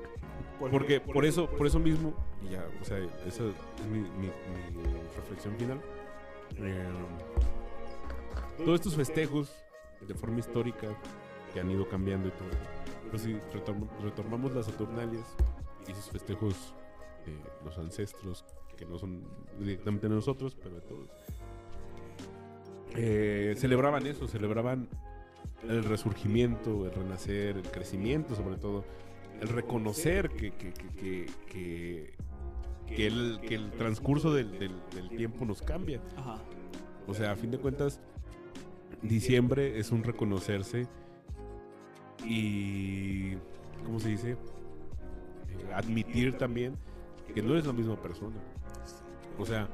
[0.70, 4.08] Porque por eso, por eso mismo, y ya, o sea, esa es mi, mi-
[4.76, 5.80] mi reflexión final.
[6.58, 6.88] Eh,
[8.58, 9.52] todos estos festejos
[10.06, 10.88] de forma histórica
[11.52, 12.48] que han ido cambiando y todo.
[13.06, 15.26] Pero si retom- retomamos las Saturnalias
[15.88, 16.74] y esos festejos
[17.26, 18.44] de los ancestros
[18.76, 19.22] que no son
[19.58, 21.08] directamente de nosotros, pero de todos,
[22.94, 24.88] eh, celebraban eso, celebraban
[25.68, 28.84] el resurgimiento, el renacer, el crecimiento sobre todo,
[29.40, 32.14] el reconocer que, que, que, que,
[32.86, 36.00] que- el, que el transcurso del, del- del tiempo nos cambia.
[36.16, 36.38] Ajá.
[37.06, 38.00] O sea, a fin de cuentas,
[39.02, 40.86] diciembre es un reconocerse
[42.24, 43.34] y,
[43.84, 44.36] ¿cómo se dice?
[45.74, 46.74] Admitir también
[47.34, 48.36] que no eres la misma persona.
[49.38, 49.68] O sea,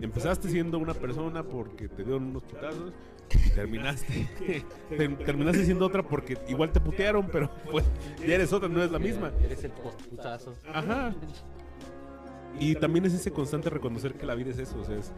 [0.00, 2.92] empezaste siendo una persona porque te dieron unos putazos,
[3.54, 4.28] terminaste,
[4.96, 7.84] ter- terminaste siendo otra porque igual te putearon, pero pues
[8.18, 9.30] ya eres otra, no es la misma.
[9.42, 10.54] Eres el postputazo.
[10.72, 11.14] Ajá.
[12.58, 15.12] Y también es ese constante reconocer que la vida es eso, o sea, es,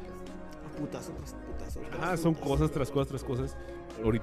[0.78, 1.80] Putazo tras putazo.
[1.80, 2.50] tras Ah, son putazo.
[2.50, 3.56] cosas tras cosas tras cosas.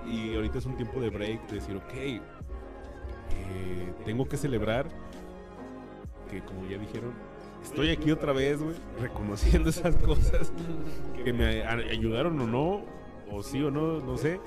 [0.08, 2.22] Y ahorita es un tiempo de break, de decir, ok, eh,
[4.06, 4.88] tengo que celebrar
[6.30, 7.14] que, como ya dijeron,
[7.66, 10.52] estoy aquí otra vez, güey, reconociendo esas cosas
[11.24, 12.82] que me ayudaron o no,
[13.32, 14.40] o sí o no, no sé.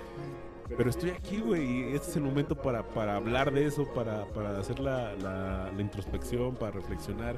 [0.77, 4.27] Pero estoy aquí, güey, y este es el momento para, para hablar de eso, para,
[4.27, 7.37] para hacer la, la- la introspección, para reflexionar,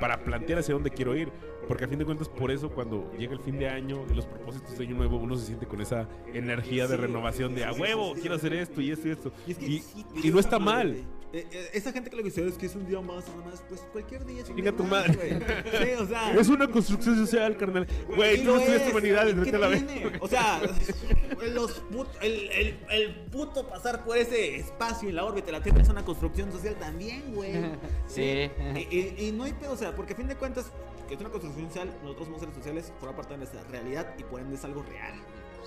[0.00, 1.30] para plantear hacia dónde quiero ir.
[1.66, 4.24] Porque a fin de cuentas, por eso cuando llega el fin de año y los
[4.24, 8.14] propósitos de año nuevo, uno se siente con esa energía de renovación de a huevo,
[8.14, 9.32] quiero hacer esto y esto y esto.
[9.46, 9.82] Y,
[10.24, 10.96] Y, no está mal.
[11.30, 13.50] Eh, eh, esa gente que lo que dice es que es un día más, nada
[13.50, 15.38] más, pues cualquier día es un Chinga día tu más, madre.
[15.38, 15.84] güey.
[15.86, 16.32] Sí, o sea.
[16.34, 17.86] Es una construcción social, carnal.
[18.16, 19.84] Güey, tú no estudiaste es, humanidades, ¿y vete a la vez.
[20.20, 20.60] O sea,
[21.54, 25.62] los put- el, el, el puto pasar por ese espacio en la órbita de la
[25.62, 27.52] Tierra es una construcción social también, güey.
[28.06, 28.50] Sí.
[28.74, 30.72] Y, y- y no hay pedo, o sea, porque a fin de cuentas,
[31.08, 34.22] que es una construcción social, nosotros somos seres sociales, forma parte de nuestra realidad y
[34.24, 35.14] por ende es algo real.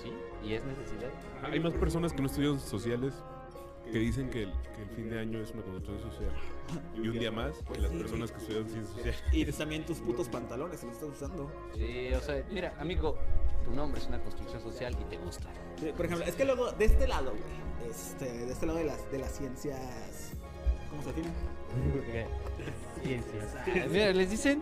[0.01, 0.11] Sí,
[0.43, 1.11] y es necesidad.
[1.43, 3.13] Hay más personas que no estudian sociales
[3.91, 6.31] que dicen que el, que el fin de año es una construcción social.
[6.95, 9.23] Y un día más, que las personas que estudian ciencias sociales.
[9.33, 11.51] Y también tus putos pantalones, si los estás usando.
[11.75, 13.17] Sí, o sea, mira, amigo,
[13.65, 15.49] tu nombre es una construcción social y te gusta.
[15.79, 18.85] Sí, Por ejemplo, es que luego, de este lado, güey, este, de este lado de
[18.85, 20.31] las, de las ciencias,
[20.89, 21.29] ¿cómo se define?
[23.03, 23.55] Ciencias.
[23.91, 24.61] Mira, les dicen,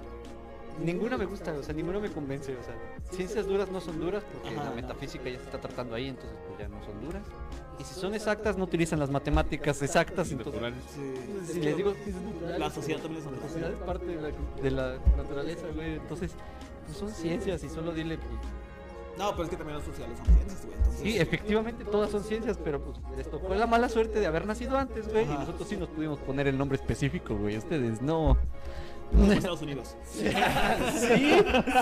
[0.84, 2.76] ninguna me gusta, o sea, ninguna me convence, o sea,
[3.12, 4.70] ciencias duras no son duras porque Ajá.
[4.70, 7.24] la metafísica ya se está tratando ahí, entonces pues ya no son duras.
[7.80, 10.62] Y si son exactas, no utilizan las matemáticas exactas, entonces...
[10.62, 10.84] Naturales.
[10.94, 11.54] Sí.
[11.54, 11.94] Si les digo
[12.58, 14.30] La sociedad también es La sociedad es parte de la,
[14.62, 15.96] de la naturaleza, güey.
[15.96, 16.32] Entonces,
[16.86, 18.30] pues son ciencias y solo dile, pues,
[19.18, 20.78] No, pero es que también los sociales son ciencias, güey.
[20.78, 24.46] Entonces, Sí, efectivamente todas son ciencias, pero pues les tocó la mala suerte de haber
[24.46, 25.24] nacido antes, güey.
[25.24, 27.58] Y nosotros sí nos pudimos poner el nombre específico, güey.
[27.58, 28.38] Ustedes no.
[29.12, 29.96] como Estados Unidos.
[30.12, 30.30] Sí,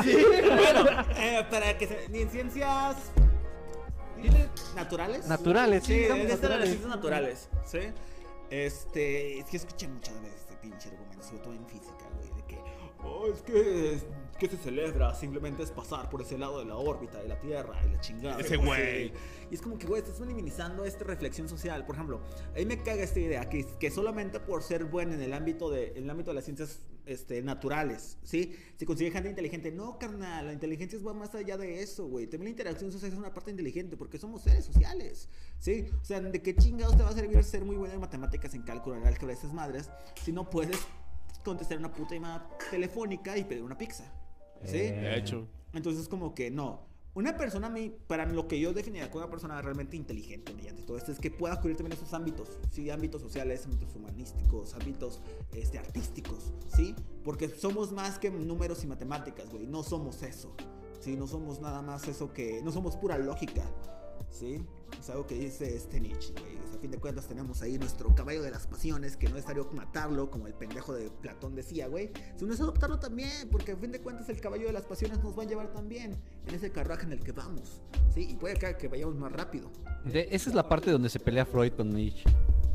[0.04, 0.18] sí.
[0.46, 0.86] bueno,
[1.18, 3.12] eh, para que se, ni en ciencias
[4.22, 5.28] Dile naturales.
[5.28, 6.70] Naturales, sí, Sí, digamos de las naturales.
[6.70, 7.80] ciencias naturales, ¿sí?
[8.50, 12.48] Este, es que escuché muchas veces este pinche argumento, sobre todo en física, güey, de
[12.48, 12.60] que,
[13.04, 14.06] oh, es que, es
[14.38, 17.80] que se celebra, simplemente es pasar por ese lado de la órbita de la Tierra
[17.86, 18.40] y la chingada.
[18.40, 19.12] Ese no güey.
[19.50, 21.86] Y es como que, güey, estás minimizando esta reflexión social.
[21.86, 22.22] Por ejemplo,
[22.54, 25.70] a mí me caga esta idea que, que solamente por ser bueno en el ámbito
[25.70, 28.54] de, en el ámbito de las ciencias este, naturales, ¿sí?
[28.76, 29.72] Se consigue gente inteligente.
[29.72, 32.28] No, carnal, la inteligencia va más allá de eso, güey.
[32.28, 35.90] También la interacción social es una parte inteligente porque somos seres sociales, ¿sí?
[36.02, 38.64] O sea, ¿de qué chingados te va a servir ser muy bueno en matemáticas, en
[38.64, 39.90] cálculo, en álgebra, esas madres,
[40.24, 40.78] si no puedes
[41.44, 44.04] contestar una puta llamada telefónica y pedir una pizza,
[44.64, 44.78] ¿sí?
[44.78, 45.48] De hecho.
[45.74, 46.88] Entonces, como que no.
[47.14, 50.84] Una persona, a mí, para lo que yo definiría como una persona realmente inteligente, brillante,
[50.84, 52.92] todo esto, es que pueda cubrir también esos ámbitos, ¿sí?
[52.92, 55.20] Ámbitos sociales, ámbitos humanísticos, ámbitos
[55.52, 56.94] este, artísticos, ¿sí?
[57.24, 59.66] Porque somos más que números y matemáticas, güey.
[59.66, 60.56] No somos eso,
[61.00, 61.16] ¿sí?
[61.16, 62.62] No somos nada más eso que.
[62.62, 63.64] No somos pura lógica,
[64.30, 64.64] ¿sí?
[65.00, 66.58] Es algo que dice este Nietzsche, güey.
[66.58, 69.70] A fin de cuentas tenemos ahí nuestro caballo de las pasiones, que no es necesario
[69.74, 72.12] matarlo, como el pendejo de Platón decía, güey.
[72.36, 75.38] Sino es adoptarlo también, porque a fin de cuentas el caballo de las pasiones nos
[75.38, 77.82] va a llevar también en ese carruaje en el que vamos,
[78.14, 78.28] ¿sí?
[78.30, 79.72] Y puede que, vayamos más rápido.
[80.06, 82.24] Esa es la parte donde se pelea Freud con Nietzsche.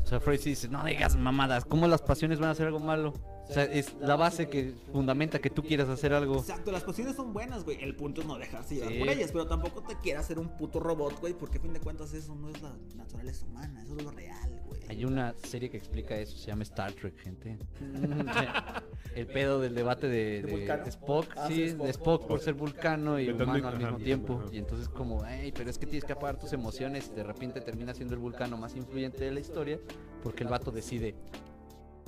[0.03, 2.79] O sea, Freud sí dice, no digas mamadas, ¿cómo las pasiones van a hacer algo
[2.79, 3.13] malo?
[3.49, 6.37] O sea, es la base que fundamenta que tú quieras hacer algo.
[6.37, 7.77] Exacto, las pasiones son buenas, güey.
[7.83, 8.99] El punto es no dejarse llevar Sí.
[8.99, 11.79] por ellas, pero tampoco te quieras hacer un puto robot, güey, porque a fin de
[11.81, 14.81] cuentas eso no es la naturaleza humana, eso es lo real, güey.
[14.87, 17.57] Hay una serie que explica eso, se llama Star Trek, gente.
[19.15, 20.85] El pedo del debate de, ¿De de Vulcano?
[20.85, 21.89] Spock, Ah, sí, sí, de Spock.
[21.89, 24.39] Spock por ser vulcano y humano al mismo tiempo.
[24.41, 24.49] ajá.
[24.53, 27.61] Y entonces como, hey, pero es que tienes que apagar tus emociones y de repente
[27.61, 29.79] termina siendo el vulcano más influyente de la historia
[30.23, 31.13] porque el vato decide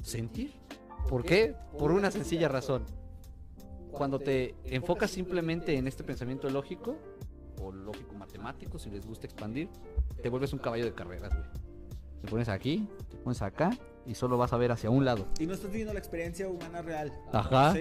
[0.01, 0.53] sentir.
[1.07, 1.55] ¿Por qué?
[1.77, 2.85] Por una sencilla razón.
[3.91, 6.97] Cuando te enfocas simplemente en este pensamiento lógico,
[7.61, 9.69] o lógico matemático, si les gusta expandir,
[10.21, 11.49] te vuelves un caballo de carreras, güey.
[12.21, 13.71] Te pones aquí, te pones acá
[14.05, 15.27] y solo vas a ver hacia un lado.
[15.39, 17.13] Y no estás viviendo la experiencia humana real.
[17.31, 17.73] Ajá.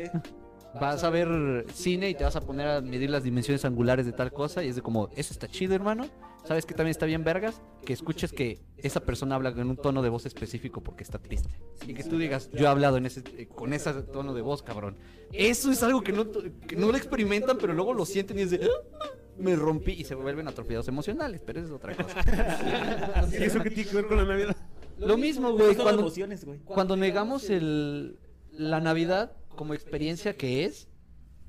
[0.81, 4.13] Vas a ver cine y te vas a poner a medir las dimensiones angulares de
[4.13, 6.07] tal cosa y es de como, eso está chido, hermano.
[6.45, 7.61] ¿Sabes que también está bien vergas?
[7.85, 11.49] Que escuches que esa persona habla en un tono de voz específico porque está triste.
[11.87, 14.63] Y que tú digas, yo he hablado en ese, eh, con ese tono de voz,
[14.63, 14.97] cabrón.
[15.33, 18.51] Eso es algo que no, que no lo experimentan, pero luego lo sienten y es
[18.51, 19.07] de, "Ah,
[19.39, 22.21] me rompí y se vuelven atrofiados emocionales, pero eso es otra cosa.
[23.33, 24.57] ¿Y eso qué tiene que ver con la Navidad?
[24.99, 26.61] Lo mismo, güey, cuando, emociones, güey.
[26.61, 28.19] cuando negamos el,
[28.53, 30.89] la Navidad como experiencia que es,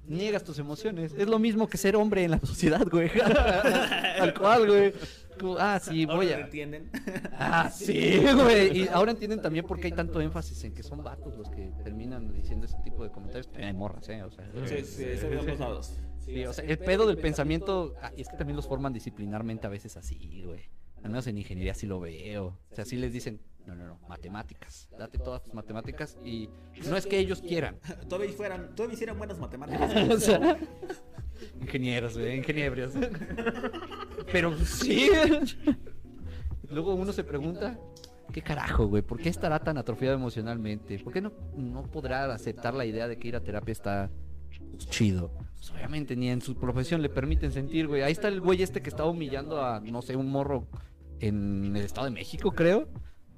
[0.07, 1.13] niegas tus emociones.
[1.17, 3.09] Es lo mismo que ser hombre en la sociedad, güey.
[4.17, 4.93] Tal cual, güey.
[5.59, 6.45] Ah, sí, voy Ahora a...
[6.45, 6.89] entienden.
[7.33, 8.81] Ah, sí, güey.
[8.83, 11.71] Y ahora entienden también por qué hay tanto énfasis en que son vatos los que
[11.83, 13.49] terminan diciendo ese tipo de comentarios.
[13.55, 14.23] Hay morras, ¿eh?
[14.23, 15.27] O sea, Sí, sí, eso
[15.59, 15.93] lados.
[16.19, 17.95] sí, o sea, el pedo del pensamiento...
[18.01, 20.61] ah, y es que también los forman disciplinarmente a veces así, güey.
[21.03, 22.57] Al menos en ingeniería sí lo veo.
[22.71, 24.87] O sea, sí les dicen, no, no, no, matemáticas.
[24.97, 26.49] Date todas tus matemáticas y
[26.87, 27.77] no es que ellos quieran.
[28.09, 29.91] Todavía fueran, todavía hicieran buenas matemáticas.
[30.09, 30.57] O sea,
[31.61, 32.93] ingenieros, güey, ingeniebrios.
[34.31, 35.09] Pero sí.
[36.69, 37.79] Luego uno se pregunta,
[38.31, 39.01] ¿qué carajo, güey?
[39.01, 40.99] ¿Por qué estará tan atrofiado emocionalmente?
[40.99, 44.09] ¿Por qué no, no podrá aceptar la idea de que ir a terapia está
[44.77, 45.31] chido?
[45.55, 48.01] Pues obviamente ni en su profesión le permiten sentir, güey.
[48.01, 50.67] Ahí está el güey este que estaba humillando a, no sé, un morro
[51.19, 52.87] en el Estado de México, creo.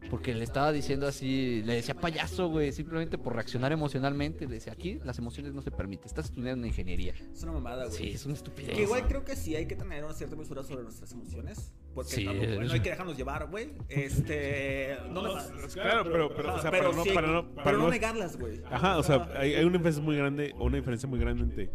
[0.10, 4.48] Porque le estaba diciendo así, le decía payaso, güey, simplemente por reaccionar emocionalmente.
[4.48, 7.14] Le decía, aquí las emociones no se permiten, estás estudiando ingeniería.
[7.34, 7.98] Es una mamada, güey.
[7.98, 8.74] Sí, es una estupidez.
[8.76, 11.74] Que igual creo que sí hay que tener una cierta mesura sobre nuestras emociones.
[11.94, 12.26] Porque Sí.
[12.26, 13.72] tampoco- no hay que dejarnos llevar, güey.
[13.90, 14.96] Este.
[15.12, 17.84] No, me Claro, pero, pero, o sea, pero para no, para no, para pero no
[17.86, 18.62] no- negarlas, güey.
[18.70, 21.72] Ajá, o sea, hay, hay una diferencia muy grande, o una diferencia muy grande entre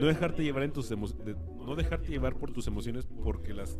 [0.00, 3.78] no dejarte llevar en tus de- no dejarte llevar por tus emociones porque las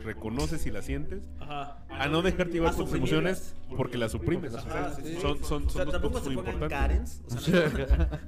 [0.00, 1.84] reconoces y las sientes, Ajá.
[1.88, 4.54] a no dejarte llevar por tus emociones porque las suprimes.
[4.54, 5.16] O sea, Ajá, sí, sí.
[5.20, 6.78] son, son, O son sea, dos tampoco puntos se muy importantes.
[6.78, 7.22] Karens.
[7.34, 8.18] O sea, no-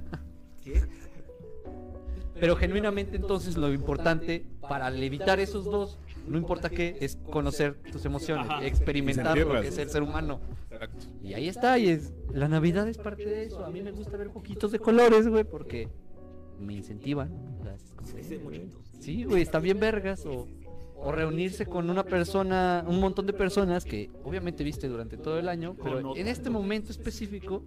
[0.63, 0.81] ¿Qué?
[2.39, 8.03] Pero genuinamente entonces lo importante para evitar esos dos, no importa qué, es conocer tus
[8.05, 8.65] emociones, Ajá.
[8.65, 10.41] experimentar lo que es el ser humano.
[10.71, 11.05] Exacto.
[11.21, 13.63] Y ahí está, y es, la Navidad es parte de eso.
[13.63, 15.89] A mí me gusta ver poquitos de colores, güey, porque
[16.59, 17.31] me incentivan.
[18.99, 20.25] Sí, güey, están bien vergas.
[20.25, 20.47] O,
[21.03, 25.49] o reunirse con una persona, un montón de personas que obviamente viste durante todo el
[25.49, 27.63] año, pero en este momento específico.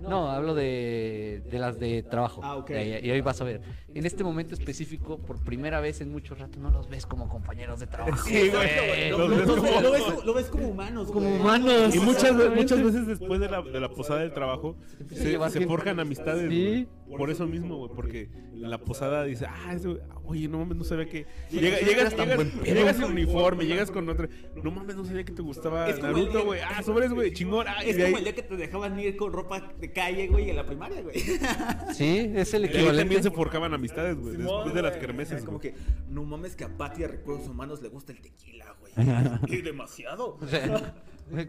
[0.00, 2.40] No, hablo de, de las de trabajo.
[2.44, 2.70] Ah, ok.
[2.70, 3.62] Y ahí vas a ver.
[3.92, 7.80] En este momento específico, por primera vez en mucho rato, no los ves como compañeros
[7.80, 8.16] de trabajo.
[8.24, 9.10] Sí, güey.
[9.10, 11.40] Lo, ves lo- como- lo ves, lo ves como humanos, Como güey.
[11.40, 11.96] humanos.
[11.96, 14.76] Y muchas, muchas veces después de la, de la posada del trabajo
[15.08, 16.48] se, se forjan amistades.
[16.48, 16.86] Sí.
[17.16, 20.76] Por eso mismo, güey, porque en la posada dice, ah, ese güey, oye, no mames,
[20.76, 21.26] no sabía que...
[21.50, 24.28] Llega- llegas, tan llegas, buen llegas en uniforme, llegas con otra...
[24.62, 26.60] No mames, no sabía que te gustaba Es como Naruto, el- güey.
[26.60, 27.66] Ah, sobres, güey, chingón.
[27.68, 30.50] Ah, Es como ahí- el día que te dejaban ir con ropa de calle, güey,
[30.50, 31.16] en la primaria, güey.
[31.94, 32.98] Sí, es el equivalente.
[33.02, 35.74] también se forjaban amistades, güey, después de las kermeses, Como que,
[36.08, 38.92] no mames que a Pati de Recursos Humanos le gusta el tequila, güey.
[39.58, 40.38] y demasiado.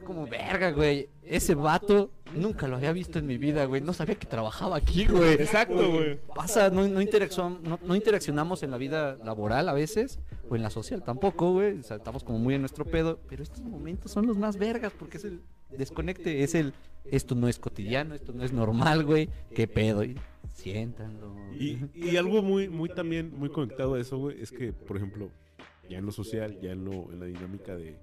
[0.04, 1.10] Como verga, güey.
[1.24, 3.82] Ese vato nunca lo había visto en mi vida, güey.
[3.82, 5.34] No sabía que trabajaba aquí, güey.
[5.34, 6.20] Exacto, güey.
[6.36, 10.20] Pasa, no, no, interacción- no, no interaccionamos en la vida laboral a veces,
[10.50, 11.80] o en la social tampoco, güey.
[11.80, 13.20] O sea, estamos como muy en nuestro pedo.
[13.30, 15.42] Pero estos momentos son los más vergas porque es el
[15.78, 16.74] desconecte, es el.
[17.06, 19.30] Esto no es cotidiano, esto no es normal, güey.
[19.56, 20.04] ¿Qué pedo?
[20.04, 20.16] Y
[20.54, 21.34] siéntanlo.
[21.54, 25.30] Y, y algo muy, muy también, muy conectado a eso, güey, es que, por ejemplo,
[25.90, 27.98] ya en lo social, ya en, lo, en la dinámica de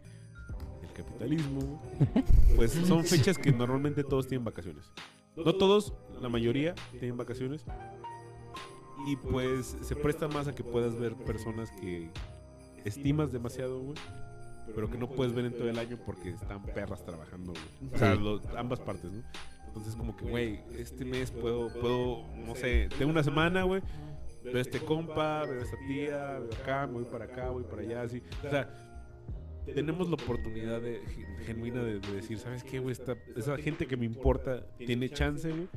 [0.96, 1.80] capitalismo,
[2.56, 4.90] pues son fechas que normalmente todos tienen vacaciones.
[5.36, 7.64] No todos, la mayoría tienen vacaciones.
[9.06, 12.10] Y pues se presta más a que puedas ver personas que
[12.84, 13.98] estimas demasiado, güey.
[14.74, 17.94] Pero que no puedes ver en todo el año porque están perras trabajando, güey.
[17.94, 18.18] O sea,
[18.58, 19.22] ambas partes, ¿no?
[19.66, 23.82] Entonces como que, güey, este mes puedo, puedo, no sé, tengo una semana, güey.
[24.42, 27.82] Veo a este compa, veo a esta tía, veo acá, voy para acá, voy para
[27.82, 28.22] allá, así.
[28.44, 28.70] O sea,
[29.74, 31.00] tenemos la oportunidad de,
[31.44, 32.92] genuina de, de decir, ¿sabes qué, güey?
[32.92, 35.68] Esta- Esa gente que me importa tiene chance, güey.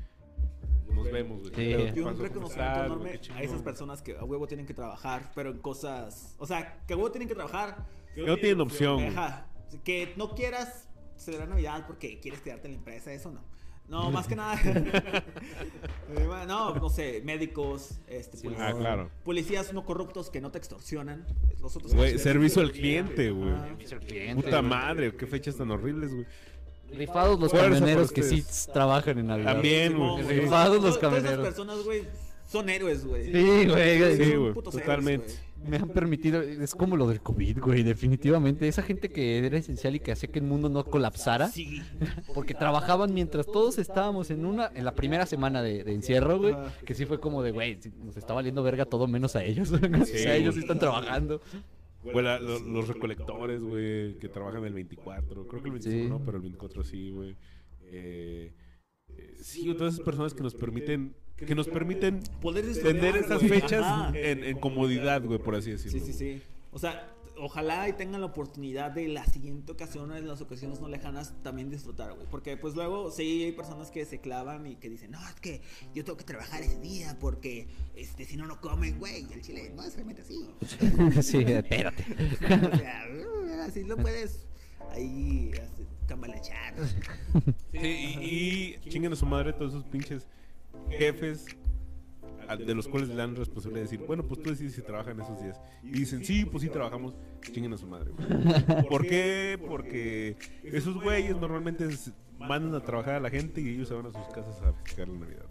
[0.94, 1.54] Nos vemos, güey.
[1.54, 1.94] Sí.
[1.94, 5.60] ¿Qué un reconocimiento enorme a esas personas que a huevo tienen que trabajar, pero en
[5.60, 6.36] cosas.
[6.40, 7.86] O sea, que a huevo tienen que trabajar.
[8.16, 9.04] Que no tienen opción.
[9.06, 9.48] Ajá.
[9.84, 13.44] Que no quieras celebrar Navidad porque quieres quedarte en la empresa, eso no.
[13.90, 14.60] No, más que nada.
[14.64, 15.24] Eh,
[16.28, 19.10] bueno, no, no sé, médicos, este, policías, Ah, claro.
[19.26, 21.26] policías no corruptos que no te extorsionan.
[21.62, 23.52] Los otros Güey, servicio al cliente, güey.
[24.36, 26.26] Puta madre, qué fechas tan horribles, güey.
[26.92, 28.44] Rifados los Fuerza camioneros que sí
[28.74, 29.54] trabajan en Navidad.
[29.54, 30.24] También, güey.
[30.40, 31.46] Rifados los Todas- todas esas camioneros.
[31.46, 32.04] personas, güey,
[32.48, 33.26] son héroes, güey.
[33.26, 34.18] Sí, güey.
[34.18, 35.26] Sí, güey, putos totalmente.
[35.26, 35.49] héroes, güey.
[35.68, 38.68] Me han permitido, es como lo del COVID, güey, definitivamente.
[38.68, 41.82] Esa gente que era esencial y que hacía que el mundo no colapsara, Sí.
[42.34, 46.56] porque trabajaban mientras todos estábamos en una, en la primera semana de, de encierro, güey,
[46.86, 49.72] que sí fue como de, güey, sí, nos está valiendo verga todo menos a ellos.
[49.72, 51.42] o sea, ellos sí están trabajando.
[52.04, 55.48] Güey, la- lo- los recolectores, güey, que trabajan el 24.
[55.48, 56.10] Creo que el 25 Sí.
[56.10, 57.36] no, pero el 24 sí, güey.
[57.92, 58.54] Eh,
[59.10, 61.14] eh, sí, todas esas personas que nos permiten,
[61.46, 64.12] que nos permiten Poder vender esas fechas Ajá.
[64.16, 66.00] en, en comodidad, güey, por así decirlo.
[66.00, 66.42] Sí, sí, sí.
[66.72, 70.88] O sea, ojalá y tengan la oportunidad de la siguiente ocasión, en las ocasiones no
[70.88, 72.28] lejanas, también disfrutar, güey.
[72.30, 75.62] Porque pues luego sí hay personas que se clavan y que dicen, no, es que
[75.94, 79.26] yo tengo que trabajar ese día porque este, si no, no comen, güey.
[79.30, 80.50] Y el chile no es realmente así.
[81.22, 82.06] sí, espérate.
[82.74, 84.46] o sea, así lo puedes
[84.92, 86.76] ahí así, cambalachar.
[87.72, 90.28] Sí, y, y chinguen a su madre todos esos pinches
[90.90, 91.46] jefes
[92.58, 95.42] de los cuales le dan responsabilidad de decir, bueno, pues tú decides si trabajan esos
[95.42, 95.60] días.
[95.84, 98.12] Y dicen, sí, pues sí trabajamos, chinguen a su madre.
[98.12, 98.88] güey.
[98.90, 99.60] ¿Por qué?
[99.68, 101.88] Porque esos güeyes normalmente
[102.40, 105.10] mandan a trabajar a la gente y ellos se van a sus casas a festejar
[105.10, 105.46] la Navidad.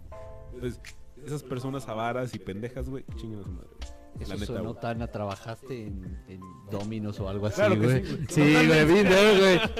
[0.53, 0.81] Entonces,
[1.25, 3.69] esas personas avaras y pendejas, güey, chinguen a su madre.
[3.79, 3.98] güey.
[4.19, 4.81] Eso La neta, sonó güey.
[4.81, 6.39] tan a trabajaste en, en
[6.69, 8.03] Dominos o algo así, Claro güey.
[8.05, 8.25] sí, güey.
[8.29, 9.09] Sí, güey, vi,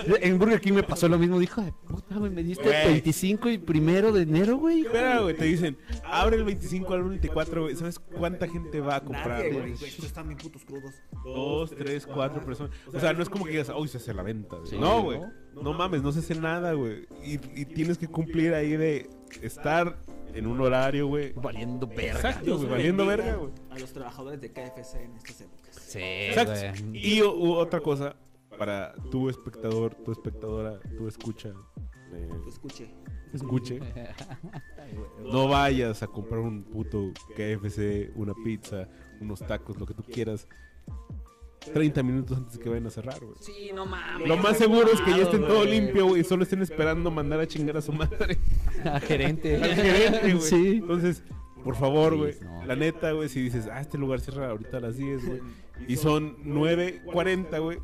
[0.10, 0.20] güey.
[0.22, 1.40] En Burger King me pasó lo mismo.
[1.40, 2.86] Dijo, de puta, güey, me diste Güey.
[2.86, 4.82] 25 y primero de enero, güey.
[4.82, 7.76] Espera, güey, te dicen, abre el 25 al 24, güey.
[7.76, 9.61] ¿Sabes cuánta gente va a comprar, Nadie, güey?
[9.61, 9.74] güey.
[9.76, 10.95] güey, Estos están bien putos crudos.
[11.24, 12.72] Dos, tres, cuatro personas.
[12.94, 14.56] O sea, no es como que digas, uy, se hace la venta.
[14.57, 14.70] güey".
[14.70, 15.20] Sí, no, güey.
[15.20, 15.61] ¿no?
[15.61, 17.06] No mames, no se hace nada, güey.
[17.24, 19.10] Y, y tienes que cumplir ahí de
[19.41, 19.98] estar
[20.34, 21.34] en un horario, güey.
[21.34, 22.11] Valiendo verga.
[22.14, 23.51] Exacto, güey, valiendo verga, güey.
[23.69, 25.76] A los trabajadores de KFC en estas épocas.
[25.76, 26.53] Sí, Exacto.
[26.88, 27.07] güey.
[27.07, 28.15] Y o- u- otra cosa,
[28.57, 31.49] para tu espectador, tu espectadora, tu escucha,
[32.14, 32.89] eh, escuche.
[33.34, 33.80] escuche,
[35.31, 38.88] no vayas a comprar un puto KFC, una pizza,
[39.22, 40.47] unos tacos, lo que tú quieras.
[41.73, 43.36] 30 minutos antes de que vayan a cerrar, güey.
[43.41, 44.27] Sí, no mames.
[44.27, 47.40] Lo más seguro es que ya estén todo limpio, güey, y solo estén esperando mandar
[47.40, 48.38] a chingar a su madre.
[48.86, 49.56] A gerente.
[49.64, 50.41] Al gerente, güey.
[50.41, 50.68] Sí.
[50.81, 51.23] Entonces,
[51.64, 52.65] por favor, güey, no.
[52.65, 55.41] la neta, güey, si dices, ah, este lugar cierra ahorita a las 10, güey,
[55.88, 57.80] y son 9.40, güey,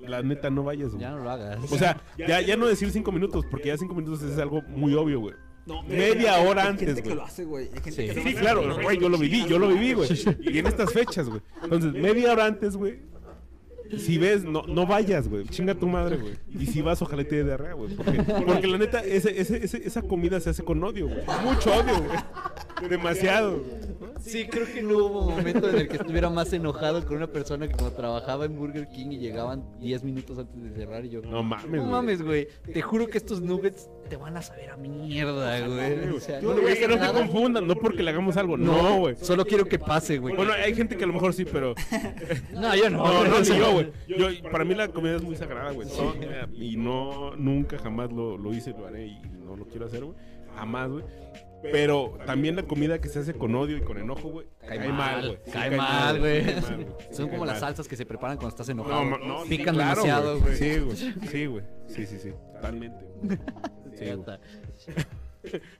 [0.00, 1.00] la neta no vayas, güey.
[1.02, 1.58] Ya no lo hagas.
[1.70, 4.94] O sea, ya, ya no decir 5 minutos, porque ya 5 minutos es algo muy
[4.94, 5.34] obvio, güey.
[5.66, 7.18] No, Media hora hay antes, gente que güey.
[7.18, 7.66] lo hace, güey.
[7.66, 7.96] Hay gente Sí.
[8.08, 10.08] que Sí, nomás- claro, güey, yo lo viví, yo lo viví, güey.
[10.40, 11.42] Y en estas fechas, güey.
[11.62, 12.98] Entonces, media hora antes, güey.
[13.98, 15.44] Si ves, no, no vayas, güey.
[15.48, 16.34] Chinga tu madre, güey.
[16.58, 17.94] Y si vas, ojalá te dé diarrea, güey.
[17.96, 21.20] Porque, porque la neta, ese, ese, ese- esa comida se hace con odio, güey.
[21.44, 22.88] Mucho odio, güey.
[22.88, 23.62] Demasiado.
[24.20, 27.66] Sí, creo que no hubo momento en el que estuviera más enojado con una persona
[27.66, 31.22] que cuando trabajaba en Burger King y llegaban 10 minutos antes de cerrar y yo...
[31.22, 32.48] No mames, No mames, güey.
[32.72, 36.08] Te juro que estos nuggets te van a saber a mierda, güey.
[36.10, 37.12] O sea, no Güey, hacer no nada.
[37.14, 38.56] confundan, no porque le hagamos algo.
[38.58, 39.16] No, güey.
[39.16, 40.34] Solo quiero que pase, güey.
[40.36, 41.74] Bueno, hay gente que a lo mejor sí, pero.
[42.52, 42.98] no, yo no.
[42.98, 43.92] No, no, O ni sea, yo, güey.
[44.08, 45.88] Yo, para mí la comida es muy sagrada, güey.
[45.88, 46.14] No,
[46.52, 50.16] y no, nunca jamás lo, lo hice, lo haré y no lo quiero hacer, güey.
[50.56, 51.04] Jamás, güey.
[51.72, 54.46] Pero también la comida que se hace con odio y con enojo, güey.
[54.66, 55.38] Cae, mal, güey.
[55.44, 56.42] Sí, Cae mal, güey.
[56.42, 56.86] cae mal, güey.
[57.10, 59.04] Sí, Son como las salsas que se preparan cuando estás No, enojado.
[59.04, 59.42] no, no.
[59.44, 60.56] sí, Pican claro, demasiado, güey.
[60.56, 60.96] Sí, güey.
[60.96, 61.64] Sí, güey.
[61.86, 62.30] Sí, sí, sí.
[62.54, 63.04] Totalmente.
[64.00, 64.06] güey.
[64.06, 64.20] Sí, Ya güey.
[64.20, 65.08] está.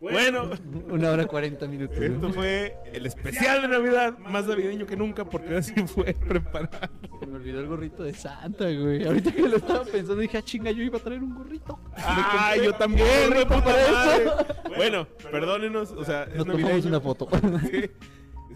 [0.00, 0.50] Bueno,
[0.88, 1.98] Una hora cuarenta minutos.
[1.98, 6.88] esto fue el especial de Navidad, más navideño que nunca, porque así fue preparado.
[7.20, 9.04] Se me olvidó el gorrito de Santa, güey.
[9.06, 11.78] Ahorita que lo estaba pensando dije, ah, chinga, yo iba a traer un gorrito.
[11.96, 14.46] Ah, yo también, güey, eso.
[14.76, 17.28] Bueno, perdónenos, o sea, es Nos tomamos una foto.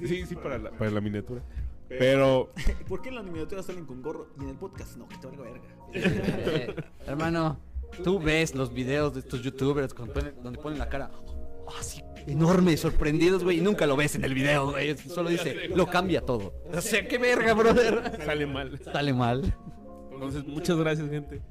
[0.00, 1.40] Sí, sí, sí, para la, para la miniatura.
[1.88, 2.52] Pero,
[2.88, 5.06] ¿Por qué en la miniatura salen con gorro y en el podcast no?
[5.08, 5.60] Que te valga verga.
[5.92, 6.74] Eh,
[7.06, 7.58] hermano,
[8.02, 11.10] tú ves los videos de estos youtubers ponen- donde ponen la cara
[11.78, 14.96] así enorme, sorprendidos, güey, y nunca lo ves en el video, güey.
[14.96, 16.54] Solo dice, lo cambia todo.
[16.72, 18.18] O sea, qué verga, brother.
[18.24, 18.78] sale mal.
[18.82, 19.54] Sale mal.
[20.12, 21.42] Entonces, muchas gracias, gente.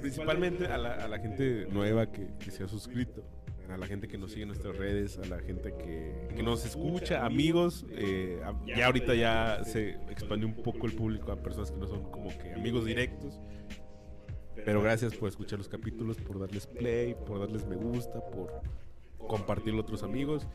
[0.00, 3.24] Principalmente a la, a la gente nueva que, que se ha suscrito,
[3.68, 6.64] a la gente que nos sigue en nuestras redes, a la gente que, que nos
[6.64, 7.84] escucha, amigos.
[7.90, 12.02] eh, ya ahorita ya se expandió un poco el público a personas que no son
[12.10, 13.40] como que amigos directos.
[14.68, 18.60] Pero gracias por escuchar los capítulos, por darles play, por darles me gusta, por
[19.16, 20.46] compartirlo a otros amigos,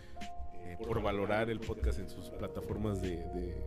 [0.53, 3.65] eh, por valorar el podcast en sus plataformas de- de,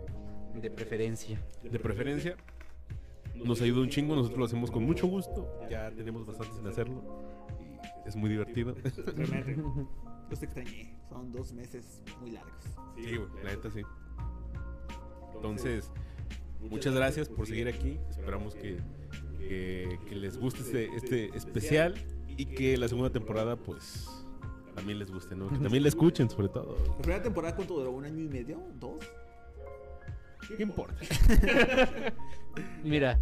[0.61, 1.41] De preferencia.
[1.65, 2.37] de preferencia.
[3.35, 5.53] Nos ayuda un chingo, nosotros lo hacemos con mucho gusto.
[5.69, 7.03] Ya tenemos bastante sin hacerlo.
[8.05, 8.77] Y es muy divertido.
[10.31, 10.97] Los extrañé.
[11.09, 12.63] Son dos meses muy largos.
[12.95, 13.83] Sí, güey, la neta sí.
[15.35, 15.91] Entonces,
[16.61, 17.99] muchas gracias por seguir aquí.
[18.09, 18.79] Esperamos que,
[19.39, 21.95] que, que les guste este, este especial
[22.37, 24.09] y que la segunda temporada, pues,
[24.75, 25.49] también les guste, ¿no?
[25.49, 26.77] Que también la escuchen, sobre todo.
[26.87, 27.93] La primera temporada, ¿cuánto duró?
[27.93, 28.61] ¿Un año y medio?
[28.79, 29.05] ¿Dos?
[30.57, 31.01] ¿Qué importa?
[32.85, 33.19] Mira,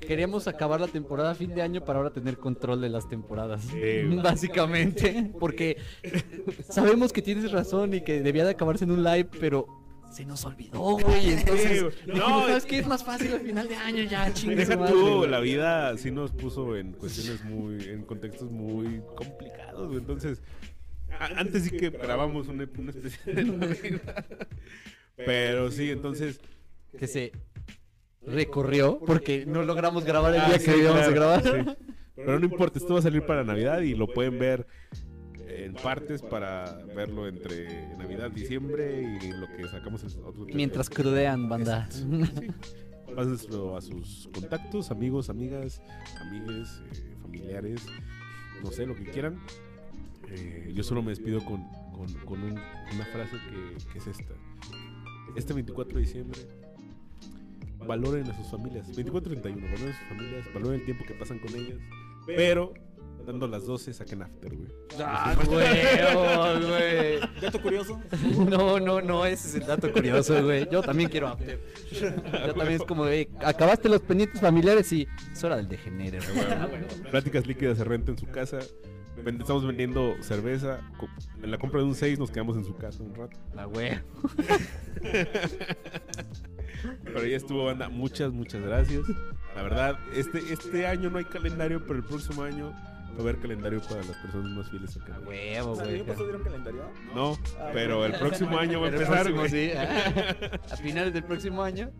[0.00, 3.62] queríamos acabar la temporada a fin de año para ahora tener control de las temporadas.
[3.62, 4.02] Sí.
[4.22, 5.76] Básicamente, porque
[6.68, 9.66] sabemos que tienes razón y que debía de acabarse en un live, pero
[10.10, 11.32] se nos olvidó, güey.
[11.32, 12.78] Entonces, dijimos, No, ¿sabes qué?
[12.78, 15.30] Es más fácil al final de año ya, chingue Deja madre, tú, güey.
[15.30, 19.98] la vida sí nos puso en cuestiones muy, en contextos muy complicados, güey.
[19.98, 20.40] Entonces,
[21.18, 24.24] a- antes sí que grabamos una, una especie de Navidad.
[25.16, 26.40] Pero sí, entonces.
[26.98, 27.32] Que se
[28.22, 31.76] recorrió porque no logramos grabar el Ah, día sí, que debíamos de claro, grabar.
[31.76, 31.86] sí.
[32.16, 34.66] Pero no importa, esto va a salir para Navidad y lo pueden ver
[35.64, 41.48] en partes para verlo entre Navidad, diciembre y lo que sacamos en otro Mientras crudean,
[41.48, 41.88] banda.
[41.90, 42.04] Sí.
[43.14, 45.80] Pásenselo a sus contactos, amigos, amigas,
[46.20, 47.80] amigues, eh, familiares,
[48.62, 49.38] no sé, lo que quieran.
[50.28, 51.62] Eh, yo solo me despido con,
[51.92, 52.58] con- con un-
[52.94, 54.34] una frase que, que es esta.
[55.36, 56.40] Este 24 de diciembre,
[57.86, 58.88] valoren a sus familias.
[58.96, 61.78] 24-31, valoren a sus familias, valoren el tiempo que pasan con ellas.
[62.26, 62.74] Pero,
[63.26, 64.68] dando las 12, saquen after, güey.
[65.00, 67.18] ¡Ah, huevo, güey!
[67.40, 68.00] Dato curioso.
[68.48, 70.68] No, no, no, ese es el dato curioso, güey.
[70.70, 71.60] Yo también quiero after.
[71.90, 77.10] Yo también es como de, acabaste los pendientes familiares y es hora del degenere, güey.
[77.10, 78.60] Pláticas líquidas se renta en su casa.
[79.24, 80.80] Estamos vendiendo cerveza.
[81.42, 83.38] En la compra de un 6 nos quedamos en su casa un rato.
[83.54, 83.98] La güey.
[87.04, 87.88] Pero ya estuvo, banda.
[87.88, 89.02] Muchas, muchas gracias.
[89.54, 92.74] La verdad, este, este año no hay calendario, pero el próximo año
[93.18, 95.18] a haber calendario para las personas más fieles acá.
[95.26, 95.94] Huevo, sea, ¿el güey.
[96.00, 96.82] año pasado dieron calendario?
[97.14, 99.50] No, Ah, pero el próximo año va a empezar, próximo, güey.
[99.50, 99.72] sí.
[100.70, 101.90] A finales del próximo año.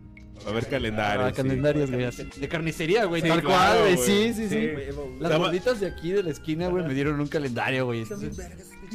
[0.43, 1.25] Va a haber calendario.
[1.25, 1.35] Ah, sí.
[1.35, 2.05] calendarios, güey.
[2.37, 3.21] De carnicería, güey.
[3.21, 3.97] Sí, tal claro, cual, güey.
[3.97, 4.69] Sí, sí, sí.
[5.19, 8.05] Las gorditas de aquí de la esquina, güey, me dieron un calendario, güey.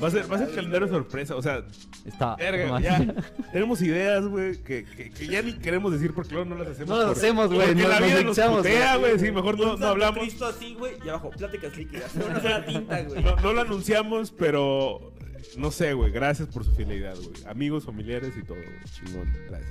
[0.03, 1.37] Va a ser, va a ser calendario sorpresa.
[1.37, 1.63] O sea,
[2.07, 2.37] está.
[2.37, 3.15] verga, ya.
[3.53, 6.89] Tenemos ideas, güey, que, que, que ya ni queremos decir porque luego no las hacemos.
[6.89, 9.13] No las por- hacemos, güey, Porque no la vida nos putea, güey.
[9.13, 9.27] güey.
[9.27, 10.21] Sí, mejor no, no hablamos.
[10.21, 12.11] Cristo así, güey, y abajo, pláticas líquidas.
[12.15, 13.23] Una sola tinta, güey.
[13.23, 15.13] No, no lo anunciamos, pero
[15.59, 16.11] no sé, güey.
[16.13, 17.45] Gracias por su fidelidad, güey.
[17.47, 18.57] Amigos, familiares y todo.
[18.95, 19.31] Chingón.
[19.51, 19.71] Gracias.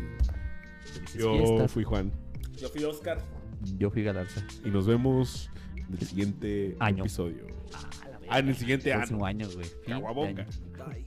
[0.86, 1.72] Felices Yo fiestas.
[1.72, 2.12] fui Juan
[2.60, 3.22] Yo fui Oscar.
[3.78, 4.46] Yo fui Galarza.
[4.66, 7.04] y nos vemos en el siguiente Año.
[7.04, 7.46] episodio.
[8.30, 9.02] Ah, en el siguiente año.
[9.02, 9.66] Próximo año, güey.
[9.66, 10.44] Fin de Caguabonga.
[10.44, 10.86] año.
[10.86, 11.06] Bye.